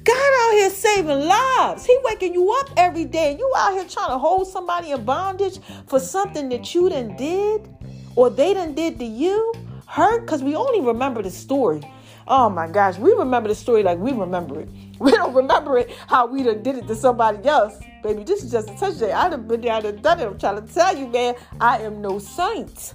God 0.04 0.32
out 0.42 0.52
here 0.52 0.70
saving 0.70 1.26
lives. 1.26 1.86
He 1.86 1.96
waking 2.04 2.34
you 2.34 2.52
up 2.60 2.70
every 2.76 3.04
day. 3.04 3.36
You 3.38 3.52
out 3.56 3.72
here 3.72 3.84
trying 3.84 4.10
to 4.10 4.18
hold 4.18 4.46
somebody 4.46 4.90
in 4.90 5.04
bondage 5.04 5.58
for 5.86 5.98
something 5.98 6.48
that 6.50 6.74
you 6.74 6.88
done 6.88 7.16
did 7.16 7.68
or 8.16 8.28
they 8.30 8.54
done 8.54 8.74
did 8.74 8.98
to 8.98 9.04
you. 9.04 9.52
Hurt? 9.86 10.20
Because 10.20 10.42
we 10.42 10.54
only 10.54 10.80
remember 10.80 11.22
the 11.22 11.30
story. 11.30 11.80
Oh 12.28 12.48
my 12.50 12.68
gosh, 12.68 12.98
we 12.98 13.12
remember 13.12 13.48
the 13.48 13.54
story 13.54 13.82
like 13.82 13.98
we 13.98 14.12
remember 14.12 14.60
it. 14.60 14.68
We 15.04 15.12
don't 15.12 15.32
remember 15.32 15.78
it 15.78 15.90
how 16.08 16.26
we 16.26 16.42
done 16.42 16.62
did 16.62 16.76
it 16.76 16.86
to 16.88 16.94
somebody 16.94 17.48
else. 17.48 17.80
Baby, 18.02 18.22
this 18.22 18.44
is 18.44 18.50
just 18.50 18.68
a 18.68 18.76
touch 18.76 18.98
day. 18.98 19.12
I 19.12 19.30
done 19.30 19.48
been 19.48 19.66
I 19.66 19.80
done 19.80 20.02
done 20.02 20.20
it. 20.20 20.26
I'm 20.26 20.38
trying 20.38 20.66
to 20.66 20.74
tell 20.74 20.94
you, 20.94 21.06
man, 21.06 21.36
I 21.58 21.78
am 21.78 22.02
no 22.02 22.18
saint. 22.18 22.92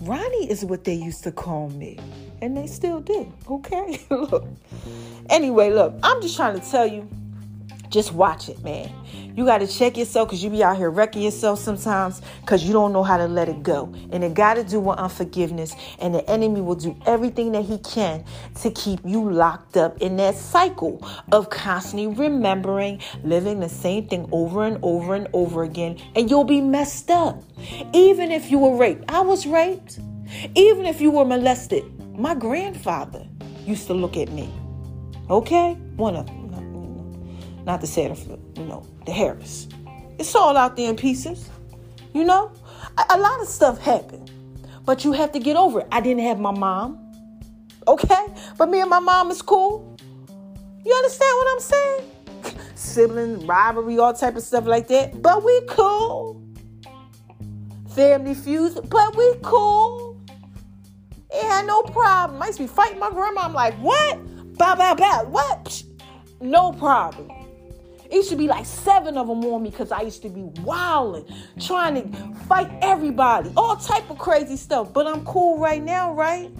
Ronnie 0.00 0.50
is 0.50 0.64
what 0.64 0.82
they 0.82 0.94
used 0.94 1.22
to 1.22 1.30
call 1.30 1.70
me. 1.70 2.00
And 2.42 2.56
they 2.56 2.66
still 2.66 3.00
do. 3.00 3.32
Okay? 3.48 4.00
look. 4.10 4.48
Anyway, 5.30 5.70
look, 5.70 5.94
I'm 6.02 6.20
just 6.20 6.34
trying 6.34 6.58
to 6.58 6.68
tell 6.68 6.86
you, 6.86 7.08
just 7.96 8.12
watch 8.12 8.50
it, 8.50 8.62
man. 8.62 8.92
You 9.34 9.46
got 9.46 9.58
to 9.58 9.66
check 9.66 9.96
yourself 9.96 10.28
because 10.28 10.44
you 10.44 10.50
be 10.50 10.62
out 10.62 10.76
here 10.76 10.90
wrecking 10.90 11.22
yourself 11.22 11.58
sometimes 11.58 12.20
because 12.42 12.62
you 12.62 12.74
don't 12.74 12.92
know 12.92 13.02
how 13.02 13.16
to 13.16 13.26
let 13.26 13.48
it 13.48 13.62
go. 13.62 13.90
And 14.12 14.22
it 14.22 14.34
got 14.34 14.54
to 14.54 14.64
do 14.64 14.80
with 14.80 14.98
unforgiveness. 14.98 15.74
And 15.98 16.14
the 16.14 16.28
enemy 16.28 16.60
will 16.60 16.74
do 16.74 16.94
everything 17.06 17.52
that 17.52 17.64
he 17.64 17.78
can 17.78 18.22
to 18.60 18.70
keep 18.70 19.00
you 19.02 19.30
locked 19.30 19.78
up 19.78 20.02
in 20.02 20.18
that 20.18 20.34
cycle 20.34 21.02
of 21.32 21.48
constantly 21.48 22.06
remembering, 22.06 23.00
living 23.24 23.60
the 23.60 23.68
same 23.70 24.06
thing 24.08 24.28
over 24.30 24.64
and 24.64 24.78
over 24.82 25.14
and 25.14 25.28
over 25.32 25.62
again. 25.62 25.98
And 26.14 26.28
you'll 26.28 26.44
be 26.44 26.60
messed 26.60 27.10
up. 27.10 27.42
Even 27.94 28.30
if 28.30 28.50
you 28.50 28.58
were 28.58 28.76
raped, 28.76 29.10
I 29.10 29.20
was 29.20 29.46
raped. 29.46 30.00
Even 30.54 30.84
if 30.84 31.00
you 31.00 31.10
were 31.10 31.24
molested, 31.24 31.82
my 32.18 32.34
grandfather 32.34 33.26
used 33.64 33.86
to 33.86 33.94
look 33.94 34.18
at 34.18 34.30
me. 34.32 34.52
Okay? 35.30 35.72
One 35.96 36.14
of 36.14 36.26
them. 36.26 36.45
Not 37.66 37.80
the 37.80 37.86
Santa, 37.88 38.14
you 38.54 38.64
know, 38.64 38.86
the 39.04 39.12
Harris. 39.12 39.66
It's 40.18 40.34
all 40.36 40.56
out 40.56 40.76
there 40.76 40.88
in 40.88 40.96
pieces. 40.96 41.50
You 42.14 42.24
know? 42.24 42.52
A, 42.96 43.04
a 43.10 43.18
lot 43.18 43.40
of 43.40 43.48
stuff 43.48 43.80
happened. 43.80 44.30
But 44.84 45.04
you 45.04 45.12
have 45.12 45.32
to 45.32 45.40
get 45.40 45.56
over 45.56 45.80
it. 45.80 45.88
I 45.90 46.00
didn't 46.00 46.22
have 46.22 46.38
my 46.38 46.52
mom. 46.52 46.98
Okay? 47.88 48.26
But 48.56 48.70
me 48.70 48.80
and 48.80 48.88
my 48.88 49.00
mom 49.00 49.32
is 49.32 49.42
cool. 49.42 49.96
You 50.84 50.94
understand 50.94 51.36
what 51.36 51.52
I'm 51.52 51.60
saying? 51.60 52.10
Sibling 52.76 53.46
rivalry, 53.48 53.98
all 53.98 54.14
type 54.14 54.36
of 54.36 54.44
stuff 54.44 54.64
like 54.64 54.86
that. 54.88 55.20
But 55.20 55.42
we 55.42 55.60
cool. 55.68 56.40
Family 57.96 58.34
feuds, 58.34 58.78
but 58.80 59.16
we 59.16 59.34
cool. 59.42 60.20
It 61.32 61.42
had 61.42 61.66
no 61.66 61.82
problem. 61.82 62.40
I 62.40 62.46
used 62.46 62.58
to 62.58 62.64
be 62.64 62.68
fighting 62.68 63.00
my 63.00 63.10
grandma. 63.10 63.40
I'm 63.42 63.52
like, 63.52 63.74
what? 63.78 64.56
Bow, 64.56 64.76
bow, 64.76 64.94
bow. 64.94 65.24
What? 65.24 65.82
No 66.40 66.72
problem. 66.72 67.35
It 68.10 68.24
should 68.24 68.38
be 68.38 68.46
like 68.46 68.66
seven 68.66 69.16
of 69.16 69.28
them 69.28 69.44
on 69.44 69.62
me 69.62 69.70
because 69.70 69.92
I 69.92 70.02
used 70.02 70.22
to 70.22 70.28
be 70.28 70.42
wilding, 70.62 71.26
trying 71.60 71.94
to 71.94 72.34
fight 72.46 72.70
everybody, 72.82 73.52
all 73.56 73.76
type 73.76 74.08
of 74.10 74.18
crazy 74.18 74.56
stuff. 74.56 74.92
But 74.92 75.06
I'm 75.06 75.24
cool 75.24 75.58
right 75.58 75.82
now, 75.82 76.12
right? 76.14 76.50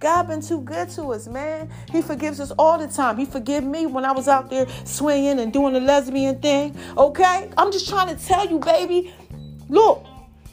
God 0.00 0.28
been 0.28 0.42
too 0.42 0.60
good 0.60 0.90
to 0.90 1.12
us, 1.12 1.26
man. 1.26 1.70
He 1.90 2.02
forgives 2.02 2.38
us 2.38 2.50
all 2.58 2.78
the 2.78 2.88
time. 2.88 3.16
He 3.16 3.24
forgive 3.24 3.64
me 3.64 3.86
when 3.86 4.04
I 4.04 4.12
was 4.12 4.28
out 4.28 4.50
there 4.50 4.66
swinging 4.84 5.40
and 5.40 5.50
doing 5.50 5.72
the 5.72 5.80
lesbian 5.80 6.42
thing. 6.42 6.76
Okay? 6.98 7.50
I'm 7.56 7.72
just 7.72 7.88
trying 7.88 8.14
to 8.14 8.22
tell 8.22 8.46
you, 8.46 8.58
baby. 8.58 9.14
Look, 9.70 10.04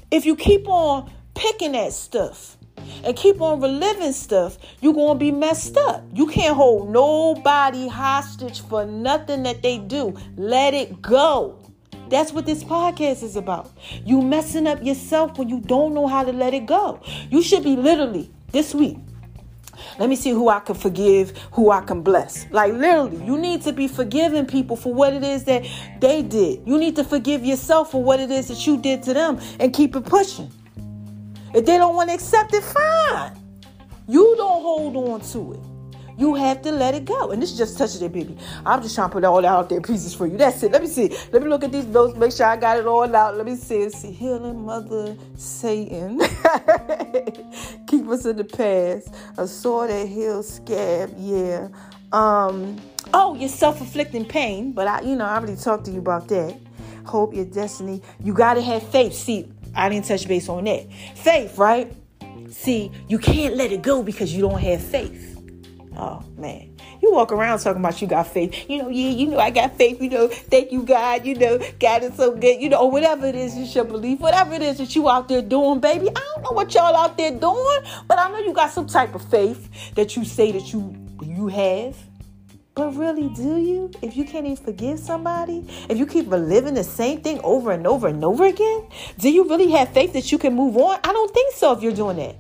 if 0.09 0.25
you 0.25 0.37
keep 0.37 0.69
on 0.69 1.11
picking 1.33 1.75
at 1.75 1.91
stuff, 1.91 2.55
and 3.03 3.15
keep 3.15 3.41
on 3.41 3.61
reliving 3.61 4.13
stuff, 4.13 4.57
you're 4.81 4.93
going 4.93 5.15
to 5.15 5.19
be 5.19 5.31
messed 5.31 5.77
up. 5.77 6.03
You 6.13 6.27
can't 6.27 6.55
hold 6.55 6.89
nobody 6.89 7.87
hostage 7.87 8.61
for 8.61 8.85
nothing 8.85 9.43
that 9.43 9.61
they 9.61 9.77
do. 9.77 10.15
Let 10.35 10.73
it 10.73 11.01
go. 11.01 11.57
That's 12.09 12.33
what 12.33 12.45
this 12.45 12.63
podcast 12.63 13.23
is 13.23 13.37
about. 13.37 13.71
You 14.05 14.21
messing 14.21 14.67
up 14.67 14.83
yourself 14.83 15.37
when 15.37 15.47
you 15.47 15.61
don't 15.61 15.93
know 15.93 16.07
how 16.07 16.23
to 16.23 16.33
let 16.33 16.53
it 16.53 16.65
go. 16.65 17.01
You 17.29 17.41
should 17.41 17.63
be 17.63 17.77
literally 17.77 18.29
this 18.51 18.75
week. 18.75 18.97
Let 19.97 20.09
me 20.09 20.15
see 20.15 20.31
who 20.31 20.49
I 20.49 20.59
can 20.59 20.75
forgive, 20.75 21.37
who 21.53 21.71
I 21.71 21.81
can 21.81 22.01
bless. 22.01 22.45
Like 22.51 22.73
literally, 22.73 23.23
you 23.25 23.37
need 23.37 23.61
to 23.63 23.73
be 23.73 23.87
forgiving 23.87 24.45
people 24.45 24.75
for 24.75 24.93
what 24.93 25.13
it 25.13 25.23
is 25.23 25.45
that 25.45 25.65
they 25.99 26.21
did. 26.21 26.67
You 26.67 26.77
need 26.77 26.95
to 26.97 27.03
forgive 27.03 27.45
yourself 27.45 27.91
for 27.91 28.03
what 28.03 28.19
it 28.19 28.29
is 28.29 28.49
that 28.49 28.67
you 28.67 28.77
did 28.77 29.03
to 29.03 29.13
them 29.13 29.39
and 29.59 29.73
keep 29.73 29.95
it 29.95 30.05
pushing. 30.05 30.51
If 31.53 31.65
they 31.65 31.77
don't 31.77 31.95
want 31.95 32.09
to 32.09 32.15
accept 32.15 32.53
it, 32.53 32.63
fine. 32.63 33.37
You 34.07 34.35
don't 34.37 34.61
hold 34.61 34.95
on 34.95 35.21
to 35.31 35.53
it. 35.53 35.71
You 36.17 36.35
have 36.35 36.61
to 36.61 36.71
let 36.71 36.93
it 36.93 37.05
go. 37.05 37.31
And 37.31 37.41
this 37.41 37.51
is 37.51 37.57
just 37.57 37.77
touching 37.77 38.03
it, 38.03 38.11
baby. 38.13 38.37
I'm 38.65 38.81
just 38.81 38.93
trying 38.93 39.09
to 39.09 39.13
put 39.13 39.23
all 39.23 39.43
out 39.45 39.69
there 39.69 39.81
pieces 39.81 40.13
for 40.13 40.27
you. 40.27 40.37
That's 40.37 40.61
it. 40.61 40.71
Let 40.71 40.81
me 40.81 40.87
see. 40.87 41.09
Let 41.31 41.41
me 41.41 41.49
look 41.49 41.63
at 41.63 41.71
these 41.71 41.85
notes, 41.85 42.15
make 42.15 42.31
sure 42.31 42.45
I 42.45 42.57
got 42.57 42.77
it 42.77 42.85
all 42.85 43.15
out. 43.15 43.37
Let 43.37 43.45
me 43.45 43.55
see. 43.55 43.89
See, 43.89 44.11
healing 44.11 44.65
mother 44.65 45.17
Satan. 45.35 46.19
Keep 47.87 48.07
us 48.07 48.25
in 48.25 48.37
the 48.37 48.47
past. 48.47 49.13
A 49.37 49.47
sword 49.47 49.89
that 49.89 50.07
heals 50.07 50.55
scab. 50.55 51.13
Yeah. 51.17 51.69
Um, 52.11 52.79
oh, 53.13 53.33
your 53.35 53.49
self-inflicting 53.49 54.25
pain. 54.25 54.73
But 54.73 54.87
I, 54.87 55.01
you 55.01 55.15
know, 55.15 55.25
I 55.25 55.37
already 55.37 55.55
talked 55.55 55.85
to 55.85 55.91
you 55.91 55.99
about 55.99 56.27
that. 56.27 56.55
Hope 57.05 57.33
your 57.33 57.45
destiny. 57.45 58.01
You 58.23 58.33
gotta 58.33 58.61
have 58.61 58.83
faith. 58.91 59.13
See, 59.13 59.51
I 59.75 59.89
didn't 59.89 60.05
touch 60.05 60.27
base 60.27 60.49
on 60.49 60.65
that. 60.65 60.91
Faith, 61.15 61.57
right? 61.57 61.91
See, 62.49 62.91
you 63.07 63.17
can't 63.17 63.55
let 63.55 63.71
it 63.71 63.81
go 63.81 64.03
because 64.03 64.33
you 64.33 64.41
don't 64.41 64.59
have 64.59 64.81
faith. 64.81 65.27
Oh 65.97 66.23
man. 66.37 66.71
You 67.01 67.11
walk 67.11 67.31
around 67.31 67.59
talking 67.59 67.79
about 67.79 67.99
you 67.99 68.07
got 68.07 68.27
faith. 68.27 68.69
You 68.69 68.83
know, 68.83 68.89
yeah, 68.89 69.09
you 69.09 69.27
know, 69.27 69.39
I 69.39 69.49
got 69.49 69.75
faith, 69.75 69.99
you 70.01 70.09
know, 70.09 70.27
thank 70.27 70.71
you, 70.71 70.83
God, 70.83 71.25
you 71.25 71.35
know, 71.35 71.59
God 71.79 72.03
is 72.03 72.15
so 72.15 72.35
good, 72.35 72.61
you 72.61 72.69
know, 72.69 72.85
whatever 72.85 73.25
it 73.25 73.33
is 73.33 73.57
you 73.57 73.65
should 73.65 73.87
believe, 73.87 74.19
whatever 74.19 74.53
it 74.53 74.61
is 74.61 74.77
that 74.77 74.95
you 74.95 75.09
out 75.09 75.27
there 75.27 75.41
doing, 75.41 75.79
baby. 75.79 76.09
I 76.09 76.33
don't 76.35 76.43
know 76.43 76.51
what 76.51 76.73
y'all 76.73 76.95
out 76.95 77.17
there 77.17 77.31
doing, 77.31 77.79
but 78.07 78.19
I 78.19 78.29
know 78.29 78.37
you 78.37 78.53
got 78.53 78.71
some 78.71 78.85
type 78.85 79.15
of 79.15 79.23
faith 79.29 79.95
that 79.95 80.15
you 80.15 80.23
say 80.23 80.51
that 80.51 80.71
you 80.71 80.95
you 81.23 81.47
have. 81.47 81.97
But 82.73 82.95
really, 82.95 83.27
do 83.29 83.57
you? 83.57 83.91
If 84.01 84.15
you 84.15 84.23
can't 84.23 84.45
even 84.45 84.63
forgive 84.63 84.97
somebody, 84.97 85.65
if 85.89 85.97
you 85.97 86.05
keep 86.05 86.31
reliving 86.31 86.73
the 86.73 86.83
same 86.83 87.21
thing 87.21 87.41
over 87.43 87.71
and 87.71 87.85
over 87.85 88.07
and 88.07 88.23
over 88.23 88.45
again, 88.45 88.87
do 89.19 89.29
you 89.29 89.47
really 89.49 89.69
have 89.71 89.89
faith 89.89 90.13
that 90.13 90.31
you 90.31 90.37
can 90.37 90.55
move 90.55 90.77
on? 90.77 90.99
I 91.03 91.11
don't 91.11 91.33
think 91.33 91.53
so 91.53 91.73
if 91.73 91.83
you're 91.83 91.91
doing 91.91 92.17
that. 92.17 92.35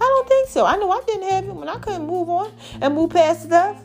I 0.00 0.04
don't 0.04 0.28
think 0.28 0.48
so. 0.48 0.66
I 0.66 0.76
know 0.76 0.90
I 0.90 1.00
didn't 1.06 1.30
have 1.30 1.44
it 1.44 1.54
when 1.54 1.68
I 1.68 1.78
couldn't 1.78 2.06
move 2.06 2.28
on 2.28 2.52
and 2.80 2.94
move 2.94 3.10
past 3.10 3.44
stuff. 3.44 3.80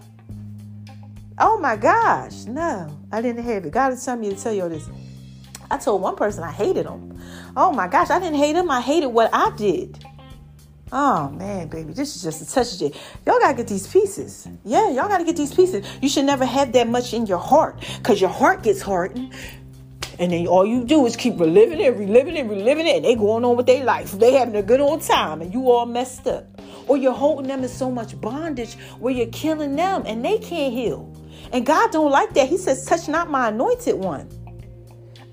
Oh 1.37 1.59
my 1.59 1.75
gosh, 1.75 2.45
no, 2.45 2.97
I 3.11 3.21
didn't 3.21 3.43
have 3.43 3.65
it. 3.65 3.71
God 3.71 3.93
is 3.93 4.03
telling 4.03 4.21
me 4.21 4.29
to 4.29 4.41
tell 4.41 4.53
you 4.53 4.63
all 4.63 4.69
this. 4.69 4.89
I 5.69 5.77
told 5.77 6.01
one 6.01 6.15
person 6.15 6.43
I 6.43 6.51
hated 6.51 6.85
him. 6.85 7.21
Oh 7.57 7.71
my 7.71 7.87
gosh, 7.87 8.09
I 8.09 8.19
didn't 8.19 8.37
hate 8.37 8.55
him. 8.55 8.69
I 8.69 8.81
hated 8.81 9.07
what 9.07 9.29
I 9.33 9.51
did. 9.57 10.04
Oh 10.91 11.29
man, 11.29 11.67
baby, 11.67 11.93
this 11.93 12.15
is 12.15 12.21
just 12.21 12.41
a 12.41 12.53
touch 12.53 12.75
of 12.75 12.81
it. 12.83 12.95
Y'all 13.25 13.39
gotta 13.39 13.57
get 13.57 13.67
these 13.67 13.87
pieces. 13.87 14.47
Yeah, 14.63 14.89
y'all 14.89 15.07
gotta 15.07 15.23
get 15.23 15.35
these 15.35 15.53
pieces. 15.53 15.85
You 16.01 16.09
should 16.09 16.25
never 16.25 16.45
have 16.45 16.71
that 16.73 16.87
much 16.87 17.13
in 17.13 17.25
your 17.25 17.39
heart 17.39 17.83
because 17.97 18.21
your 18.21 18.29
heart 18.29 18.63
gets 18.63 18.81
hardened. 18.81 19.33
And 20.19 20.31
then 20.31 20.47
all 20.47 20.65
you 20.65 20.85
do 20.85 21.05
is 21.05 21.15
keep 21.15 21.39
reliving 21.39 21.81
it, 21.81 21.95
reliving 21.97 22.37
it, 22.37 22.45
reliving 22.45 22.87
it, 22.87 22.97
and 22.97 23.05
they 23.05 23.15
going 23.15 23.43
on 23.43 23.57
with 23.57 23.65
their 23.65 23.83
life. 23.83 24.11
They 24.13 24.33
having 24.33 24.55
a 24.55 24.63
good 24.63 24.79
old 24.79 25.01
time, 25.01 25.41
and 25.41 25.53
you 25.53 25.69
all 25.69 25.85
messed 25.85 26.27
up. 26.27 26.47
Or 26.87 26.97
you're 26.97 27.13
holding 27.13 27.47
them 27.47 27.63
in 27.63 27.69
so 27.69 27.89
much 27.91 28.19
bondage 28.21 28.75
where 28.99 29.13
you're 29.13 29.27
killing 29.27 29.75
them 29.75 30.03
and 30.05 30.23
they 30.23 30.37
can't 30.37 30.71
heal. 30.71 31.11
And 31.51 31.65
God 31.65 31.91
don't 31.91 32.11
like 32.11 32.33
that. 32.35 32.47
He 32.47 32.57
says, 32.57 32.85
touch 32.85 33.07
not 33.07 33.29
my 33.29 33.49
anointed 33.49 33.95
one. 33.95 34.29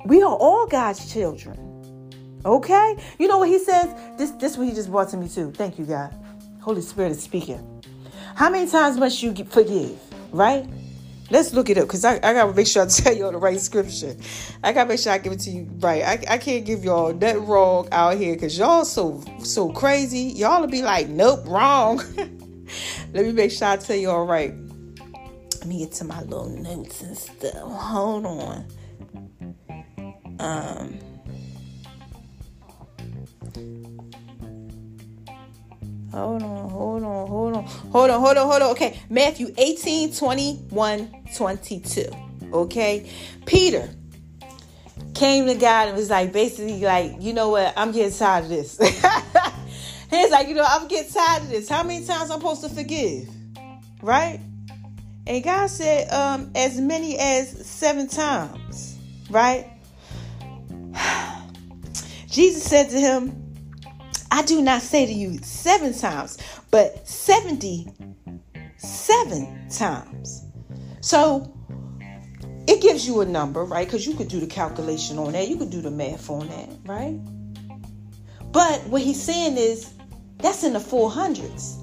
We 0.07 0.23
are 0.23 0.35
all 0.35 0.67
God's 0.67 1.13
children. 1.13 1.72
Okay? 2.45 2.97
You 3.19 3.29
know 3.29 3.39
what 3.39 3.49
he 3.49 3.59
says? 3.59 3.95
This 4.19 4.31
this 4.33 4.57
what 4.57 4.67
he 4.69 4.75
just 4.75 4.91
brought 4.91 5.09
to 5.11 5.17
me 5.17 5.29
too. 5.29 5.51
Thank 5.53 5.79
you, 5.79 5.85
God. 5.85 6.15
Holy 6.61 6.83
Spirit 6.83 7.13
is 7.13 7.23
speaking. 7.23 7.83
How 8.35 8.51
many 8.51 8.69
times 8.71 8.99
must 8.99 9.23
you 9.23 9.35
forgive? 9.45 9.99
Right? 10.33 10.67
Let's 11.31 11.55
look 11.55 11.71
it 11.71 11.79
up 11.79 11.85
because 11.85 12.05
I, 12.05 12.17
I 12.17 12.35
gotta 12.35 12.53
make 12.53 12.67
sure 12.67 12.83
I 12.83 12.87
tell 12.89 13.15
you 13.15 13.25
all 13.25 13.33
the 13.33 13.39
right 13.39 13.59
scripture. 13.59 14.17
I 14.63 14.73
gotta 14.73 14.89
make 14.89 14.99
sure 14.99 15.13
I 15.13 15.19
give 15.19 15.33
it 15.33 15.41
to 15.41 15.51
you 15.51 15.69
right. 15.81 16.03
I, 16.03 16.35
I 16.35 16.39
can't 16.39 16.65
give 16.65 16.85
y'all 16.85 17.13
that 17.13 17.41
wrong 17.41 17.89
out 17.93 18.19
here 18.19 18.35
because 18.35 18.59
y'all 18.59 18.85
so 18.85 19.23
so 19.39 19.71
crazy. 19.71 20.33
Y'all 20.37 20.61
will 20.61 20.69
be 20.69 20.83
like, 20.83 21.09
nope, 21.09 21.47
wrong. 21.47 22.03
Let 23.13 23.25
me 23.25 23.33
make 23.33 23.51
sure 23.51 23.69
I 23.69 23.77
tell 23.77 23.97
you 23.97 24.11
all 24.11 24.27
right. 24.27 24.55
Let 25.59 25.67
me 25.67 25.79
get 25.79 25.93
to 25.93 26.05
my 26.05 26.21
little 26.23 26.49
notes 26.49 27.03
and 27.03 27.17
stuff. 27.17 27.55
Hold 27.55 28.27
on. 28.27 28.67
Um 30.39 30.99
Hold 36.13 36.43
on, 36.43 36.69
hold 36.69 37.03
on, 37.03 37.27
hold 37.27 37.57
on, 37.57 37.65
hold 37.65 38.11
on, 38.11 38.21
hold 38.21 38.37
on, 38.37 38.47
hold 38.47 38.63
on. 38.63 38.71
Okay, 38.73 39.01
Matthew 39.09 39.55
18, 39.57 40.13
21, 40.13 41.11
22. 41.35 42.05
Okay, 42.53 43.11
Peter 43.47 43.89
came 45.15 45.47
to 45.47 45.55
God 45.55 45.89
and 45.89 45.97
was 45.97 46.11
like, 46.11 46.31
basically, 46.31 46.81
like, 46.81 47.17
you 47.19 47.33
know 47.33 47.49
what? 47.49 47.73
I'm 47.79 47.93
getting 47.93 48.17
tired 48.17 48.45
of 48.45 48.51
this. 48.51 48.79
He's 50.11 50.31
like, 50.31 50.49
you 50.49 50.55
know, 50.55 50.67
I'm 50.69 50.87
getting 50.87 51.11
tired 51.11 51.45
of 51.45 51.49
this. 51.49 51.67
How 51.67 51.83
many 51.83 52.05
times 52.05 52.31
I'm 52.31 52.41
supposed 52.41 52.63
to 52.63 52.69
forgive? 52.69 53.31
Right? 54.03 54.39
And 55.27 55.43
God 55.43 55.69
said, 55.69 56.13
um, 56.13 56.51
as 56.55 56.79
many 56.79 57.19
as 57.19 57.67
seven 57.67 58.07
times. 58.07 58.99
Right? 59.31 59.71
Jesus 62.27 62.65
said 62.65 62.91
to 62.91 63.01
him, 63.01 63.42
I 64.33 64.41
do 64.41 64.63
not 64.63 64.81
say 64.81 65.05
to 65.05 65.13
you 65.13 65.37
seven 65.43 65.93
times, 65.93 66.39
but 66.71 67.07
77 67.07 69.69
times. 69.69 70.47
So 71.03 71.55
it 72.67 72.81
gives 72.81 73.07
you 73.07 73.21
a 73.21 73.27
number, 73.27 73.63
right? 73.63 73.87
Because 73.87 74.07
you 74.07 74.15
could 74.15 74.29
do 74.29 74.41
the 74.41 74.47
calculation 74.47 75.19
on 75.19 75.33
that, 75.33 75.49
you 75.49 75.59
could 75.59 75.69
do 75.69 75.83
the 75.83 75.91
math 75.91 76.31
on 76.31 76.49
that, 76.49 76.71
right? 76.87 77.21
But 78.53 78.87
what 78.87 79.03
he's 79.03 79.23
saying 79.23 79.59
is 79.59 79.93
that's 80.39 80.65
in 80.65 80.73
the 80.73 80.79
400s. 80.79 81.77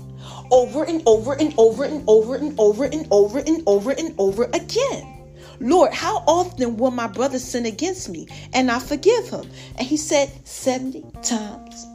Over 0.51 0.85
and 0.85 1.03
over 1.05 1.33
and 1.33 1.53
over 1.59 1.83
and 1.83 2.03
over 2.07 2.33
and 2.33 2.55
over 2.57 2.85
and 2.85 3.07
over 3.11 3.37
and 3.37 3.61
over 3.67 3.91
and 3.91 4.15
over 4.17 4.45
again. 4.45 5.05
Lord, 5.59 5.93
how 5.93 6.23
often 6.25 6.77
will 6.77 6.89
my 6.89 7.05
brother 7.05 7.37
sin 7.37 7.67
against 7.67 8.09
me 8.09 8.27
and 8.53 8.71
I 8.71 8.79
forgive 8.79 9.29
him? 9.29 9.47
And 9.77 9.85
he 9.85 9.97
said 9.97 10.31
70 10.47 11.05
times 11.21 11.85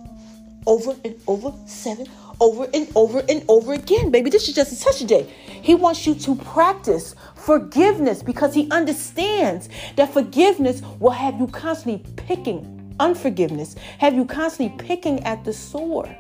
over 0.67 0.97
and 1.05 1.21
over 1.27 1.53
seven, 1.67 2.07
over 2.41 2.69
and 2.75 2.89
over 2.95 3.23
and 3.29 3.45
over 3.49 3.75
again, 3.75 4.11
baby. 4.11 4.31
This 4.31 4.49
is 4.49 4.55
just 4.55 4.73
a 4.73 4.85
touch 4.85 5.01
day. 5.07 5.23
He 5.47 5.75
wants 5.75 6.07
you 6.07 6.15
to 6.15 6.35
practice 6.37 7.15
forgiveness 7.37 8.23
because 8.23 8.55
he 8.55 8.69
understands 8.71 9.69
that 9.97 10.13
forgiveness 10.13 10.83
will 11.01 11.11
have 11.11 11.39
you 11.39 11.47
constantly 11.47 12.05
picking 12.17 12.97
unforgiveness, 13.01 13.75
have 13.99 14.15
you 14.15 14.25
constantly 14.25 14.77
picking 14.85 15.23
at 15.25 15.45
the 15.45 15.53
sore. 15.53 16.15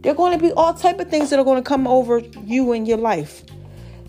There 0.00 0.12
are 0.12 0.16
going 0.16 0.38
to 0.38 0.42
be 0.42 0.52
all 0.52 0.74
type 0.74 1.00
of 1.00 1.08
things 1.08 1.30
that 1.30 1.38
are 1.38 1.44
going 1.44 1.62
to 1.62 1.66
come 1.66 1.86
over 1.86 2.18
you 2.18 2.72
in 2.74 2.84
your 2.84 2.98
life. 2.98 3.42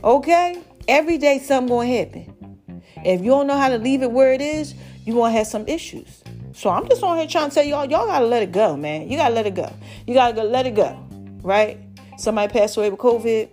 Okay? 0.03 0.61
Every 0.89 1.17
day 1.17 1.39
something 1.39 1.69
going 1.69 1.89
to 1.89 1.97
happen. 1.97 2.81
If 3.05 3.21
you 3.21 3.27
don't 3.27 3.47
know 3.47 3.57
how 3.57 3.69
to 3.69 3.77
leave 3.77 4.01
it 4.01 4.11
where 4.11 4.33
it 4.33 4.41
is, 4.41 4.75
you're 5.05 5.15
going 5.15 5.31
to 5.31 5.37
have 5.37 5.47
some 5.47 5.65
issues. 5.67 6.24
So 6.55 6.69
I'm 6.69 6.87
just 6.87 7.03
on 7.03 7.17
here 7.17 7.27
trying 7.27 7.49
to 7.49 7.53
tell 7.55 7.65
y'all, 7.65 7.83
y'all 7.83 8.07
gotta 8.07 8.25
let 8.25 8.41
it 8.41 8.53
go, 8.53 8.77
man. 8.77 9.09
You 9.09 9.17
gotta 9.17 9.35
let 9.35 9.45
it 9.45 9.55
go. 9.55 9.69
You 10.07 10.13
gotta 10.13 10.41
let 10.41 10.65
it 10.65 10.73
go, 10.73 10.97
right? 11.41 11.77
Somebody 12.17 12.53
passed 12.53 12.77
away 12.77 12.89
with 12.89 12.97
COVID, 12.97 13.49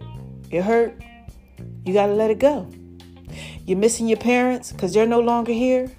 it 0.53 0.63
hurt. 0.63 1.03
You 1.85 1.95
gotta 1.95 2.13
let 2.13 2.31
it 2.31 2.39
go. 2.39 2.71
You're 3.67 3.79
missing 3.79 4.07
your 4.07 4.19
parents 4.19 4.71
because 4.71 4.95
they're 4.95 5.05
no 5.05 5.19
longer 5.19 5.51
here. 5.51 5.91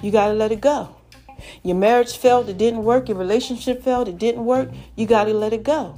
You 0.00 0.10
gotta 0.10 0.32
let 0.32 0.50
it 0.50 0.62
go. 0.62 0.96
Your 1.62 1.76
marriage 1.76 2.16
failed, 2.16 2.48
it 2.48 2.56
didn't 2.56 2.84
work. 2.84 3.10
Your 3.10 3.18
relationship 3.18 3.82
failed, 3.82 4.08
it 4.08 4.16
didn't 4.16 4.46
work. 4.46 4.70
You 4.96 5.06
gotta 5.06 5.34
let 5.34 5.52
it 5.52 5.62
go. 5.62 5.94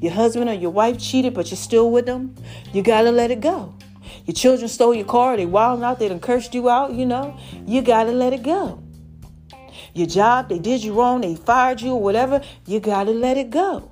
Your 0.00 0.12
husband 0.12 0.50
or 0.50 0.54
your 0.54 0.72
wife 0.72 0.98
cheated, 0.98 1.34
but 1.34 1.52
you're 1.52 1.56
still 1.56 1.88
with 1.88 2.06
them. 2.06 2.34
You 2.72 2.82
gotta 2.82 3.12
let 3.12 3.30
it 3.30 3.40
go. 3.40 3.76
Your 4.26 4.34
children 4.34 4.68
stole 4.68 4.92
your 4.92 5.06
car, 5.06 5.36
they 5.36 5.46
wilding 5.46 5.84
out, 5.84 6.00
they 6.00 6.08
done 6.08 6.18
cursed 6.18 6.52
you 6.52 6.68
out, 6.68 6.94
you 6.94 7.06
know. 7.06 7.38
You 7.64 7.80
gotta 7.80 8.10
let 8.10 8.32
it 8.32 8.42
go 8.42 8.82
your 9.94 10.06
job, 10.06 10.48
they 10.48 10.58
did 10.58 10.82
you 10.82 10.92
wrong, 10.92 11.20
they 11.20 11.34
fired 11.34 11.80
you 11.80 11.92
or 11.92 12.00
whatever, 12.00 12.42
you 12.66 12.80
got 12.80 13.04
to 13.04 13.12
let 13.12 13.36
it 13.36 13.50
go. 13.50 13.90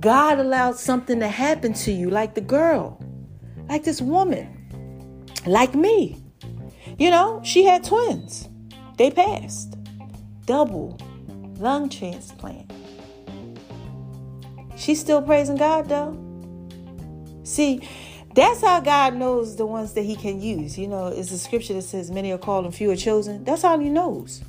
God 0.00 0.38
allowed 0.38 0.76
something 0.76 1.20
to 1.20 1.28
happen 1.28 1.72
to 1.74 1.92
you, 1.92 2.10
like 2.10 2.34
the 2.34 2.40
girl, 2.40 3.02
like 3.68 3.84
this 3.84 4.00
woman, 4.00 5.26
like 5.46 5.74
me. 5.74 6.22
You 6.98 7.10
know, 7.10 7.40
she 7.44 7.64
had 7.64 7.84
twins, 7.84 8.48
they 8.96 9.10
passed. 9.10 9.76
Double 10.46 10.98
lung 11.58 11.88
transplant. 11.88 12.72
She's 14.76 15.00
still 15.00 15.20
praising 15.20 15.56
God 15.56 15.88
though. 15.88 16.16
See, 17.42 17.86
that's 18.34 18.60
how 18.60 18.80
God 18.80 19.16
knows 19.16 19.56
the 19.56 19.66
ones 19.66 19.94
that 19.94 20.02
He 20.02 20.14
can 20.14 20.40
use. 20.40 20.78
You 20.78 20.86
know, 20.86 21.08
it's 21.08 21.30
the 21.30 21.38
scripture 21.38 21.74
that 21.74 21.82
says, 21.82 22.10
Many 22.10 22.30
are 22.32 22.38
called 22.38 22.64
and 22.64 22.74
few 22.74 22.90
are 22.90 22.96
chosen. 22.96 23.42
That's 23.44 23.62
how 23.62 23.78
He 23.78 23.88
knows. 23.88 24.42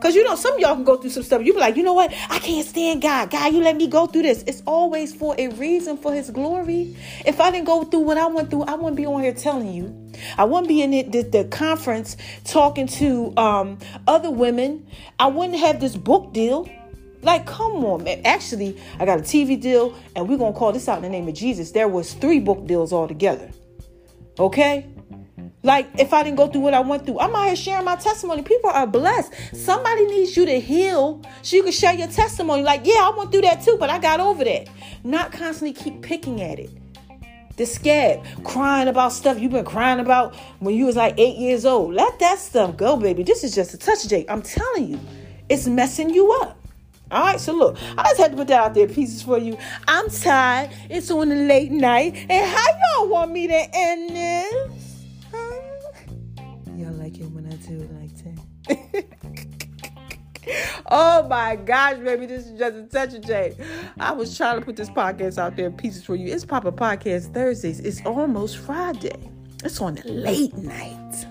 Because 0.00 0.14
you 0.14 0.24
know, 0.24 0.34
some 0.34 0.58
y'all 0.58 0.74
can 0.74 0.84
go 0.84 0.96
through 0.96 1.10
some 1.10 1.22
stuff. 1.22 1.44
You 1.44 1.52
be 1.52 1.60
like, 1.60 1.76
you 1.76 1.82
know 1.82 1.92
what? 1.92 2.10
I 2.30 2.38
can't 2.38 2.66
stand 2.66 3.02
God. 3.02 3.30
God, 3.30 3.52
you 3.52 3.60
let 3.60 3.76
me 3.76 3.86
go 3.86 4.06
through 4.06 4.22
this. 4.22 4.42
It's 4.46 4.62
always 4.64 5.14
for 5.14 5.34
a 5.36 5.48
reason 5.48 5.98
for 5.98 6.14
his 6.14 6.30
glory. 6.30 6.96
If 7.26 7.38
I 7.38 7.50
didn't 7.50 7.66
go 7.66 7.84
through 7.84 8.00
what 8.00 8.16
I 8.16 8.26
went 8.26 8.48
through, 8.48 8.62
I 8.62 8.76
wouldn't 8.76 8.96
be 8.96 9.04
on 9.04 9.22
here 9.22 9.34
telling 9.34 9.74
you. 9.74 9.94
I 10.38 10.44
wouldn't 10.44 10.68
be 10.68 10.80
in 10.80 10.92
the, 10.92 11.02
the, 11.02 11.22
the 11.22 11.44
conference 11.44 12.16
talking 12.44 12.86
to 12.86 13.36
um, 13.36 13.78
other 14.06 14.30
women. 14.30 14.86
I 15.18 15.26
wouldn't 15.26 15.58
have 15.58 15.80
this 15.80 15.96
book 15.96 16.32
deal. 16.32 16.66
Like, 17.20 17.44
come 17.44 17.84
on, 17.84 18.04
man. 18.04 18.22
Actually, 18.24 18.80
I 18.98 19.04
got 19.04 19.18
a 19.18 19.22
TV 19.22 19.60
deal, 19.60 19.94
and 20.16 20.26
we're 20.26 20.38
gonna 20.38 20.56
call 20.56 20.72
this 20.72 20.88
out 20.88 20.96
in 20.96 21.02
the 21.02 21.10
name 21.10 21.28
of 21.28 21.34
Jesus. 21.34 21.72
There 21.72 21.88
was 21.88 22.14
three 22.14 22.40
book 22.40 22.66
deals 22.66 22.94
altogether. 22.94 23.50
Okay? 24.38 24.86
Like 25.62 25.88
if 25.98 26.12
I 26.12 26.22
didn't 26.22 26.36
go 26.36 26.48
through 26.48 26.62
what 26.62 26.74
I 26.74 26.80
went 26.80 27.04
through, 27.04 27.20
I'm 27.20 27.34
out 27.34 27.46
here 27.46 27.56
sharing 27.56 27.84
my 27.84 27.96
testimony. 27.96 28.42
People 28.42 28.70
are 28.70 28.86
blessed. 28.86 29.32
Somebody 29.54 30.06
needs 30.06 30.36
you 30.36 30.46
to 30.46 30.60
heal 30.60 31.22
so 31.42 31.56
you 31.56 31.62
can 31.62 31.72
share 31.72 31.94
your 31.94 32.08
testimony. 32.08 32.62
Like, 32.62 32.82
yeah, 32.84 33.10
I 33.10 33.14
went 33.16 33.30
through 33.30 33.42
that 33.42 33.62
too, 33.62 33.76
but 33.78 33.90
I 33.90 33.98
got 33.98 34.20
over 34.20 34.44
that. 34.44 34.68
Not 35.04 35.32
constantly 35.32 35.72
keep 35.72 36.02
picking 36.02 36.40
at 36.42 36.58
it. 36.58 36.70
The 37.56 37.66
scab, 37.66 38.24
crying 38.42 38.88
about 38.88 39.12
stuff 39.12 39.38
you've 39.38 39.52
been 39.52 39.66
crying 39.66 40.00
about 40.00 40.34
when 40.60 40.74
you 40.74 40.86
was 40.86 40.96
like 40.96 41.14
eight 41.18 41.36
years 41.36 41.66
old. 41.66 41.92
Let 41.92 42.18
that 42.20 42.38
stuff 42.38 42.76
go, 42.78 42.96
baby. 42.96 43.22
This 43.22 43.44
is 43.44 43.54
just 43.54 43.74
a 43.74 43.76
touch, 43.76 44.08
Jake. 44.08 44.30
I'm 44.30 44.40
telling 44.40 44.88
you, 44.88 45.00
it's 45.50 45.66
messing 45.66 46.08
you 46.08 46.32
up. 46.40 46.56
All 47.10 47.22
right, 47.22 47.40
so 47.40 47.52
look, 47.52 47.76
I 47.98 48.04
just 48.04 48.18
had 48.18 48.30
to 48.30 48.36
put 48.36 48.48
that 48.48 48.60
out 48.60 48.74
there 48.74 48.86
pieces 48.86 49.22
for 49.22 49.36
you. 49.36 49.58
I'm 49.86 50.08
tired. 50.08 50.70
It's 50.88 51.10
on 51.10 51.30
a 51.32 51.34
late 51.34 51.72
night. 51.72 52.14
And 52.30 52.48
how 52.48 52.66
y'all 52.96 53.08
want 53.08 53.32
me 53.32 53.48
to 53.48 53.68
end 53.74 54.10
this? 54.10 54.79
Like 57.78 58.10
that. 58.66 59.04
oh 60.90 61.28
my 61.28 61.56
gosh, 61.56 61.98
baby, 61.98 62.26
this 62.26 62.46
is 62.46 62.58
just 62.58 62.76
a 62.76 62.82
touch 62.84 63.14
of 63.14 63.24
J. 63.24 63.56
I 63.98 64.12
was 64.12 64.36
trying 64.36 64.58
to 64.58 64.64
put 64.64 64.76
this 64.76 64.90
podcast 64.90 65.38
out 65.38 65.56
there 65.56 65.70
pieces 65.70 66.04
for 66.04 66.16
you. 66.16 66.32
It's 66.32 66.44
Poppin' 66.44 66.72
Podcast 66.72 67.32
Thursdays. 67.32 67.80
It's 67.80 68.04
almost 68.04 68.58
Friday. 68.58 69.30
It's 69.62 69.80
on 69.80 69.94
the 69.94 70.08
late 70.10 70.54
night. 70.56 71.26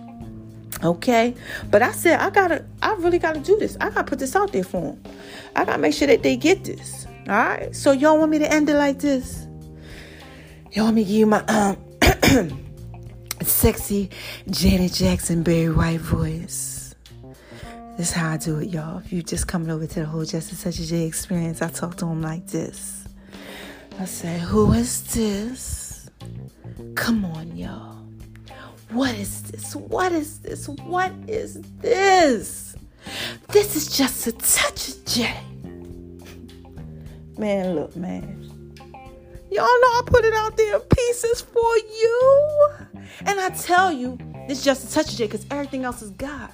Okay, 0.82 1.36
but 1.70 1.82
I 1.82 1.92
said 1.92 2.20
I 2.20 2.30
gotta, 2.30 2.66
I 2.82 2.94
really 2.94 3.20
gotta 3.20 3.42
do 3.42 3.58
this. 3.58 3.76
I 3.82 3.90
gotta 3.90 4.06
put 4.06 4.20
this 4.20 4.36
out 4.36 4.54
there 4.54 4.64
for 4.64 4.82
them. 4.82 5.04
I 5.56 5.66
gotta 5.66 5.80
make 5.80 5.94
sure 5.94 6.08
that 6.08 6.24
they 6.24 6.38
get 6.38 6.64
this. 6.64 7.06
All 7.28 7.36
right. 7.36 7.76
So 7.76 7.92
y'all 7.92 8.18
want 8.18 8.32
me 8.32 8.40
to 8.40 8.52
end 8.52 8.70
it 8.70 8.76
like 8.76 9.00
this? 9.00 9.46
Y'all 10.72 10.86
want 10.86 10.96
me 10.96 11.04
to 11.04 11.10
give 11.10 11.20
you 11.20 11.26
my 11.26 11.44
um 11.46 11.78
sexy 13.44 14.10
Janet 14.50 14.94
Jackson 14.94 15.44
Barry 15.44 15.70
White 15.70 16.00
voice. 16.00 16.96
This 17.98 18.10
is 18.10 18.14
how 18.14 18.32
I 18.32 18.38
do 18.38 18.60
it, 18.60 18.70
y'all. 18.70 19.00
If 19.00 19.12
you 19.12 19.22
just 19.22 19.48
coming 19.48 19.70
over 19.70 19.86
to 19.86 20.00
the 20.00 20.06
whole 20.06 20.24
Just 20.24 20.54
a 20.54 20.62
Touch 20.62 20.80
of 20.80 20.86
J 20.86 21.06
experience, 21.06 21.62
I 21.62 21.68
talk 21.70 21.98
to 21.98 22.06
them 22.06 22.22
like 22.22 22.48
this. 22.48 23.06
I 24.00 24.06
say, 24.06 24.40
Who 24.40 24.72
is 24.72 25.04
this? 25.14 26.10
Come 26.96 27.26
on, 27.26 27.58
y'all. 27.58 27.98
What 28.92 29.14
is 29.16 29.44
this? 29.44 29.76
What 29.76 30.14
is 30.14 30.40
this? 30.40 30.68
What 30.68 31.12
is 31.28 31.62
this? 31.80 32.76
This 33.50 33.76
is 33.76 33.96
just 33.96 34.28
a 34.28 34.32
touch 34.32 34.90
of 34.90 35.06
J. 35.06 35.34
Man, 37.38 37.76
look, 37.76 37.96
man. 37.96 38.49
Y'all 39.52 39.66
know 39.66 39.88
I 39.88 40.02
put 40.06 40.26
it 40.26 40.34
out 40.34 40.58
there 40.58 40.76
in 40.76 40.82
pieces 40.82 41.42
for 41.42 41.78
you. 41.78 42.70
And 43.26 43.40
I 43.40 43.50
tell 43.50 43.92
you, 43.92 44.18
it's 44.48 44.64
just 44.64 44.90
a 44.90 44.94
touch 44.94 45.12
of 45.12 45.18
J 45.18 45.26
because 45.26 45.46
everything 45.50 45.86
else 45.86 46.02
is 46.02 46.12
God. 46.12 46.52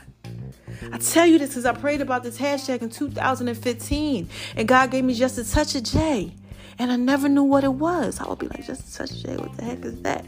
I 0.91 0.98
tell 0.98 1.26
you 1.26 1.38
this 1.38 1.50
because 1.50 1.66
I 1.66 1.74
prayed 1.74 2.02
about 2.02 2.24
this 2.24 2.38
hashtag 2.38 2.82
in 2.82 2.89
2015 2.89 4.30
and 4.56 4.68
God 4.68 4.91
gave 4.91 5.04
me 5.04 5.14
just 5.14 5.38
a 5.38 5.50
touch 5.50 5.76
of 5.76 5.84
J. 5.84 6.34
And 6.78 6.91
I 6.91 6.96
never 6.96 7.30
knew 7.30 7.43
what 7.43 7.64
it 7.64 7.74
was. 7.74 8.20
I 8.20 8.28
would 8.28 8.39
be 8.39 8.48
like, 8.48 8.66
just 8.66 8.93
a 8.93 8.98
touch 8.98 9.12
of 9.12 9.18
J, 9.18 9.38
what 9.38 9.56
the 9.58 9.64
heck 9.64 9.84
is 9.86 10.02
that? 10.02 10.26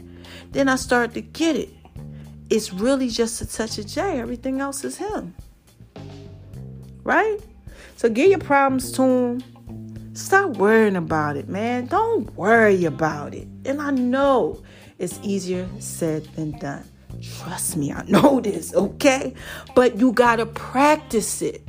Then 0.50 0.68
I 0.68 0.76
started 0.76 1.14
to 1.14 1.20
get 1.20 1.56
it. 1.56 1.70
It's 2.50 2.72
really 2.72 3.08
just 3.08 3.40
a 3.42 3.46
touch 3.46 3.78
of 3.78 3.86
J. 3.86 4.18
Everything 4.18 4.60
else 4.60 4.84
is 4.84 4.96
him. 4.96 5.34
Right? 7.02 7.38
So 7.96 8.08
get 8.08 8.30
your 8.30 8.38
problems 8.38 8.92
to 8.92 9.02
him. 9.02 9.42
Stop 10.18 10.56
worrying 10.56 10.96
about 10.96 11.36
it, 11.36 11.48
man. 11.48 11.86
Don't 11.86 12.34
worry 12.34 12.84
about 12.84 13.34
it. 13.34 13.46
And 13.64 13.80
I 13.80 13.92
know 13.92 14.60
it's 14.98 15.20
easier 15.22 15.68
said 15.78 16.24
than 16.34 16.58
done. 16.58 16.82
Trust 17.22 17.76
me, 17.76 17.92
I 17.92 18.02
know 18.02 18.40
this, 18.42 18.74
okay? 18.74 19.32
But 19.76 19.96
you 19.96 20.10
got 20.10 20.36
to 20.36 20.46
practice 20.46 21.40
it. 21.40 21.62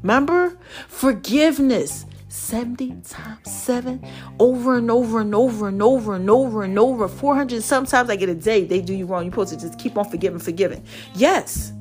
Remember? 0.00 0.56
Forgiveness. 0.86 2.06
70 2.28 3.02
times 3.02 3.50
7 3.50 4.02
over 4.38 4.78
and 4.78 4.90
over 4.90 5.20
and 5.20 5.34
over 5.34 5.68
and 5.68 5.82
over 5.82 6.14
and 6.14 6.30
over 6.30 6.62
and 6.62 6.78
over 6.78 7.06
400 7.06 7.62
sometimes 7.62 8.08
i 8.08 8.16
get 8.16 8.30
a 8.30 8.34
day 8.34 8.64
they 8.64 8.80
do 8.80 8.94
you 8.94 9.04
wrong 9.04 9.24
you're 9.24 9.32
supposed 9.32 9.52
to 9.52 9.60
just 9.60 9.78
keep 9.78 9.98
on 9.98 10.08
forgiving 10.08 10.38
forgiving 10.38 10.82
yes 11.14 11.74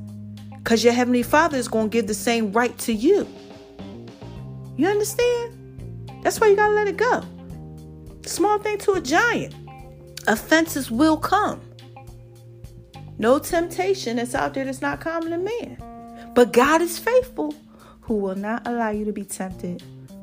because 0.57 0.83
your 0.83 0.91
heavenly 0.91 1.23
father 1.23 1.57
is 1.57 1.69
going 1.69 1.89
to 1.89 1.93
give 1.93 2.05
the 2.05 2.13
same 2.13 2.51
right 2.51 2.77
to 2.79 2.91
you 2.91 3.25
you 4.75 4.89
understand 4.89 5.60
that's 6.21 6.39
why 6.39 6.47
you 6.47 6.55
got 6.55 6.69
to 6.69 6.75
let 6.75 6.87
it 6.87 6.97
go 6.97 7.23
small 8.25 8.59
thing 8.59 8.77
to 8.77 8.93
a 8.93 9.01
giant 9.01 9.53
offenses 10.27 10.91
will 10.91 11.17
come 11.17 11.61
no 13.17 13.39
temptation 13.39 14.17
that's 14.17 14.35
out 14.35 14.53
there 14.53 14.65
that's 14.65 14.81
not 14.81 14.99
common 14.99 15.31
to 15.31 15.37
man 15.37 16.31
but 16.33 16.53
god 16.53 16.81
is 16.81 16.99
faithful 16.99 17.53
who 18.01 18.15
will 18.15 18.35
not 18.35 18.65
allow 18.67 18.89
you 18.89 19.05
to 19.05 19.13
be 19.13 19.23
tempted 19.23 19.81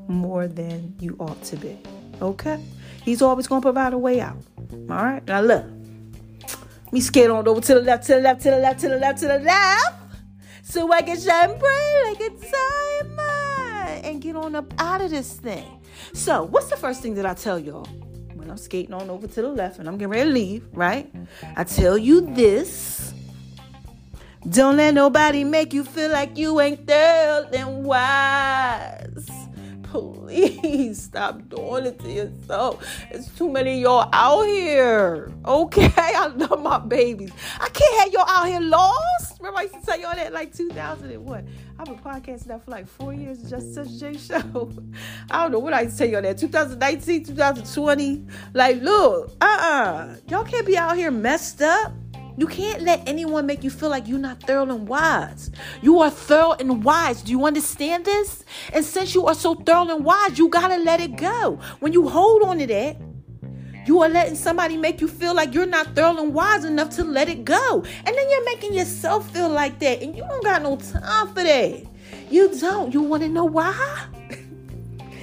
more 0.09 0.49
than 0.49 0.95
you 0.99 1.17
ought 1.21 1.43
to 1.45 1.57
be. 1.57 1.79
Okay? 2.21 2.63
He's 3.05 3.23
always 3.23 3.47
going 3.47 3.61
to 3.61 3.67
provide 3.67 3.93
a 3.93 3.99
way 3.99 4.21
out. 4.21 4.39
All 4.73 5.05
right? 5.05 5.25
Now, 5.27 5.41
look. 5.41 5.65
Me 6.91 7.01
skate 7.01 7.31
on 7.31 7.47
over 7.47 7.61
to 7.61 7.75
the 7.75 7.81
left, 7.83 8.07
to 8.07 8.15
the 8.15 8.21
left, 8.21 8.43
to 8.43 8.51
the 8.51 8.57
left, 8.57 8.81
to 8.81 8.89
the 8.89 8.97
left, 8.97 9.19
to 9.21 9.27
the 9.27 9.39
left. 9.39 9.95
So 10.63 10.91
I 10.93 11.03
can 11.03 11.19
shine 11.19 11.59
bright 11.59 12.03
like 12.07 12.21
a 12.21 13.05
diamond 13.05 14.05
and 14.05 14.21
get 14.21 14.37
on 14.37 14.55
up 14.55 14.73
out 14.79 15.01
of 15.03 15.11
this 15.11 15.35
thing. 15.35 15.78
So, 16.13 16.45
what's 16.45 16.71
the 16.71 16.77
first 16.77 17.03
thing 17.03 17.15
that 17.15 17.27
I 17.27 17.35
tell 17.35 17.59
y'all? 17.59 17.87
When 18.35 18.51
I'm 18.51 18.57
skating 18.57 18.95
on 18.95 19.11
over 19.11 19.27
to 19.27 19.43
the 19.43 19.49
left 19.49 19.79
and 19.79 19.89
I'm 19.89 19.99
getting 19.99 20.11
ready 20.11 20.25
to 20.25 20.35
leave, 20.35 20.69
right? 20.73 21.11
I 21.57 21.65
tell 21.65 21.99
you 21.99 22.21
this. 22.35 23.13
Don't 24.49 24.77
let 24.77 24.95
nobody 24.95 25.45
make 25.45 25.75
you 25.75 25.85
feel 25.85 26.11
like 26.11 26.39
you 26.39 26.61
ain't 26.61 26.87
there 26.87 27.49
and 27.53 27.85
wise 27.85 29.48
please 29.91 31.03
stop 31.03 31.49
doing 31.49 31.87
it 31.87 31.99
to 32.01 32.11
yourself. 32.11 32.87
It's 33.11 33.29
too 33.37 33.51
many 33.51 33.81
y'all 33.81 34.09
out 34.13 34.45
here. 34.45 35.33
Okay, 35.45 35.93
I 35.97 36.27
love 36.27 36.63
my 36.63 36.79
babies. 36.79 37.33
I 37.61 37.69
can't 37.69 38.01
have 38.01 38.13
y'all 38.13 38.29
out 38.29 38.49
here 38.49 38.61
lost. 38.61 39.39
Remember 39.39 39.61
I 39.61 39.63
used 39.63 39.75
to 39.75 39.81
tell 39.81 39.99
y'all 39.99 40.15
that 40.15 40.33
like 40.33 40.55
2000 40.55 41.11
and 41.11 41.25
what? 41.25 41.45
I've 41.79 41.87
been 41.87 41.99
podcasting 41.99 42.47
that 42.47 42.65
for 42.65 42.71
like 42.73 42.89
four 42.89 43.15
years, 43.15 43.49
just 43.49 43.73
such 43.75 43.99
J 43.99 44.17
show. 44.17 44.73
I 45.31 45.43
don't 45.43 45.53
know 45.53 45.61
what 45.61 45.73
I 45.73 45.83
used 45.83 45.97
to 45.99 46.05
tell 46.05 46.13
y'all 46.13 46.23
that. 46.23 46.39
2019, 46.39 47.25
2020. 47.25 48.27
Like, 48.55 48.83
look, 48.83 49.33
uh-uh. 49.41 50.17
Y'all 50.29 50.45
can't 50.45 50.67
be 50.67 50.77
out 50.77 50.97
here 50.97 51.11
messed 51.11 51.63
up. 51.63 51.93
You 52.39 52.47
can't 52.47 52.83
let 52.83 53.03
anyone 53.09 53.47
make 53.47 53.65
you 53.65 53.71
feel 53.71 53.89
like 53.89 54.07
you're 54.07 54.17
not 54.17 54.41
thorough 54.45 54.63
and 54.63 54.87
wise. 54.87 55.51
You 55.83 55.99
are 55.99 56.11
thorough 56.11 56.53
and 56.53 56.85
wise. 56.85 57.21
Do 57.23 57.33
you 57.33 57.45
understand 57.45 58.05
this? 58.05 58.45
And 58.73 58.85
since 58.85 59.13
you 59.13 59.27
are 59.27 59.35
so 59.35 59.57
thorough 59.57 59.93
and 59.93 60.05
wise, 60.05 60.39
you 60.39 60.49
got 60.49 60.69
to 60.69 60.77
let 60.77 61.01
it 61.01 61.17
go. 61.17 61.59
When 61.81 61.93
you 61.93 62.09
hold 62.09 62.45
on 62.45 62.59
to 62.59 62.67
that, 62.69 62.97
you 63.87 64.03
are 64.03 64.09
letting 64.09 64.37
somebody 64.37 64.77
make 64.77 65.01
you 65.01 65.09
feel 65.09 65.35
like 65.35 65.53
you're 65.53 65.67
not 65.67 65.97
thorough 65.97 66.23
and 66.23 66.33
wise 66.33 66.65
enough 66.65 66.91
to 66.91 67.03
let 67.03 67.29
it 67.29 67.45
go. 67.45 67.83
And 68.07 68.17
then 68.17 68.31
you're 68.31 68.45
making 68.45 68.73
yourself 68.73 69.29
feel 69.33 69.49
like 69.49 69.81
that. 69.81 70.01
And 70.01 70.15
you 70.15 70.23
don't 70.23 70.45
got 70.45 70.63
no 70.63 70.77
time 70.77 71.29
for 71.29 71.43
that. 71.43 71.85
You 72.31 72.57
don't. 72.57 72.95
You 72.95 73.03
want 73.03 73.25
to 73.25 73.29
know 73.29 73.47
why? 73.47 74.07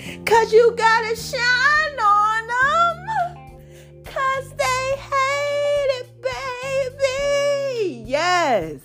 Because 0.05 0.51
you 0.51 0.74
got 0.76 1.07
to 1.07 1.16
shine 1.16 1.99
on 1.99 2.47
them. 2.47 3.61
Because 4.03 4.49
they 4.57 4.95
hate 4.97 5.99
it, 5.99 6.14
Yes. 8.05 8.79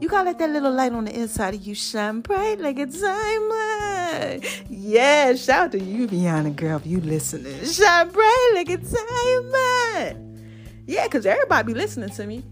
You 0.00 0.08
gotta 0.08 0.24
let 0.30 0.38
that 0.38 0.50
little 0.50 0.72
light 0.72 0.92
on 0.92 1.06
the 1.06 1.18
inside 1.18 1.54
of 1.54 1.62
you 1.66 1.74
shine 1.74 2.20
bright 2.20 2.60
like 2.60 2.78
a 2.78 2.86
diamond. 2.86 4.44
Yeah, 4.68 5.34
shout 5.34 5.64
out 5.64 5.72
to 5.72 5.80
you, 5.80 6.06
Rihanna 6.06 6.54
girl, 6.54 6.76
if 6.76 6.86
you 6.86 7.00
listening. 7.00 7.64
Shine 7.64 8.10
bright 8.10 8.50
like 8.54 8.68
a 8.68 8.76
diamond. 8.76 10.48
Yeah, 10.86 11.04
because 11.04 11.24
everybody 11.26 11.72
be 11.72 11.78
listening 11.78 12.10
to 12.10 12.26
me. 12.26 12.44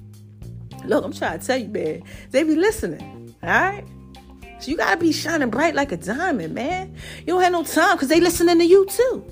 Look, 0.85 1.05
I'm 1.05 1.13
trying 1.13 1.39
to 1.41 1.47
tell 1.47 1.59
you, 1.59 1.69
man. 1.69 2.03
They 2.31 2.43
be 2.43 2.57
listening. 2.57 3.35
All 3.43 3.49
right? 3.49 3.85
So 4.61 4.71
you 4.71 4.77
gotta 4.77 4.97
be 4.97 5.13
shining 5.13 5.51
bright 5.51 5.75
like 5.75 5.93
a 5.93 5.97
diamond, 5.97 6.55
man. 6.55 6.95
You 7.19 7.27
don't 7.27 7.43
have 7.43 7.53
no 7.53 7.65
time 7.65 7.97
because 7.97 8.09
they 8.09 8.21
listening 8.21 8.59
to 8.59 8.65
you 8.65 8.87
too. 8.87 9.25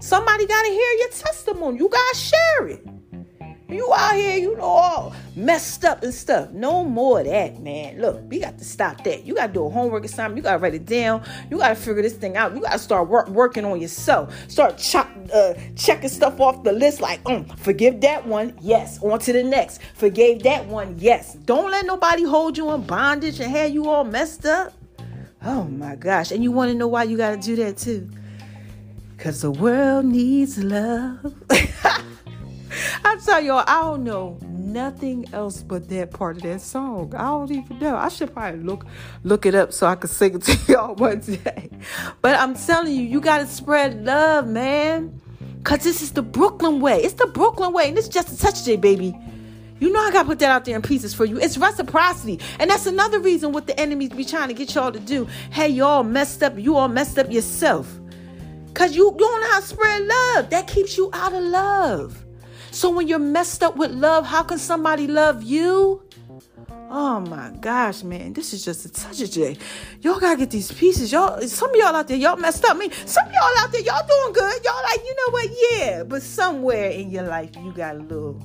Somebody 0.00 0.46
gotta 0.46 0.68
hear 0.68 0.92
your 0.98 1.08
testimony. 1.10 1.78
You 1.78 1.88
gotta 1.88 2.16
share 2.16 2.68
it. 2.68 2.86
You 3.72 3.92
out 3.92 4.14
here, 4.14 4.36
you 4.36 4.56
know, 4.56 4.62
all 4.62 5.14
messed 5.34 5.84
up 5.84 6.02
and 6.02 6.12
stuff. 6.12 6.50
No 6.50 6.84
more 6.84 7.20
of 7.20 7.26
that, 7.26 7.60
man. 7.60 8.00
Look, 8.00 8.20
we 8.28 8.40
got 8.40 8.58
to 8.58 8.64
stop 8.64 9.02
that. 9.04 9.24
You 9.24 9.34
got 9.34 9.48
to 9.48 9.52
do 9.52 9.66
a 9.66 9.70
homework 9.70 10.04
assignment. 10.04 10.36
You 10.36 10.42
got 10.42 10.52
to 10.52 10.58
write 10.58 10.74
it 10.74 10.86
down. 10.86 11.22
You 11.50 11.58
got 11.58 11.70
to 11.70 11.74
figure 11.74 12.02
this 12.02 12.14
thing 12.14 12.36
out. 12.36 12.54
You 12.54 12.60
got 12.60 12.72
to 12.72 12.78
start 12.78 13.08
work, 13.08 13.28
working 13.28 13.64
on 13.64 13.80
yourself. 13.80 14.34
Start 14.50 14.74
uh, 15.32 15.54
checking 15.76 16.08
stuff 16.08 16.40
off 16.40 16.62
the 16.62 16.72
list 16.72 17.00
like, 17.00 17.20
um, 17.26 17.44
forgive 17.44 18.00
that 18.02 18.26
one. 18.26 18.56
Yes. 18.60 19.02
On 19.02 19.18
to 19.18 19.32
the 19.32 19.42
next. 19.42 19.80
Forgave 19.94 20.42
that 20.42 20.66
one. 20.66 20.96
Yes. 20.98 21.34
Don't 21.34 21.70
let 21.70 21.86
nobody 21.86 22.24
hold 22.24 22.58
you 22.58 22.72
in 22.72 22.82
bondage 22.82 23.40
and 23.40 23.50
have 23.50 23.70
you 23.70 23.88
all 23.88 24.04
messed 24.04 24.44
up. 24.44 24.72
Oh 25.44 25.64
my 25.64 25.96
gosh. 25.96 26.30
And 26.30 26.44
you 26.44 26.52
want 26.52 26.70
to 26.70 26.76
know 26.76 26.88
why 26.88 27.04
you 27.04 27.16
got 27.16 27.30
to 27.30 27.36
do 27.36 27.56
that 27.56 27.76
too? 27.76 28.10
Because 29.16 29.40
the 29.42 29.50
world 29.50 30.04
needs 30.04 30.58
love. 30.58 31.34
I 33.04 33.16
tell 33.24 33.40
y'all, 33.40 33.64
I 33.66 33.82
don't 33.82 34.04
know 34.04 34.38
nothing 34.42 35.26
else 35.32 35.62
but 35.62 35.88
that 35.88 36.10
part 36.12 36.36
of 36.36 36.42
that 36.42 36.60
song. 36.60 37.14
I 37.14 37.24
don't 37.24 37.50
even 37.50 37.78
know. 37.78 37.96
I 37.96 38.08
should 38.08 38.32
probably 38.32 38.60
look 38.60 38.86
look 39.24 39.46
it 39.46 39.54
up 39.54 39.72
so 39.72 39.86
I 39.86 39.96
can 39.96 40.08
sing 40.08 40.34
it 40.34 40.42
to 40.42 40.58
y'all 40.72 40.94
one 40.94 41.20
day. 41.20 41.70
But 42.20 42.36
I'm 42.36 42.54
telling 42.54 42.94
you, 42.94 43.02
you 43.02 43.20
gotta 43.20 43.46
spread 43.46 44.04
love, 44.04 44.46
man. 44.46 45.20
Cause 45.64 45.84
this 45.84 46.02
is 46.02 46.12
the 46.12 46.22
Brooklyn 46.22 46.80
way. 46.80 47.02
It's 47.02 47.14
the 47.14 47.26
Brooklyn 47.26 47.72
way, 47.72 47.88
and 47.88 47.96
it's 47.96 48.08
just 48.08 48.32
a 48.32 48.38
touch 48.38 48.64
J, 48.64 48.76
baby. 48.76 49.16
You 49.78 49.92
know 49.92 50.00
I 50.00 50.12
gotta 50.12 50.28
put 50.28 50.38
that 50.38 50.50
out 50.50 50.64
there 50.64 50.76
in 50.76 50.82
pieces 50.82 51.12
for 51.12 51.24
you. 51.24 51.38
It's 51.38 51.58
reciprocity. 51.58 52.40
And 52.60 52.70
that's 52.70 52.86
another 52.86 53.18
reason 53.18 53.52
what 53.52 53.66
the 53.66 53.78
enemies 53.78 54.10
be 54.10 54.24
trying 54.24 54.48
to 54.48 54.54
get 54.54 54.74
y'all 54.74 54.92
to 54.92 55.00
do. 55.00 55.26
Hey, 55.50 55.68
y'all 55.68 56.04
messed 56.04 56.42
up. 56.42 56.56
You 56.56 56.76
all 56.76 56.88
messed 56.88 57.18
up 57.18 57.30
yourself. 57.30 57.92
Cause 58.74 58.94
you, 58.94 59.10
you 59.10 59.18
don't 59.18 59.40
know 59.40 59.50
how 59.50 59.60
to 59.60 59.66
spread 59.66 60.02
love. 60.02 60.50
That 60.50 60.66
keeps 60.68 60.96
you 60.96 61.10
out 61.12 61.32
of 61.32 61.42
love. 61.42 62.21
So 62.72 62.88
when 62.88 63.06
you're 63.06 63.18
messed 63.18 63.62
up 63.62 63.76
with 63.76 63.90
love, 63.90 64.24
how 64.24 64.42
can 64.42 64.58
somebody 64.58 65.06
love 65.06 65.42
you? 65.42 66.02
Oh 66.90 67.20
my 67.20 67.50
gosh, 67.60 68.02
man, 68.02 68.32
this 68.32 68.54
is 68.54 68.64
just 68.64 68.86
a 68.86 68.88
touch 68.90 69.20
of 69.20 69.30
J. 69.30 69.58
Y'all 70.00 70.18
gotta 70.18 70.38
get 70.38 70.50
these 70.50 70.72
pieces. 70.72 71.12
Y'all, 71.12 71.38
some 71.42 71.68
of 71.68 71.76
y'all 71.76 71.94
out 71.94 72.08
there, 72.08 72.16
y'all 72.16 72.36
messed 72.36 72.64
up. 72.64 72.78
Mean, 72.78 72.90
some 73.04 73.26
of 73.26 73.32
y'all 73.32 73.58
out 73.58 73.72
there, 73.72 73.82
y'all 73.82 74.06
doing 74.06 74.32
good. 74.32 74.64
Y'all 74.64 74.82
like, 74.84 75.00
you 75.04 75.14
know 75.14 75.32
what? 75.32 75.50
Yeah, 75.70 76.02
but 76.04 76.22
somewhere 76.22 76.90
in 76.90 77.10
your 77.10 77.24
life, 77.24 77.50
you 77.56 77.72
got 77.72 77.96
a 77.96 77.98
little, 77.98 78.42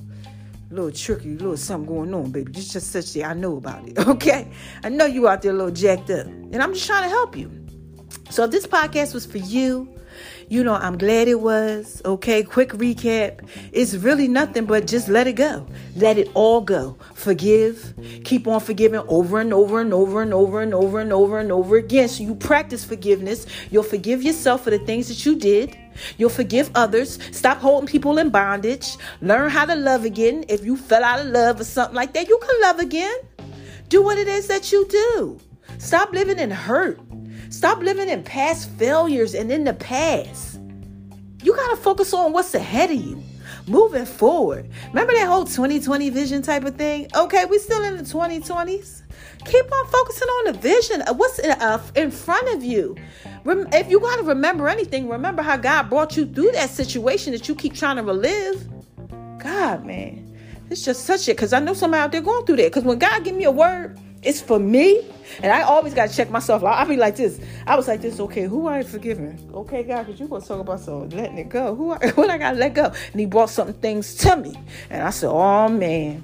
little 0.70 0.92
tricky, 0.92 1.30
little 1.30 1.56
something 1.56 1.88
going 1.88 2.12
on, 2.12 2.30
baby. 2.30 2.52
Just, 2.52 2.72
just 2.72 2.90
such 2.90 3.14
that 3.14 3.24
I 3.30 3.32
know 3.34 3.56
about 3.56 3.88
it. 3.88 3.98
Okay, 4.08 4.50
I 4.84 4.90
know 4.90 5.06
you 5.06 5.26
out 5.26 5.40
there 5.40 5.52
a 5.52 5.54
little 5.54 5.72
jacked 5.72 6.10
up, 6.10 6.26
and 6.26 6.56
I'm 6.56 6.74
just 6.74 6.86
trying 6.86 7.04
to 7.04 7.08
help 7.08 7.34
you. 7.34 7.50
So 8.28 8.44
if 8.44 8.50
this 8.50 8.66
podcast 8.66 9.14
was 9.14 9.24
for 9.24 9.38
you, 9.38 9.97
you 10.48 10.64
know, 10.64 10.74
I'm 10.74 10.96
glad 10.96 11.28
it 11.28 11.40
was. 11.40 12.00
Okay, 12.04 12.42
quick 12.42 12.70
recap. 12.70 13.46
It's 13.72 13.94
really 13.94 14.28
nothing 14.28 14.64
but 14.64 14.86
just 14.86 15.08
let 15.08 15.26
it 15.26 15.34
go. 15.34 15.66
Let 15.96 16.16
it 16.16 16.30
all 16.34 16.60
go. 16.60 16.96
Forgive. 17.14 17.94
Keep 18.24 18.46
on 18.46 18.60
forgiving 18.60 19.00
over 19.08 19.40
and 19.40 19.52
over 19.52 19.80
and 19.80 19.92
over 19.92 20.22
and 20.22 20.32
over 20.32 20.62
and 20.62 20.74
over 20.74 21.00
and 21.00 21.12
over 21.12 21.38
and 21.38 21.52
over 21.52 21.76
again. 21.76 22.08
So 22.08 22.22
you 22.22 22.34
practice 22.34 22.84
forgiveness. 22.84 23.46
You'll 23.70 23.82
forgive 23.82 24.22
yourself 24.22 24.64
for 24.64 24.70
the 24.70 24.78
things 24.78 25.08
that 25.08 25.24
you 25.26 25.36
did. 25.36 25.76
You'll 26.16 26.30
forgive 26.30 26.70
others. 26.74 27.18
Stop 27.36 27.58
holding 27.58 27.88
people 27.88 28.18
in 28.18 28.30
bondage. 28.30 28.96
Learn 29.20 29.50
how 29.50 29.66
to 29.66 29.74
love 29.74 30.04
again. 30.04 30.44
If 30.48 30.64
you 30.64 30.76
fell 30.76 31.04
out 31.04 31.20
of 31.20 31.26
love 31.26 31.60
or 31.60 31.64
something 31.64 31.96
like 31.96 32.14
that, 32.14 32.28
you 32.28 32.38
can 32.40 32.60
love 32.62 32.78
again. 32.78 33.16
Do 33.88 34.02
what 34.02 34.18
it 34.18 34.28
is 34.28 34.46
that 34.46 34.72
you 34.72 34.86
do. 34.88 35.40
Stop 35.78 36.12
living 36.12 36.38
in 36.38 36.50
hurt. 36.50 37.00
Stop 37.50 37.78
living 37.78 38.08
in 38.08 38.22
past 38.22 38.70
failures 38.72 39.34
and 39.34 39.50
in 39.50 39.64
the 39.64 39.74
past. 39.74 40.60
You 41.42 41.54
got 41.54 41.70
to 41.70 41.76
focus 41.76 42.12
on 42.12 42.32
what's 42.32 42.54
ahead 42.54 42.90
of 42.90 42.96
you. 42.96 43.22
Moving 43.66 44.06
forward. 44.06 44.68
Remember 44.88 45.12
that 45.12 45.28
whole 45.28 45.44
2020 45.44 46.10
vision 46.10 46.42
type 46.42 46.64
of 46.64 46.76
thing? 46.76 47.08
Okay, 47.14 47.44
we 47.44 47.58
still 47.58 47.84
in 47.84 47.96
the 47.96 48.02
2020s. 48.02 49.02
Keep 49.44 49.72
on 49.72 49.86
focusing 49.86 50.28
on 50.28 50.52
the 50.52 50.58
vision. 50.58 51.02
What's 51.16 51.38
in, 51.38 51.50
uh, 51.50 51.82
in 51.94 52.10
front 52.10 52.48
of 52.54 52.64
you? 52.64 52.96
Rem- 53.44 53.68
if 53.72 53.90
you 53.90 54.00
got 54.00 54.16
to 54.16 54.22
remember 54.22 54.68
anything, 54.68 55.08
remember 55.08 55.42
how 55.42 55.56
God 55.56 55.90
brought 55.90 56.16
you 56.16 56.26
through 56.26 56.52
that 56.52 56.70
situation 56.70 57.32
that 57.32 57.48
you 57.48 57.54
keep 57.54 57.74
trying 57.74 57.96
to 57.96 58.02
relive. 58.02 58.66
God 59.38 59.58
God, 59.68 59.84
man. 59.84 60.36
It's 60.70 60.84
just 60.84 61.04
such 61.04 61.28
it. 61.28 61.36
Because 61.36 61.52
I 61.52 61.60
know 61.60 61.74
somebody 61.74 62.00
out 62.00 62.12
there 62.12 62.20
going 62.20 62.46
through 62.46 62.56
that. 62.56 62.66
Because 62.66 62.84
when 62.84 62.98
God 62.98 63.24
give 63.24 63.36
me 63.36 63.44
a 63.44 63.50
word, 63.50 63.98
it's 64.28 64.42
for 64.42 64.58
me. 64.58 65.02
And 65.42 65.50
I 65.50 65.62
always 65.62 65.94
got 65.94 66.10
to 66.10 66.14
check 66.14 66.30
myself. 66.30 66.62
I'll 66.62 66.86
be 66.86 66.96
like 66.96 67.16
this. 67.16 67.40
I 67.66 67.76
was 67.76 67.88
like 67.88 68.02
this, 68.02 68.20
okay, 68.20 68.42
who 68.42 68.68
I 68.68 68.82
forgiving? 68.82 69.50
Okay, 69.54 69.82
God, 69.82 70.06
because 70.06 70.20
you 70.20 70.28
going 70.28 70.42
to 70.42 70.48
talk 70.48 70.60
about 70.60 70.80
so 70.80 71.08
letting 71.12 71.38
it 71.38 71.48
go. 71.48 71.74
Who 71.74 71.92
I, 71.92 72.10
what 72.14 72.28
I 72.28 72.36
got 72.36 72.52
to 72.52 72.58
let 72.58 72.74
go? 72.74 72.92
And 73.12 73.20
he 73.20 73.24
brought 73.24 73.48
some 73.48 73.72
things 73.72 74.14
to 74.16 74.36
me. 74.36 74.54
And 74.90 75.02
I 75.02 75.10
said, 75.10 75.30
oh, 75.30 75.68
man. 75.68 76.22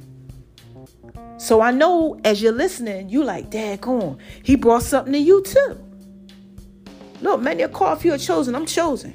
So 1.39 1.63
I 1.63 1.71
know 1.71 2.21
as 2.25 2.43
you're 2.43 2.53
listening, 2.53 3.09
you 3.09 3.25
like, 3.25 3.51
Dad, 3.51 3.83
on. 3.85 4.19
He 4.43 4.55
brought 4.57 4.83
something 4.83 5.15
to 5.15 5.19
you 5.19 5.43
too. 5.43 5.81
Look, 7.23 7.41
many 7.41 7.63
a 7.63 7.69
call 7.71 7.95
if 7.95 8.05
you're 8.05 8.19
chosen. 8.19 8.55
I'm 8.55 8.67
chosen. 8.67 9.15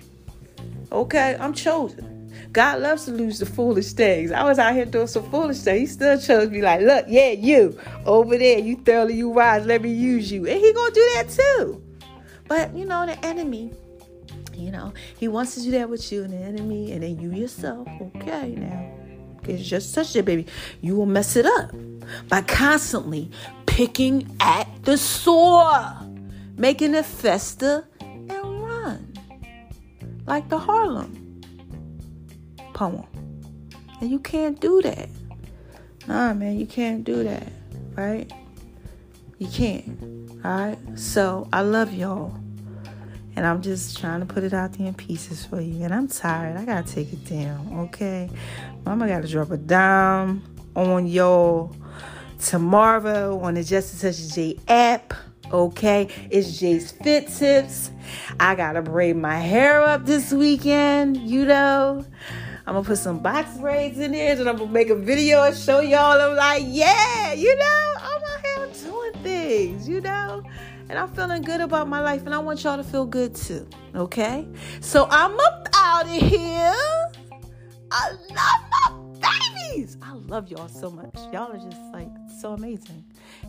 Okay, 0.91 1.37
I'm 1.39 1.53
chosen. 1.53 2.08
God 2.51 2.81
loves 2.81 3.05
to 3.05 3.11
lose 3.11 3.39
the 3.39 3.45
foolish 3.45 3.93
things. 3.93 4.31
I 4.31 4.43
was 4.43 4.57
out 4.57 4.73
here 4.73 4.85
doing 4.85 5.07
some 5.07 5.29
foolish 5.29 5.59
things. 5.59 5.79
He 5.79 5.85
still 5.85 6.19
chose 6.19 6.49
me 6.49 6.61
like, 6.61 6.81
look, 6.81 7.05
yeah, 7.07 7.31
you 7.31 7.79
over 8.05 8.37
there, 8.37 8.59
you 8.59 8.77
thoroughly 8.77 9.15
you 9.15 9.29
wise, 9.29 9.65
let 9.65 9.81
me 9.81 9.91
use 9.91 10.31
you. 10.31 10.47
And 10.47 10.59
he 10.59 10.73
gonna 10.73 10.93
do 10.93 11.11
that 11.15 11.29
too. 11.29 11.83
But 12.47 12.73
you 12.75 12.85
know, 12.85 13.05
the 13.05 13.23
enemy, 13.23 13.71
you 14.55 14.71
know, 14.71 14.93
he 15.17 15.27
wants 15.27 15.55
to 15.55 15.61
do 15.61 15.71
that 15.71 15.89
with 15.89 16.11
you 16.11 16.23
and 16.23 16.33
the 16.33 16.37
enemy, 16.37 16.91
and 16.91 17.03
then 17.03 17.19
you 17.19 17.31
yourself. 17.31 17.87
Okay, 18.01 18.55
now. 18.55 18.95
It's 19.47 19.67
just 19.67 19.93
such 19.93 20.15
a 20.15 20.23
baby. 20.23 20.45
You 20.81 20.95
will 20.95 21.05
mess 21.05 21.35
it 21.35 21.45
up 21.45 21.71
by 22.27 22.41
constantly 22.41 23.31
picking 23.65 24.35
at 24.39 24.67
the 24.83 24.97
sore, 24.97 25.97
making 26.57 26.93
it 26.93 27.05
fester 27.05 27.87
and 28.01 28.63
run 28.63 29.13
like 30.25 30.49
the 30.49 30.59
Harlem 30.59 31.18
poem. 32.79 33.05
And 33.99 34.09
you 34.09 34.19
can't 34.19 34.57
do 34.61 34.81
that. 34.83 35.09
Nah, 36.07 36.33
man, 36.33 36.57
you 36.57 36.65
can't 36.65 37.03
do 37.03 37.25
that, 37.25 37.51
right? 37.97 38.31
You 39.37 39.47
can't. 39.49 39.99
Alright? 40.45 40.79
So 40.97 41.49
I 41.51 41.59
love 41.59 41.93
y'all. 41.93 42.33
And 43.35 43.45
I'm 43.45 43.61
just 43.61 43.97
trying 43.99 44.21
to 44.21 44.25
put 44.25 44.45
it 44.45 44.53
out 44.53 44.71
there 44.73 44.87
in 44.87 44.93
pieces 44.93 45.45
for 45.45 45.59
you. 45.59 45.83
And 45.83 45.93
I'm 45.93 46.07
tired. 46.07 46.55
I 46.55 46.63
gotta 46.63 46.87
take 46.87 47.11
it 47.11 47.25
down, 47.25 47.67
okay? 47.89 48.29
Mama 48.85 49.09
gotta 49.09 49.27
drop 49.27 49.51
a 49.51 49.57
dime 49.57 50.41
on 50.73 51.05
y'all 51.05 51.75
tomorrow 52.39 53.37
on 53.41 53.55
the 53.55 53.63
Just 53.63 53.95
a 53.95 54.01
Touch 54.07 54.33
J 54.33 54.57
app. 54.69 55.13
Okay, 55.51 56.07
it's 56.29 56.57
Jay's 56.59 56.91
Fit 56.91 57.27
Tips. 57.27 57.91
I 58.39 58.55
gotta 58.55 58.81
braid 58.81 59.17
my 59.17 59.37
hair 59.37 59.81
up 59.81 60.05
this 60.05 60.31
weekend, 60.31 61.17
you 61.17 61.43
know. 61.43 62.05
I'm 62.69 62.75
gonna 62.75 62.85
put 62.85 62.99
some 62.99 63.17
box 63.17 63.57
braids 63.57 63.97
in 63.97 64.11
there, 64.11 64.39
and 64.39 64.47
I'm 64.47 64.55
gonna 64.55 64.69
make 64.69 64.91
a 64.91 64.95
video 64.95 65.41
and 65.41 65.57
show 65.57 65.79
y'all. 65.79 66.21
I'm 66.21 66.35
like, 66.35 66.61
yeah, 66.67 67.33
you 67.33 67.55
know, 67.55 67.93
I'm 67.99 68.21
out 68.21 68.45
here 68.45 68.91
doing 68.91 69.23
things, 69.23 69.89
you 69.89 70.01
know, 70.01 70.43
and 70.87 70.99
I'm 70.99 71.11
feeling 71.15 71.41
good 71.41 71.61
about 71.61 71.87
my 71.87 71.99
life, 71.99 72.27
and 72.27 72.35
I 72.35 72.37
want 72.37 72.63
y'all 72.63 72.77
to 72.77 72.83
feel 72.83 73.07
good 73.07 73.33
too. 73.33 73.67
Okay, 73.95 74.47
so 74.81 75.07
I'm 75.09 75.39
up 75.39 75.67
out 75.73 76.05
of 76.05 76.11
here. 76.11 76.75
I 77.91 78.11
love 78.11 78.61
my 78.69 79.31
babies. 79.71 79.97
I 80.03 80.13
love 80.13 80.51
y'all 80.51 80.67
so 80.67 80.91
much. 80.91 81.15
Y'all 81.33 81.51
are 81.51 81.57
just 81.57 81.81
like 81.91 82.09
so 82.39 82.53
amazing. 82.53 83.03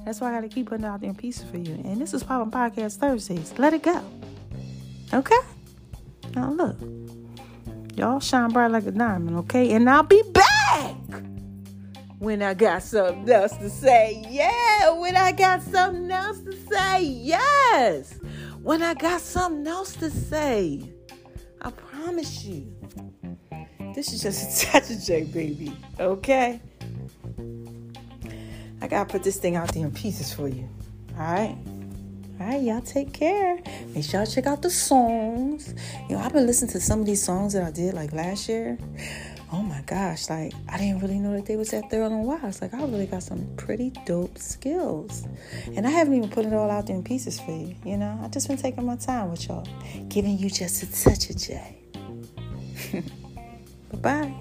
That's 0.06 0.22
why 0.22 0.30
I 0.30 0.34
gotta 0.34 0.48
keep 0.48 0.70
putting 0.70 0.86
out 0.86 1.02
there 1.02 1.12
pieces 1.12 1.44
for 1.50 1.58
you. 1.58 1.74
And 1.84 2.00
this 2.00 2.14
is 2.14 2.22
Poppin' 2.22 2.50
Podcast 2.50 2.96
Thursdays. 2.96 3.52
Let 3.58 3.74
it 3.74 3.82
go. 3.82 4.02
Okay? 5.12 5.36
Now 6.34 6.52
look. 6.52 6.78
Y'all 8.01 8.18
shine 8.18 8.48
bright 8.48 8.70
like 8.70 8.86
a 8.86 8.90
diamond, 8.92 9.36
okay? 9.36 9.72
And 9.72 9.90
I'll 9.90 10.03
be 10.03 10.22
back 10.32 10.96
when 12.18 12.40
I 12.40 12.55
got 12.55 12.82
something 12.82 13.28
else 13.28 13.55
to 13.59 13.68
say. 13.68 14.24
Yeah, 14.26 14.98
when 14.98 15.18
I 15.18 15.32
got 15.32 15.61
something 15.61 16.11
else 16.11 16.40
to 16.40 16.53
say. 16.72 17.03
Yes, 17.03 18.18
when 18.62 18.82
I 18.82 18.94
got 18.94 19.20
something 19.20 19.66
else 19.66 19.94
to 19.96 20.11
say. 20.11 20.90
I 21.61 21.70
promise 21.72 22.42
you. 22.42 22.74
This 23.94 24.14
is 24.14 24.22
just 24.22 24.64
a 24.64 24.66
touch 24.66 24.90
of 24.90 25.03
J, 25.03 25.24
baby, 25.24 25.76
okay? 25.98 26.59
I 28.80 28.88
gotta 28.88 29.12
put 29.12 29.22
this 29.22 29.36
thing 29.36 29.57
out 29.57 29.74
there 29.74 29.84
in 29.84 29.92
pieces 29.92 30.32
for 30.32 30.48
you, 30.48 30.66
all 31.18 31.34
right? 31.34 31.59
All 32.41 32.47
right, 32.47 32.62
y'all 32.62 32.80
take 32.80 33.12
care. 33.12 33.59
Make 33.95 34.03
sure 34.03 34.20
y'all 34.20 34.26
check 34.26 34.47
out 34.47 34.62
the 34.62 34.70
songs. 34.70 35.74
You 36.09 36.16
know, 36.16 36.22
I've 36.22 36.32
been 36.32 36.47
listening 36.47 36.70
to 36.70 36.80
some 36.80 37.01
of 37.01 37.07
these 37.07 37.22
songs 37.22 37.53
that 37.53 37.62
I 37.62 37.70
did 37.70 37.93
like 37.93 38.14
last 38.14 38.49
year. 38.49 38.78
Oh 39.53 39.61
my 39.61 39.82
gosh, 39.82 40.30
like 40.30 40.55
I 40.66 40.78
didn't 40.78 41.01
really 41.01 41.18
know 41.18 41.36
that 41.36 41.45
they 41.45 41.57
was 41.57 41.72
that 41.72 41.91
thorough 41.91 42.07
and 42.07 42.24
wise. 42.24 42.62
Like 42.62 42.72
I 42.72 42.78
really 42.78 43.05
got 43.05 43.22
some 43.22 43.47
pretty 43.59 43.93
dope 44.07 44.38
skills. 44.38 45.26
And 45.76 45.86
I 45.86 45.91
haven't 45.91 46.14
even 46.14 46.30
put 46.30 46.47
it 46.47 46.55
all 46.55 46.70
out 46.70 46.86
there 46.86 46.97
in 46.97 47.05
pieces 47.05 47.38
for 47.38 47.51
you. 47.51 47.76
You 47.84 47.99
know, 47.99 48.18
I 48.22 48.28
just 48.28 48.49
been 48.49 48.57
taking 48.57 48.86
my 48.86 48.97
time 48.97 49.32
with 49.32 49.47
y'all, 49.47 49.68
giving 50.09 50.38
you 50.38 50.49
just 50.49 50.82
a 50.82 51.05
touch 51.05 51.28
of 51.28 51.36
J. 51.36 51.76
Bye-bye. 54.01 54.34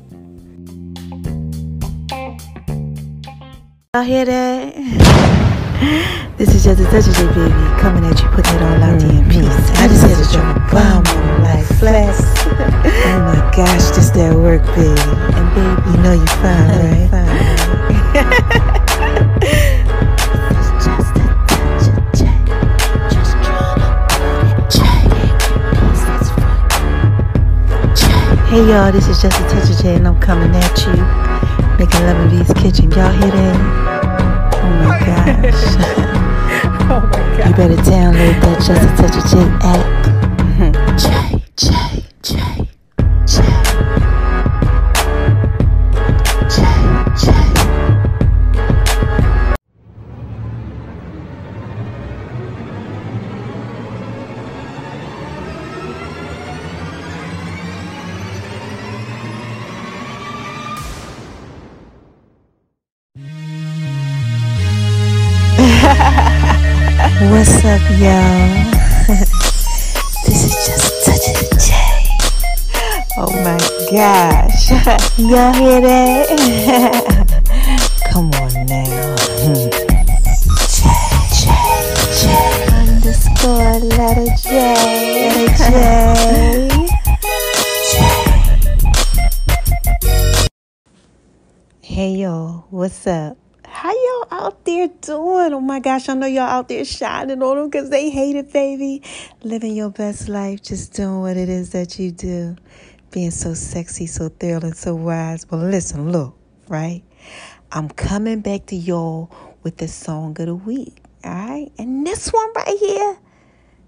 Y'all 3.93 4.03
hear 4.03 4.23
that? 4.23 5.48
This 5.79 6.53
is 6.55 6.63
just 6.65 6.81
a 6.81 6.85
touch 6.85 7.07
of 7.07 7.15
J, 7.15 7.25
baby. 7.27 7.53
Coming 7.79 8.03
at 8.03 8.19
you, 8.21 8.27
putting 8.29 8.55
it 8.55 8.61
all 8.61 8.83
out 8.83 8.99
there 8.99 9.11
in 9.11 9.23
peace. 9.29 9.47
Mm-hmm. 9.47 9.83
I 9.83 9.87
just 9.87 10.03
had 10.03 10.19
to 10.19 10.27
drop 10.31 10.55
a 10.55 10.59
bomb 10.71 11.07
on 11.07 11.43
like 11.43 11.65
flex. 11.79 12.19
oh 13.07 13.19
my 13.23 13.39
gosh, 13.55 13.95
this 13.95 14.09
that 14.11 14.35
work, 14.35 14.63
baby. 14.75 14.99
And 15.35 15.47
baby, 15.55 15.79
you 15.91 15.97
know 16.03 16.13
you're 16.13 16.27
fine, 16.43 16.67
right? 16.83 17.09
fine. 17.09 17.39
Hey 28.49 28.67
y'all, 28.67 28.91
this 28.91 29.07
is 29.07 29.21
just 29.21 29.39
a 29.39 29.43
touch 29.43 29.69
of 29.69 29.77
J 29.81 29.95
and 29.95 30.07
I'm 30.07 30.19
coming 30.19 30.51
at 30.55 30.77
you. 30.83 30.91
Making 31.77 32.01
love 32.01 32.19
in 32.19 32.43
V's 32.43 32.53
kitchen. 32.61 32.91
Y'all 32.91 33.11
hear 33.11 33.31
that? 33.31 33.88
Oh 34.69 34.83
my 34.87 34.99
gosh. 34.99 35.63
Oh 36.91 37.01
my 37.01 37.37
God. 37.37 37.47
You 37.49 37.53
better 37.55 37.81
download 37.83 38.35
that 38.41 38.57
Just 38.65 38.81
a 38.81 38.89
Touch 38.97 39.15
of 39.15 39.23
J 39.29 39.33
app. 39.61 39.85
J, 40.97 41.05
J, 41.55 41.69
J. 41.69 41.88
y'all 75.17 75.53
hear 75.53 75.81
that? 75.81 76.27
Come 78.11 78.31
on 78.31 78.53
now. 78.65 79.15
J, 80.65 80.89
J, 81.37 81.41
J. 82.19 82.23
Underscore 82.73 83.77
letter 83.97 84.29
J. 84.41 84.49
Letter 85.29 85.49
J. 85.57 86.69
J. 87.91 87.93
Hey, 91.81 92.11
y'all. 92.15 92.65
What's 92.71 93.05
up? 93.05 93.37
How 93.65 93.91
y'all 93.91 94.27
out 94.31 94.65
there 94.65 94.87
doing? 95.01 95.53
Oh 95.53 95.59
my 95.61 95.79
gosh, 95.79 96.09
I 96.09 96.15
know 96.15 96.25
y'all 96.25 96.43
out 96.43 96.67
there 96.67 96.83
shining 96.83 97.43
on 97.43 97.57
them 97.57 97.69
because 97.69 97.91
they 97.91 98.09
hate 98.09 98.35
it, 98.35 98.51
baby. 98.51 99.03
Living 99.43 99.75
your 99.75 99.91
best 99.91 100.27
life, 100.27 100.63
just 100.63 100.93
doing 100.93 101.21
what 101.21 101.37
it 101.37 101.47
is 101.47 101.69
that 101.71 101.99
you 101.99 102.11
do. 102.11 102.55
Being 103.11 103.31
so 103.31 103.53
sexy, 103.53 104.05
so 104.05 104.29
thrilling, 104.29 104.73
so 104.73 104.93
wise. 104.93 105.49
Well, 105.49 105.61
listen, 105.61 106.11
look, 106.11 106.35
right? 106.67 107.01
I'm 107.71 107.89
coming 107.89 108.41
back 108.41 108.67
to 108.67 108.75
y'all 108.75 109.31
with 109.63 109.77
the 109.77 109.87
song 109.87 110.39
of 110.39 110.45
the 110.45 110.55
week, 110.55 111.01
all 111.23 111.31
right? 111.31 111.71
And 111.77 112.05
this 112.05 112.29
one 112.29 112.53
right 112.55 112.77
here, 112.77 113.17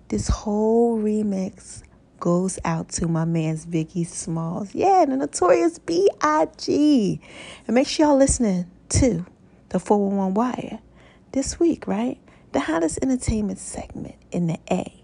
this 0.08 0.28
whole 0.28 1.00
remix 1.00 1.84
goes 2.20 2.60
out 2.66 2.90
to 2.90 3.08
my 3.08 3.26
man's 3.26 3.66
Biggie 3.66 4.08
Smalls. 4.08 4.74
Yeah, 4.74 5.06
the 5.08 5.18
notorious 5.18 5.80
B.I.G. 5.80 7.22
And 7.68 7.76
make 7.76 7.88
sure 7.88 8.08
y'all 8.08 8.18
listening 8.18 8.70
to 8.90 9.26
the 9.70 9.80
411 9.80 10.34
Wire 10.34 10.80
this 11.32 11.60
week, 11.60 11.88
right? 11.88 12.20
The 12.54 12.60
hottest 12.60 13.00
entertainment 13.02 13.60
segment 13.60 14.16
in 14.32 14.48
the 14.48 14.60
A. 14.70 15.01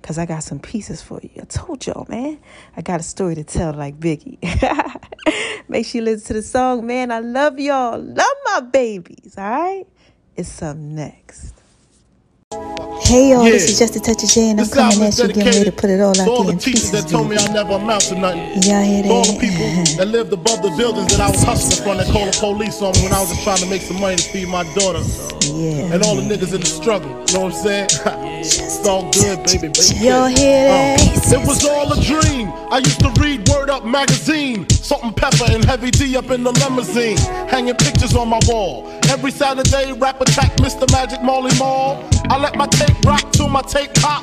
because 0.00 0.18
I 0.18 0.26
got 0.26 0.42
some 0.42 0.58
pieces 0.58 1.02
for 1.02 1.20
you. 1.22 1.42
I 1.42 1.44
told 1.44 1.86
y'all, 1.86 2.06
man. 2.08 2.38
I 2.76 2.82
got 2.82 3.00
a 3.00 3.02
story 3.02 3.34
to 3.34 3.44
tell 3.44 3.72
like 3.72 3.98
Biggie. 3.98 4.38
Make 5.68 5.86
sure 5.86 6.00
you 6.00 6.04
listen 6.04 6.26
to 6.28 6.32
the 6.34 6.42
song, 6.42 6.86
man. 6.86 7.10
I 7.10 7.20
love 7.20 7.58
y'all. 7.60 8.00
Love 8.00 8.26
my 8.46 8.60
babies, 8.60 9.34
all 9.36 9.50
right? 9.50 9.86
It's 10.36 10.62
up 10.62 10.76
next. 10.76 11.59
Hey 13.04 13.30
y'all, 13.30 13.44
Yeah. 13.44 13.50
this 13.52 13.70
is 13.70 13.78
just 13.78 13.96
a 13.96 14.00
touch 14.00 14.22
of 14.22 14.28
J, 14.30 14.50
and 14.50 14.60
I'm 14.60 14.66
This 14.66 14.74
coming 14.74 15.02
at 15.02 15.18
you, 15.18 15.26
getting 15.28 15.44
ready 15.44 15.64
to 15.64 15.72
put 15.72 15.90
it 15.90 16.00
all 16.00 16.14
out 16.20 16.28
all 16.28 16.44
there 16.44 16.46
the 16.46 16.52
in 16.52 16.58
teachers 16.58 16.90
pieces. 16.90 17.04
that 17.04 17.08
told 17.10 17.28
me. 17.28 17.36
I 17.36 17.46
never 17.52 17.72
amount 17.74 18.02
to 18.02 18.14
nothing. 18.14 18.62
Y'all 18.62 18.82
hear 18.82 19.02
To 19.02 19.08
all 19.10 19.24
the 19.24 19.32
that? 19.32 19.40
people 19.40 19.96
that 19.98 20.08
lived 20.08 20.32
above 20.32 20.62
the 20.62 20.70
buildings 20.76 21.08
that 21.16 21.20
I 21.20 21.30
was 21.30 21.42
hustling 21.42 21.82
from 21.82 21.96
that 21.98 22.06
called 22.12 22.32
the 22.32 22.38
police 22.38 22.80
on 22.82 22.92
me 22.94 23.02
when 23.02 23.12
I 23.12 23.20
was 23.20 23.30
just 23.30 23.42
trying 23.42 23.58
to 23.58 23.66
make 23.66 23.82
some 23.82 24.00
money 24.00 24.16
to 24.16 24.22
feed 24.22 24.46
my 24.48 24.62
daughter. 24.74 25.02
Yeah. 25.50 25.90
And 25.94 26.02
all 26.04 26.14
the 26.14 26.22
niggas 26.22 26.54
in 26.54 26.60
the 26.60 26.66
struggle. 26.70 27.10
You 27.10 27.34
know 27.34 27.50
what 27.50 27.54
I'm 27.54 27.62
saying? 27.66 27.88
it's 28.46 28.86
all 28.86 29.10
good, 29.10 29.42
baby. 29.44 29.68
baby. 29.74 30.06
Y'all 30.06 30.26
hear 30.30 30.70
that? 30.70 31.00
Uh, 31.34 31.40
it 31.40 31.46
was 31.46 31.64
all 31.66 31.90
a 31.92 31.98
dream. 32.02 32.46
I 32.70 32.78
used 32.78 33.00
to 33.00 33.10
read 33.20 33.48
Word 33.48 33.70
Up 33.70 33.84
magazine. 33.84 34.68
Salt-N-Pepa 34.70 35.54
and 35.54 35.64
heavy 35.64 35.90
D 35.90 36.16
up 36.16 36.30
in 36.30 36.44
the 36.44 36.52
limousine. 36.52 37.16
Hanging 37.50 37.74
pictures 37.74 38.14
on 38.14 38.28
my 38.28 38.38
wall. 38.46 38.86
Every 39.10 39.32
Saturday, 39.32 39.92
rap 39.92 40.20
attack 40.20 40.52
Mr. 40.58 40.88
Magic 40.92 41.20
Marley 41.20 41.50
Marl. 41.58 42.08
I 42.30 42.38
let 42.38 42.54
my 42.54 42.68
tape 42.68 42.96
rock 43.04 43.32
till 43.32 43.48
my 43.48 43.60
tape 43.60 43.92
pop. 43.94 44.22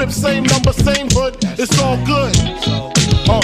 crib, 0.00 0.12
same 0.12 0.44
number, 0.44 0.72
same 0.72 1.08
hood. 1.10 1.36
It's 1.58 1.78
all 1.78 1.96
good. 2.06 2.34
Uh. 3.28 3.40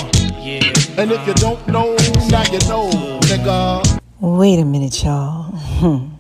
And 0.99 1.13
if 1.13 1.27
you 1.27 1.35
don't 1.35 1.61
know, 1.69 1.95
now 2.31 2.45
you 2.51 2.59
know, 2.67 2.89
nigga. 3.29 4.01
Wait 4.21 4.59
a 4.59 4.65
minute, 4.65 5.05
y'all. 5.05 5.53
Hmm. 5.53 6.15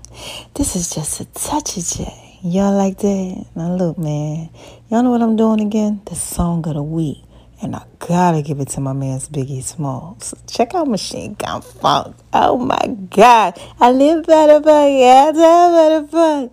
This 0.55 0.76
is 0.76 0.91
just 0.91 1.20
a 1.20 1.24
touch 1.26 1.78
of 1.78 1.84
J. 1.84 2.39
Y'all 2.43 2.76
like 2.76 2.99
that? 2.99 3.47
Now 3.55 3.74
look, 3.74 3.97
man. 3.97 4.51
Y'all 4.91 5.03
know 5.03 5.11
what 5.11 5.22
I'm 5.22 5.37
doing 5.37 5.61
again? 5.61 6.03
The 6.05 6.14
song 6.14 6.66
of 6.68 6.74
the 6.74 6.82
week. 6.82 7.22
And 7.62 7.74
I 7.74 7.84
gotta 7.99 8.43
give 8.43 8.61
it 8.61 8.68
to 8.70 8.80
my 8.82 8.93
man's 8.93 9.30
Biggie 9.30 9.62
Smalls. 9.62 10.34
Check 10.47 10.74
out 10.74 10.87
Machine 10.87 11.34
Gun 11.34 11.62
Funk. 11.62 12.14
Oh 12.34 12.59
my 12.59 12.95
God. 13.09 13.59
I 13.80 13.91
live 13.91 14.26
by 14.26 14.47
the 14.49 14.61
fuck. 14.62 14.91
Yeah, 14.91 15.32
I 15.34 15.89
live 15.89 16.11
by 16.12 16.28
the 16.28 16.51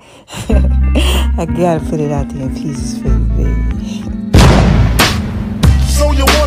fuck. 0.47 1.37
I 1.39 1.45
gotta 1.45 1.83
put 1.89 1.99
it 1.99 2.11
out 2.11 2.29
there 2.29 2.43
in 2.43 2.55
pieces 2.55 3.01
for 3.01 3.09
you, 3.09 3.19
baby. 3.35 3.62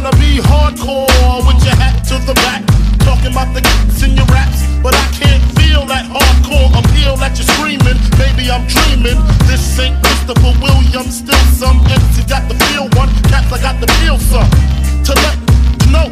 You 0.07 0.13
wanna 0.13 0.23
be 0.23 0.39
hardcore 0.39 1.43
with 1.49 1.65
your 1.67 1.75
hat 1.75 1.99
to 2.07 2.15
the 2.31 2.35
back, 2.47 2.63
talking 3.03 3.33
about 3.33 3.53
the 3.55 3.61
kicks 3.61 4.05
in 4.05 4.15
your 4.15 4.27
raps, 4.27 4.63
but 4.81 4.95
I 4.95 5.03
can't 5.19 5.43
feel 5.59 5.85
that 5.87 6.07
hardcore 6.07 6.71
appeal 6.79 7.17
that 7.17 7.35
you're 7.35 7.51
screaming. 7.59 7.99
Maybe 8.15 8.49
I'm 8.49 8.63
dreaming. 8.71 9.19
This 9.51 9.81
ain't 9.81 9.99
Christopher 10.05 10.55
Williams, 10.63 11.19
still 11.27 11.43
some 11.59 11.83
MC 11.91 12.23
got 12.29 12.47
the 12.47 12.55
feel 12.71 12.87
one, 12.95 13.11
cats 13.27 13.51
I 13.51 13.59
got 13.59 13.81
the 13.81 13.91
feel 13.99 14.17
some. 14.19 14.47
To 15.11 15.13
let 15.27 15.35
you 15.83 15.91
know 15.91 16.07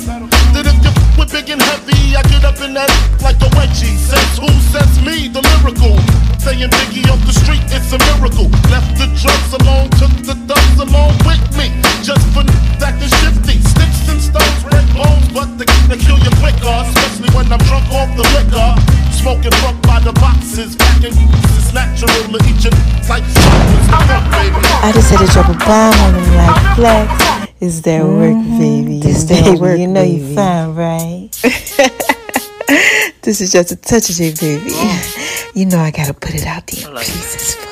that 0.58 0.66
if 0.66 0.74
you 0.82 1.03
with 1.18 1.32
big 1.32 1.50
and 1.50 1.62
heavy, 1.62 2.16
I 2.16 2.22
get 2.30 2.44
up 2.44 2.60
in 2.60 2.74
that 2.74 2.90
like 3.22 3.38
a 3.42 3.50
wedgie. 3.58 3.94
Says 3.98 4.38
who? 4.38 4.48
Says 4.72 4.92
me, 5.02 5.28
the 5.28 5.42
lyrical. 5.42 5.98
Saying 6.44 6.68
Biggie 6.68 7.08
off 7.08 7.20
the 7.24 7.32
street, 7.32 7.64
it's 7.72 7.92
a 7.92 7.98
miracle. 8.12 8.52
Left 8.68 8.92
the 9.00 9.08
drugs 9.16 9.52
alone, 9.64 9.88
took 9.96 10.12
the 10.22 10.36
thugs 10.44 10.78
along 10.78 11.16
with 11.24 11.40
me. 11.56 11.72
Just 12.04 12.24
for 12.36 12.44
acting 12.84 13.12
shifty. 13.24 13.56
Sticks 13.64 14.04
and 14.12 14.20
stones 14.20 14.60
break 14.60 14.84
bones, 14.92 15.24
but 15.32 15.48
they, 15.56 15.68
they 15.88 15.96
kill 15.96 16.20
you 16.20 16.32
quicker. 16.42 16.68
Especially 16.68 17.32
when 17.32 17.48
I'm 17.48 17.62
drunk 17.64 17.88
off 17.96 18.12
the 18.12 18.26
liquor. 18.36 18.70
Smoking 19.16 19.56
fuck 19.64 19.78
by 19.88 20.00
the 20.04 20.12
boxes. 20.20 20.76
Packing 20.76 21.16
it's 21.16 21.72
natural 21.72 22.12
to 22.12 22.70
like 23.08 23.24
chocolates. 23.32 23.88
The. 23.88 24.84
I 24.84 24.92
just 24.92 25.10
had 25.10 25.24
to 25.24 25.28
drop 25.32 25.48
a 25.48 25.56
bomb 25.64 25.96
on 26.04 26.14
him 26.14 26.36
like 26.36 26.76
flex. 26.76 27.53
Mm-hmm. 27.64 27.70
Is 27.70 27.82
that 27.82 28.04
work, 28.04 28.36
baby? 28.60 29.00
This 29.00 29.16
Is 29.18 29.26
that 29.28 29.44
that 29.44 29.58
work, 29.58 29.78
You 29.78 29.86
know 29.86 30.02
you 30.02 30.18
baby. 30.20 30.34
fine, 30.34 30.74
right? 30.74 31.30
this 33.22 33.40
is 33.40 33.50
just 33.52 33.72
a 33.72 33.76
touch 33.76 34.10
of 34.10 34.16
J, 34.16 34.34
baby. 34.38 34.70
You 35.54 35.66
know 35.66 35.78
I 35.78 35.92
gotta 35.92 36.12
put 36.12 36.34
it 36.34 36.44
out 36.46 36.66
there 36.66 36.88
in 36.88 36.94
like 36.94 37.06
pieces 37.06 37.54
for 37.54 37.70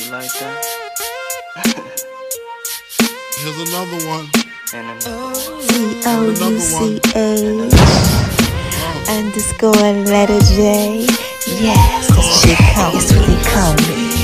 you. 0.00 0.06
You 0.06 0.10
like 0.10 0.32
that? 0.40 0.64
Here's 3.36 3.68
another 3.68 4.06
one. 4.08 4.26
And 4.72 4.88
then 5.02 5.34
C 5.34 6.00
O 6.06 6.32
U 6.32 6.58
C 6.58 6.98
H 7.14 7.74
underscore 9.10 9.92
letter 10.08 10.40
J. 10.40 11.06
Yes, 11.60 12.08
that's 12.08 13.12
what 13.12 13.26
they 13.26 13.36
call 13.44 13.74
me. 13.74 14.08
That's 14.08 14.17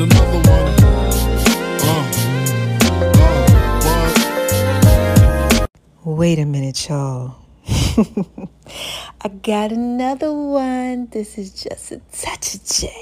And 0.00 0.12
another 0.12 0.38
one. 0.48 0.66
Uh, 0.84 1.96
uh. 5.62 5.66
Wait 6.04 6.38
a 6.38 6.44
minute, 6.44 6.88
y'all. 6.88 7.34
I 7.66 9.28
got 9.42 9.72
another 9.72 10.32
one. 10.32 11.08
This 11.08 11.36
is 11.36 11.50
just 11.50 11.90
a 11.90 12.00
touch 12.12 12.54
of 12.54 12.64
J. 12.64 12.92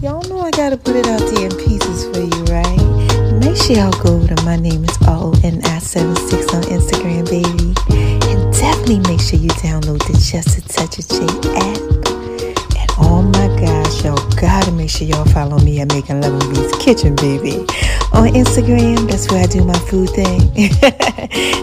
Y'all 0.00 0.22
know 0.28 0.42
I 0.42 0.52
gotta 0.52 0.76
put 0.76 0.94
it 0.94 1.08
out 1.08 1.18
there 1.18 1.46
in 1.46 1.56
pieces 1.56 2.04
for 2.04 2.20
you, 2.20 2.44
right? 2.54 3.40
Make 3.40 3.56
sure 3.56 3.74
y'all 3.74 3.90
go 4.04 4.14
over 4.14 4.32
to 4.32 4.44
my 4.44 4.54
name 4.54 4.84
is 4.84 4.96
ONI76 4.98 6.54
on 6.54 6.62
Instagram, 6.70 7.26
baby. 7.28 7.74
And 8.30 8.52
definitely 8.52 9.00
make 9.10 9.20
sure 9.20 9.40
you 9.40 9.50
download 9.58 9.98
the 10.06 10.12
Just 10.22 10.58
a 10.58 10.62
Touch 10.68 11.00
of 11.00 11.08
J 11.08 11.26
app. 11.58 12.15
Oh 13.16 13.22
my 13.22 13.48
gosh, 13.58 14.04
oh 14.04 14.08
y'all 14.08 14.30
gotta 14.38 14.70
make 14.72 14.90
sure 14.90 15.08
y'all 15.08 15.24
follow 15.24 15.58
me 15.60 15.80
at 15.80 15.88
Making 15.88 16.20
Love 16.20 16.34
in 16.34 16.54
V's 16.54 16.84
Kitchen, 16.84 17.16
baby. 17.16 17.56
On 18.12 18.28
Instagram, 18.28 19.08
that's 19.08 19.30
where 19.30 19.42
I 19.42 19.46
do 19.46 19.64
my 19.64 19.78
food 19.88 20.10
thing. 20.10 20.52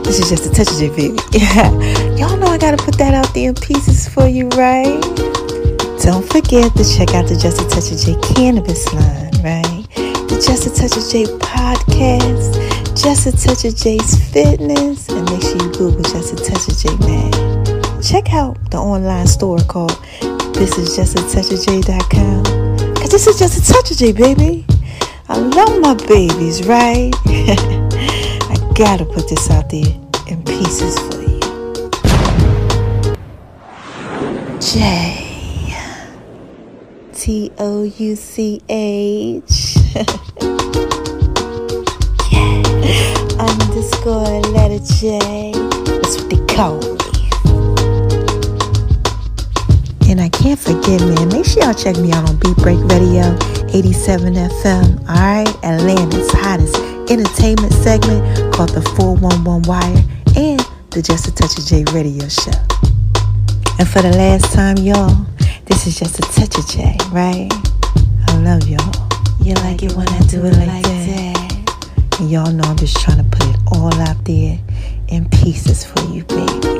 this 0.01 0.17
is 0.17 0.31
just 0.31 0.47
a 0.47 0.49
touch 0.49 0.73
of 0.73 0.81
it, 0.81 0.95
baby. 0.97 1.13
y'all 2.19 2.35
know 2.37 2.47
I 2.47 2.57
gotta 2.57 2.77
put 2.77 2.97
that 2.97 3.13
out 3.13 3.31
there 3.35 3.49
in 3.49 3.53
pieces 3.53 4.09
for 4.09 4.27
you, 4.27 4.49
right? 4.57 4.99
Don't 6.01 6.25
forget 6.25 6.73
to 6.73 6.83
check 6.97 7.13
out 7.13 7.27
the 7.29 7.37
Just 7.39 7.61
a 7.61 7.69
Touch 7.69 7.91
of 7.91 7.99
J 8.01 8.17
cannabis 8.33 8.91
line, 8.91 9.37
right? 9.45 9.85
The 10.25 10.41
Just 10.43 10.65
a 10.65 10.73
Touch 10.73 10.97
of 10.97 11.05
J 11.05 11.25
podcast, 11.37 12.57
Just 12.99 13.27
a 13.27 13.31
Touch 13.31 13.63
of 13.65 13.75
J's 13.75 14.17
fitness, 14.33 15.07
and 15.07 15.29
make 15.29 15.43
sure 15.43 15.61
you 15.61 15.71
Google 15.71 16.01
Just 16.01 16.33
a 16.33 16.35
Touch 16.35 16.67
of 16.67 16.75
J, 16.81 16.97
man. 17.05 18.01
Check 18.01 18.33
out 18.33 18.57
the 18.71 18.77
online 18.79 19.27
store 19.27 19.59
called 19.59 19.97
This 20.53 20.77
Is 20.77 20.95
Just 20.95 21.17
a 21.17 21.23
Touch 21.33 21.51
of 21.51 21.65
J.com. 21.65 22.43
Cause 22.95 23.09
this 23.09 23.27
is 23.27 23.39
just 23.39 23.57
a 23.57 23.73
touch 23.73 23.91
of 23.91 23.97
J, 23.97 24.11
baby. 24.13 24.65
I 25.27 25.37
love 25.37 25.81
my 25.81 25.95
babies, 26.05 26.65
right? 26.67 27.11
I 27.25 28.71
gotta 28.75 29.03
put 29.03 29.27
this 29.27 29.49
out 29.49 29.69
there 29.71 29.99
in 30.27 30.43
pieces 30.45 30.97
for 30.99 31.21
you. 31.21 31.39
J. 34.61 35.75
T 37.13 37.51
O 37.57 37.83
U 37.83 38.15
C 38.15 38.61
H. 38.69 39.77
Underscore 43.39 44.41
letter 44.53 44.79
J. 44.85 45.51
That's 45.85 46.17
what 46.17 46.29
they 46.29 46.55
call 46.55 46.92
can't 50.43 50.59
forget, 50.59 50.99
man, 50.99 51.29
make 51.29 51.45
sure 51.45 51.63
y'all 51.63 51.73
check 51.73 51.95
me 51.95 52.11
out 52.11 52.27
on 52.27 52.35
Beat 52.35 52.57
Break 52.57 52.77
Radio 52.91 53.23
87 53.71 54.33
FM. 54.33 54.99
Alright, 55.07 55.47
Atlanta's 55.63 56.29
hottest 56.33 56.75
entertainment 57.09 57.71
segment 57.71 58.53
called 58.53 58.71
the 58.75 58.81
411 58.99 59.61
Wire 59.63 60.03
and 60.35 60.59
the 60.91 61.01
Just 61.01 61.29
a 61.29 61.31
Touch 61.33 61.57
of 61.57 61.65
J 61.65 61.85
radio 61.95 62.27
show. 62.27 62.51
And 63.79 63.87
for 63.87 64.01
the 64.01 64.11
last 64.17 64.51
time, 64.51 64.75
y'all, 64.79 65.15
this 65.63 65.87
is 65.87 65.97
just 65.97 66.19
a 66.19 66.23
touch 66.35 66.57
of 66.57 66.67
J, 66.67 66.97
right? 67.13 67.47
I 68.27 68.37
love 68.39 68.67
y'all. 68.67 68.83
You 69.39 69.53
like 69.63 69.81
it 69.81 69.93
when 69.93 70.09
I 70.09 70.19
do 70.27 70.43
it 70.43 70.57
like 70.57 70.83
that? 70.83 72.19
Y'all 72.19 72.51
know 72.51 72.65
I'm 72.65 72.75
just 72.75 72.99
trying 72.99 73.23
to 73.23 73.37
put 73.37 73.47
it 73.47 73.55
all 73.71 73.93
out 74.01 74.21
there 74.25 74.59
in 75.07 75.29
pieces 75.29 75.85
for 75.85 76.01
you, 76.11 76.25
baby. 76.25 76.72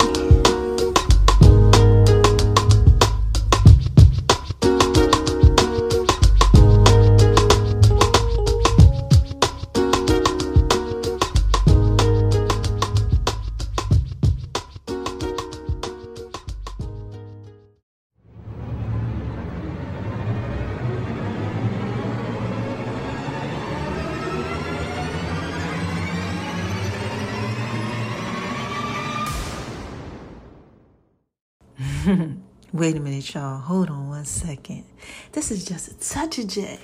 Wait 32.83 32.97
a 32.97 32.99
minute, 32.99 33.33
y'all. 33.33 33.59
Hold 33.59 33.89
on 33.89 34.09
one 34.09 34.25
second. 34.25 34.83
This 35.31 35.51
is 35.51 35.63
just 35.63 35.87
a 35.87 35.97
touch 35.97 36.37
of 36.37 36.47
J. 36.47 36.77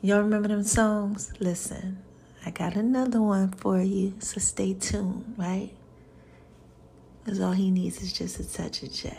Y'all 0.00 0.22
remember 0.22 0.48
them 0.48 0.62
songs? 0.62 1.30
Listen, 1.40 1.98
I 2.46 2.50
got 2.50 2.74
another 2.74 3.20
one 3.20 3.50
for 3.50 3.78
you, 3.82 4.14
so 4.20 4.40
stay 4.40 4.72
tuned, 4.72 5.34
right? 5.36 5.68
Because 7.22 7.38
all 7.38 7.52
he 7.52 7.70
needs 7.70 8.00
is 8.00 8.14
just 8.14 8.40
a 8.40 8.50
touch 8.50 8.82
of 8.82 8.94
J. 8.94 9.14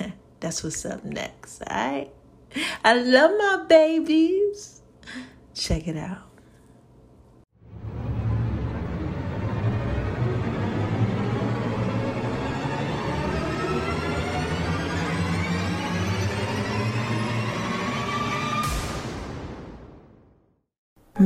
That's 0.40 0.64
what's 0.64 0.86
up 0.86 1.04
next, 1.04 1.60
all 1.60 1.76
right? 1.76 2.10
I 2.82 2.94
love 2.94 3.32
my 3.36 3.66
babies. 3.68 4.80
Check 5.52 5.88
it 5.88 5.98
out. 5.98 6.27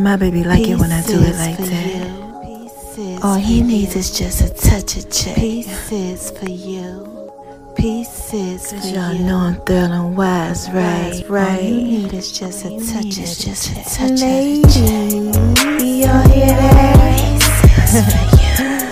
My 0.02 0.16
baby 0.16 0.42
like 0.42 0.66
it 0.66 0.76
when 0.78 0.90
I 0.90 1.00
do 1.06 1.14
it 1.20 1.36
like 1.36 1.56
that. 1.58 3.20
All 3.22 3.36
he 3.36 3.62
needs 3.62 3.94
is 3.94 4.10
just 4.10 4.40
a 4.40 4.48
touch 4.52 4.96
of 4.96 5.08
J. 5.08 5.34
Pieces 5.36 6.32
for 6.36 6.50
you. 6.50 7.30
Pieces 7.76 8.70
for 8.70 8.76
Cause 8.78 8.90
you. 8.90 8.96
y'all 8.98 9.14
know 9.14 9.36
I'm 9.38 9.60
feeling 9.64 10.16
wise, 10.16 10.68
right, 10.70 11.22
All 11.24 11.30
right. 11.30 11.62
you 11.62 11.80
need 11.82 12.12
is 12.14 12.36
just 12.36 12.64
a 12.64 12.70
touch 12.70 13.04
of 13.04 13.12
just 13.12 13.70
a 13.70 13.74
touch 13.84 14.10
of 14.10 14.20
Ladies, 14.20 14.76
Y'all 14.76 16.28
hear 16.28 16.46
that? 16.46 17.38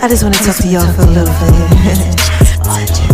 I 0.02 0.08
just 0.08 0.22
want 0.22 0.36
to 0.36 0.44
talk 0.44 0.56
to 0.58 0.68
y'all 0.68 0.92
for 0.92 1.02
a 1.02 1.06
little 1.06 1.34
bit. 3.04 3.09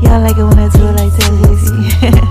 Y'all 0.00 0.20
like 0.22 0.36
it 0.36 0.44
when 0.44 0.58
I 0.58 0.68
do 0.68 0.86
it 0.86 0.94
like 0.94 1.12
that, 1.12 1.30
baby. 1.42 2.24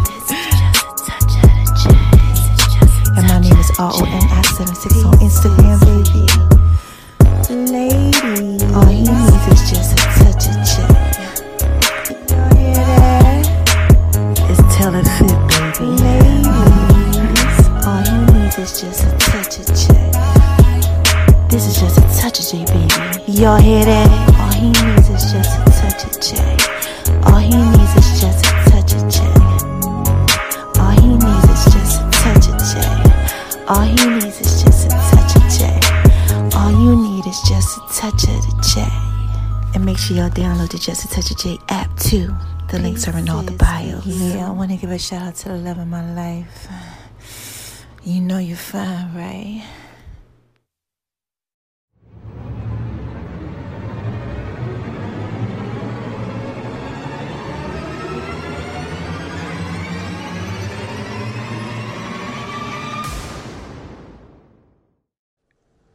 Yeah, 44.97 44.99
to 44.99 45.05
a 45.05 45.09
shout 45.09 45.27
out 45.27 45.35
to 45.35 45.49
the 45.49 45.57
love 45.57 45.77
of 45.77 45.87
my 45.87 46.15
life. 46.15 47.85
You 48.03 48.19
know 48.19 48.39
you're 48.39 48.57
fine, 48.57 49.13
right? 49.13 49.63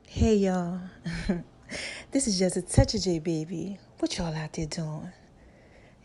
Hey 0.06 0.36
y'all. 0.36 0.78
this 2.12 2.28
is 2.28 2.38
just 2.38 2.56
a 2.56 2.62
touch 2.62 2.94
of 2.94 3.02
J 3.02 3.18
baby. 3.18 3.78
What 3.98 4.16
y'all 4.16 4.32
out 4.32 4.52
there 4.52 4.66
doing? 4.66 5.12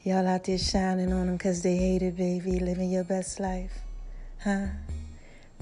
Y'all 0.07 0.25
out 0.25 0.45
there 0.45 0.57
shining 0.57 1.11
on 1.11 1.27
them 1.27 1.37
cause 1.37 1.61
they 1.61 1.75
hate 1.75 2.01
it, 2.01 2.15
baby, 2.15 2.61
living 2.61 2.89
your 2.89 3.03
best 3.03 3.41
life. 3.41 3.73
Huh? 4.41 4.67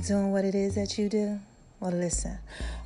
Doing 0.06 0.32
what 0.32 0.46
it 0.46 0.54
is 0.54 0.76
that 0.76 1.00
you 1.00 1.10
do? 1.10 1.40
Well 1.80 1.94
listen, 1.94 2.38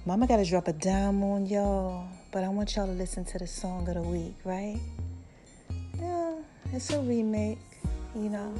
mama 0.05 0.25
gotta 0.25 0.45
drop 0.45 0.69
a 0.69 0.71
dime 0.71 1.21
on 1.21 1.47
y'all, 1.47 2.07
but 2.31 2.45
I 2.45 2.47
want 2.47 2.77
y'all 2.77 2.85
to 2.87 2.93
listen 2.93 3.25
to 3.25 3.39
the 3.39 3.45
song 3.45 3.89
of 3.89 3.95
the 3.95 4.01
week, 4.01 4.35
right? 4.45 4.79
Yeah, 5.99 6.35
it's 6.71 6.91
a 6.91 7.01
remake, 7.01 7.59
you 8.15 8.29
know, 8.29 8.53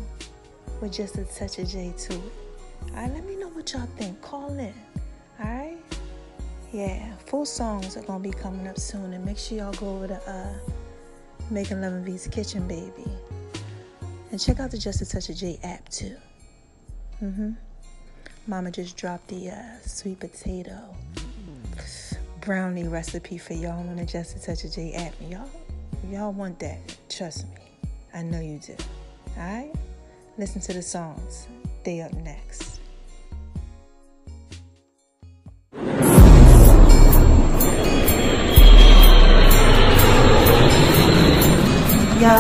with 0.81 0.91
just 0.91 1.17
a 1.17 1.23
touch 1.23 1.57
of 1.57 1.69
J 1.69 1.93
to 1.97 2.13
it. 2.15 2.21
Alright, 2.89 3.13
let 3.13 3.25
me 3.25 3.37
know 3.37 3.47
what 3.47 3.71
y'all 3.71 3.87
think. 3.95 4.21
Call 4.21 4.51
in. 4.59 4.73
Alright? 5.39 5.77
Yeah, 6.73 7.15
full 7.27 7.45
songs 7.45 7.95
are 7.95 8.03
gonna 8.03 8.21
be 8.21 8.31
coming 8.31 8.67
up 8.67 8.77
soon, 8.77 9.13
and 9.13 9.23
make 9.23 9.37
sure 9.37 9.57
y'all 9.57 9.73
go 9.75 9.87
over 9.87 10.07
to 10.09 10.29
uh, 10.29 10.53
Making 11.51 11.81
Love 11.81 11.93
in 11.93 12.05
V's 12.05 12.27
Kitchen 12.27 12.67
Baby. 12.67 13.09
And 14.31 14.39
check 14.39 14.59
out 14.59 14.71
the 14.71 14.77
Just 14.77 15.01
a 15.01 15.05
Touch 15.05 15.29
of 15.29 15.35
J 15.35 15.59
app 15.63 15.87
too. 15.89 16.15
Mm-hmm. 17.23 17.51
Mama 18.47 18.71
just 18.71 18.97
dropped 18.97 19.27
the 19.27 19.49
uh, 19.51 19.63
sweet 19.83 20.19
potato 20.19 20.95
brownie 22.49 22.87
recipe 22.87 23.37
for 23.37 23.53
y'all 23.53 23.87
on 23.87 23.95
the 23.95 24.05
Just 24.05 24.35
a 24.35 24.41
Touch 24.41 24.63
of 24.63 24.71
J 24.71 24.93
app. 24.93 25.13
Y'all, 25.29 25.49
y'all 26.09 26.31
want 26.31 26.57
that. 26.59 26.79
Trust 27.09 27.47
me. 27.49 27.61
I 28.13 28.23
know 28.23 28.39
you 28.39 28.59
do. 28.59 28.75
Alright? 29.37 29.75
Listen 30.37 30.61
to 30.61 30.73
the 30.73 30.81
songs. 30.81 31.47
They 31.83 32.01
up 32.01 32.13
next. 32.13 32.78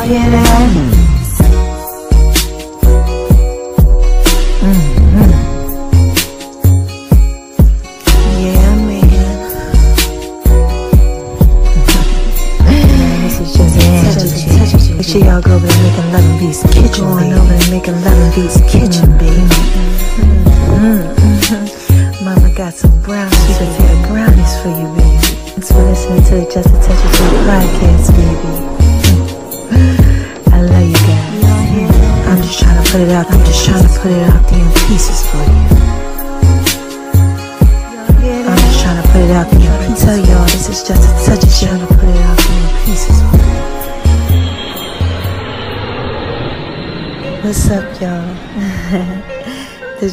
tiene 0.09 0.48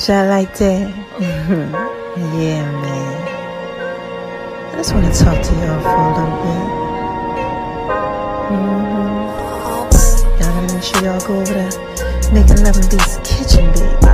i 0.08 0.28
like 0.28 0.54
that. 0.58 0.88
yeah, 1.20 2.70
man. 2.80 3.28
I 4.72 4.76
just 4.76 4.94
want 4.94 5.12
to 5.12 5.24
talk 5.24 5.42
to 5.42 5.52
y'all 5.54 5.80
for 5.82 5.88
a 5.88 6.14
little 6.14 6.36
bit. 6.44 6.66
Mm-hmm. 8.52 9.26
Y'all 10.40 10.52
gotta 10.52 10.74
make 10.74 10.84
sure 10.84 11.02
y'all 11.02 11.20
go 11.26 11.40
over 11.40 11.70
to 11.70 12.32
Making 12.32 12.62
Love 12.62 12.76
in 12.76 12.86
V's 12.88 13.18
Kitchen 13.24 13.66
Beat. 13.72 14.05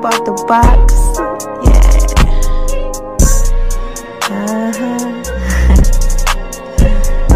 about 0.00 0.24
the 0.24 0.32
box. 0.48 0.94
Yeah. 1.62 1.84
Uh-huh. 4.32 5.04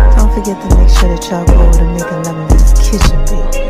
Don't 0.16 0.32
forget 0.32 0.56
to 0.62 0.68
make 0.78 0.88
sure 0.88 1.10
that 1.12 1.28
y'all 1.28 1.44
go 1.44 1.52
over 1.60 1.78
to 1.78 1.84
Making 1.84 2.22
Love 2.24 2.38
in 2.40 2.46
V's 2.48 2.72
Kitchen, 2.80 3.20
baby. 3.28 3.60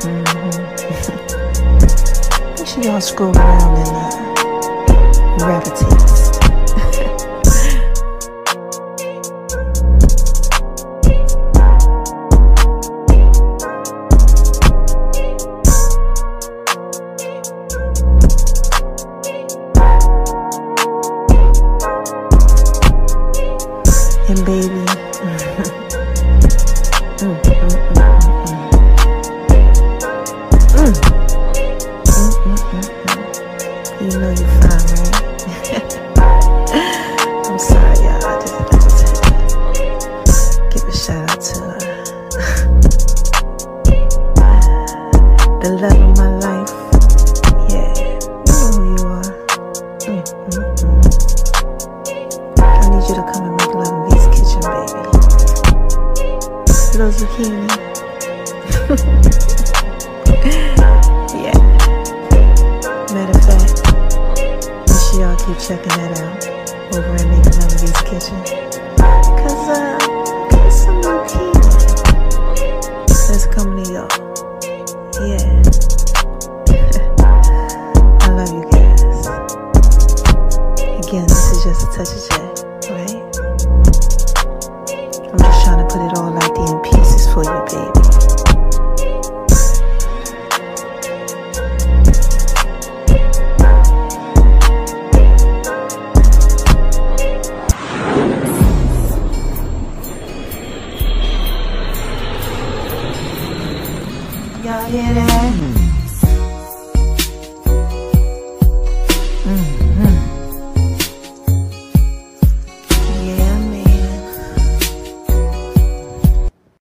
Mm-hmm. 0.00 0.64
make 2.56 2.66
sure 2.66 2.82
y'all 2.84 3.02
scroll 3.02 3.36
around 3.36 3.76
in 3.76 3.88
uh, 3.94 4.08
gravity. 5.38 5.93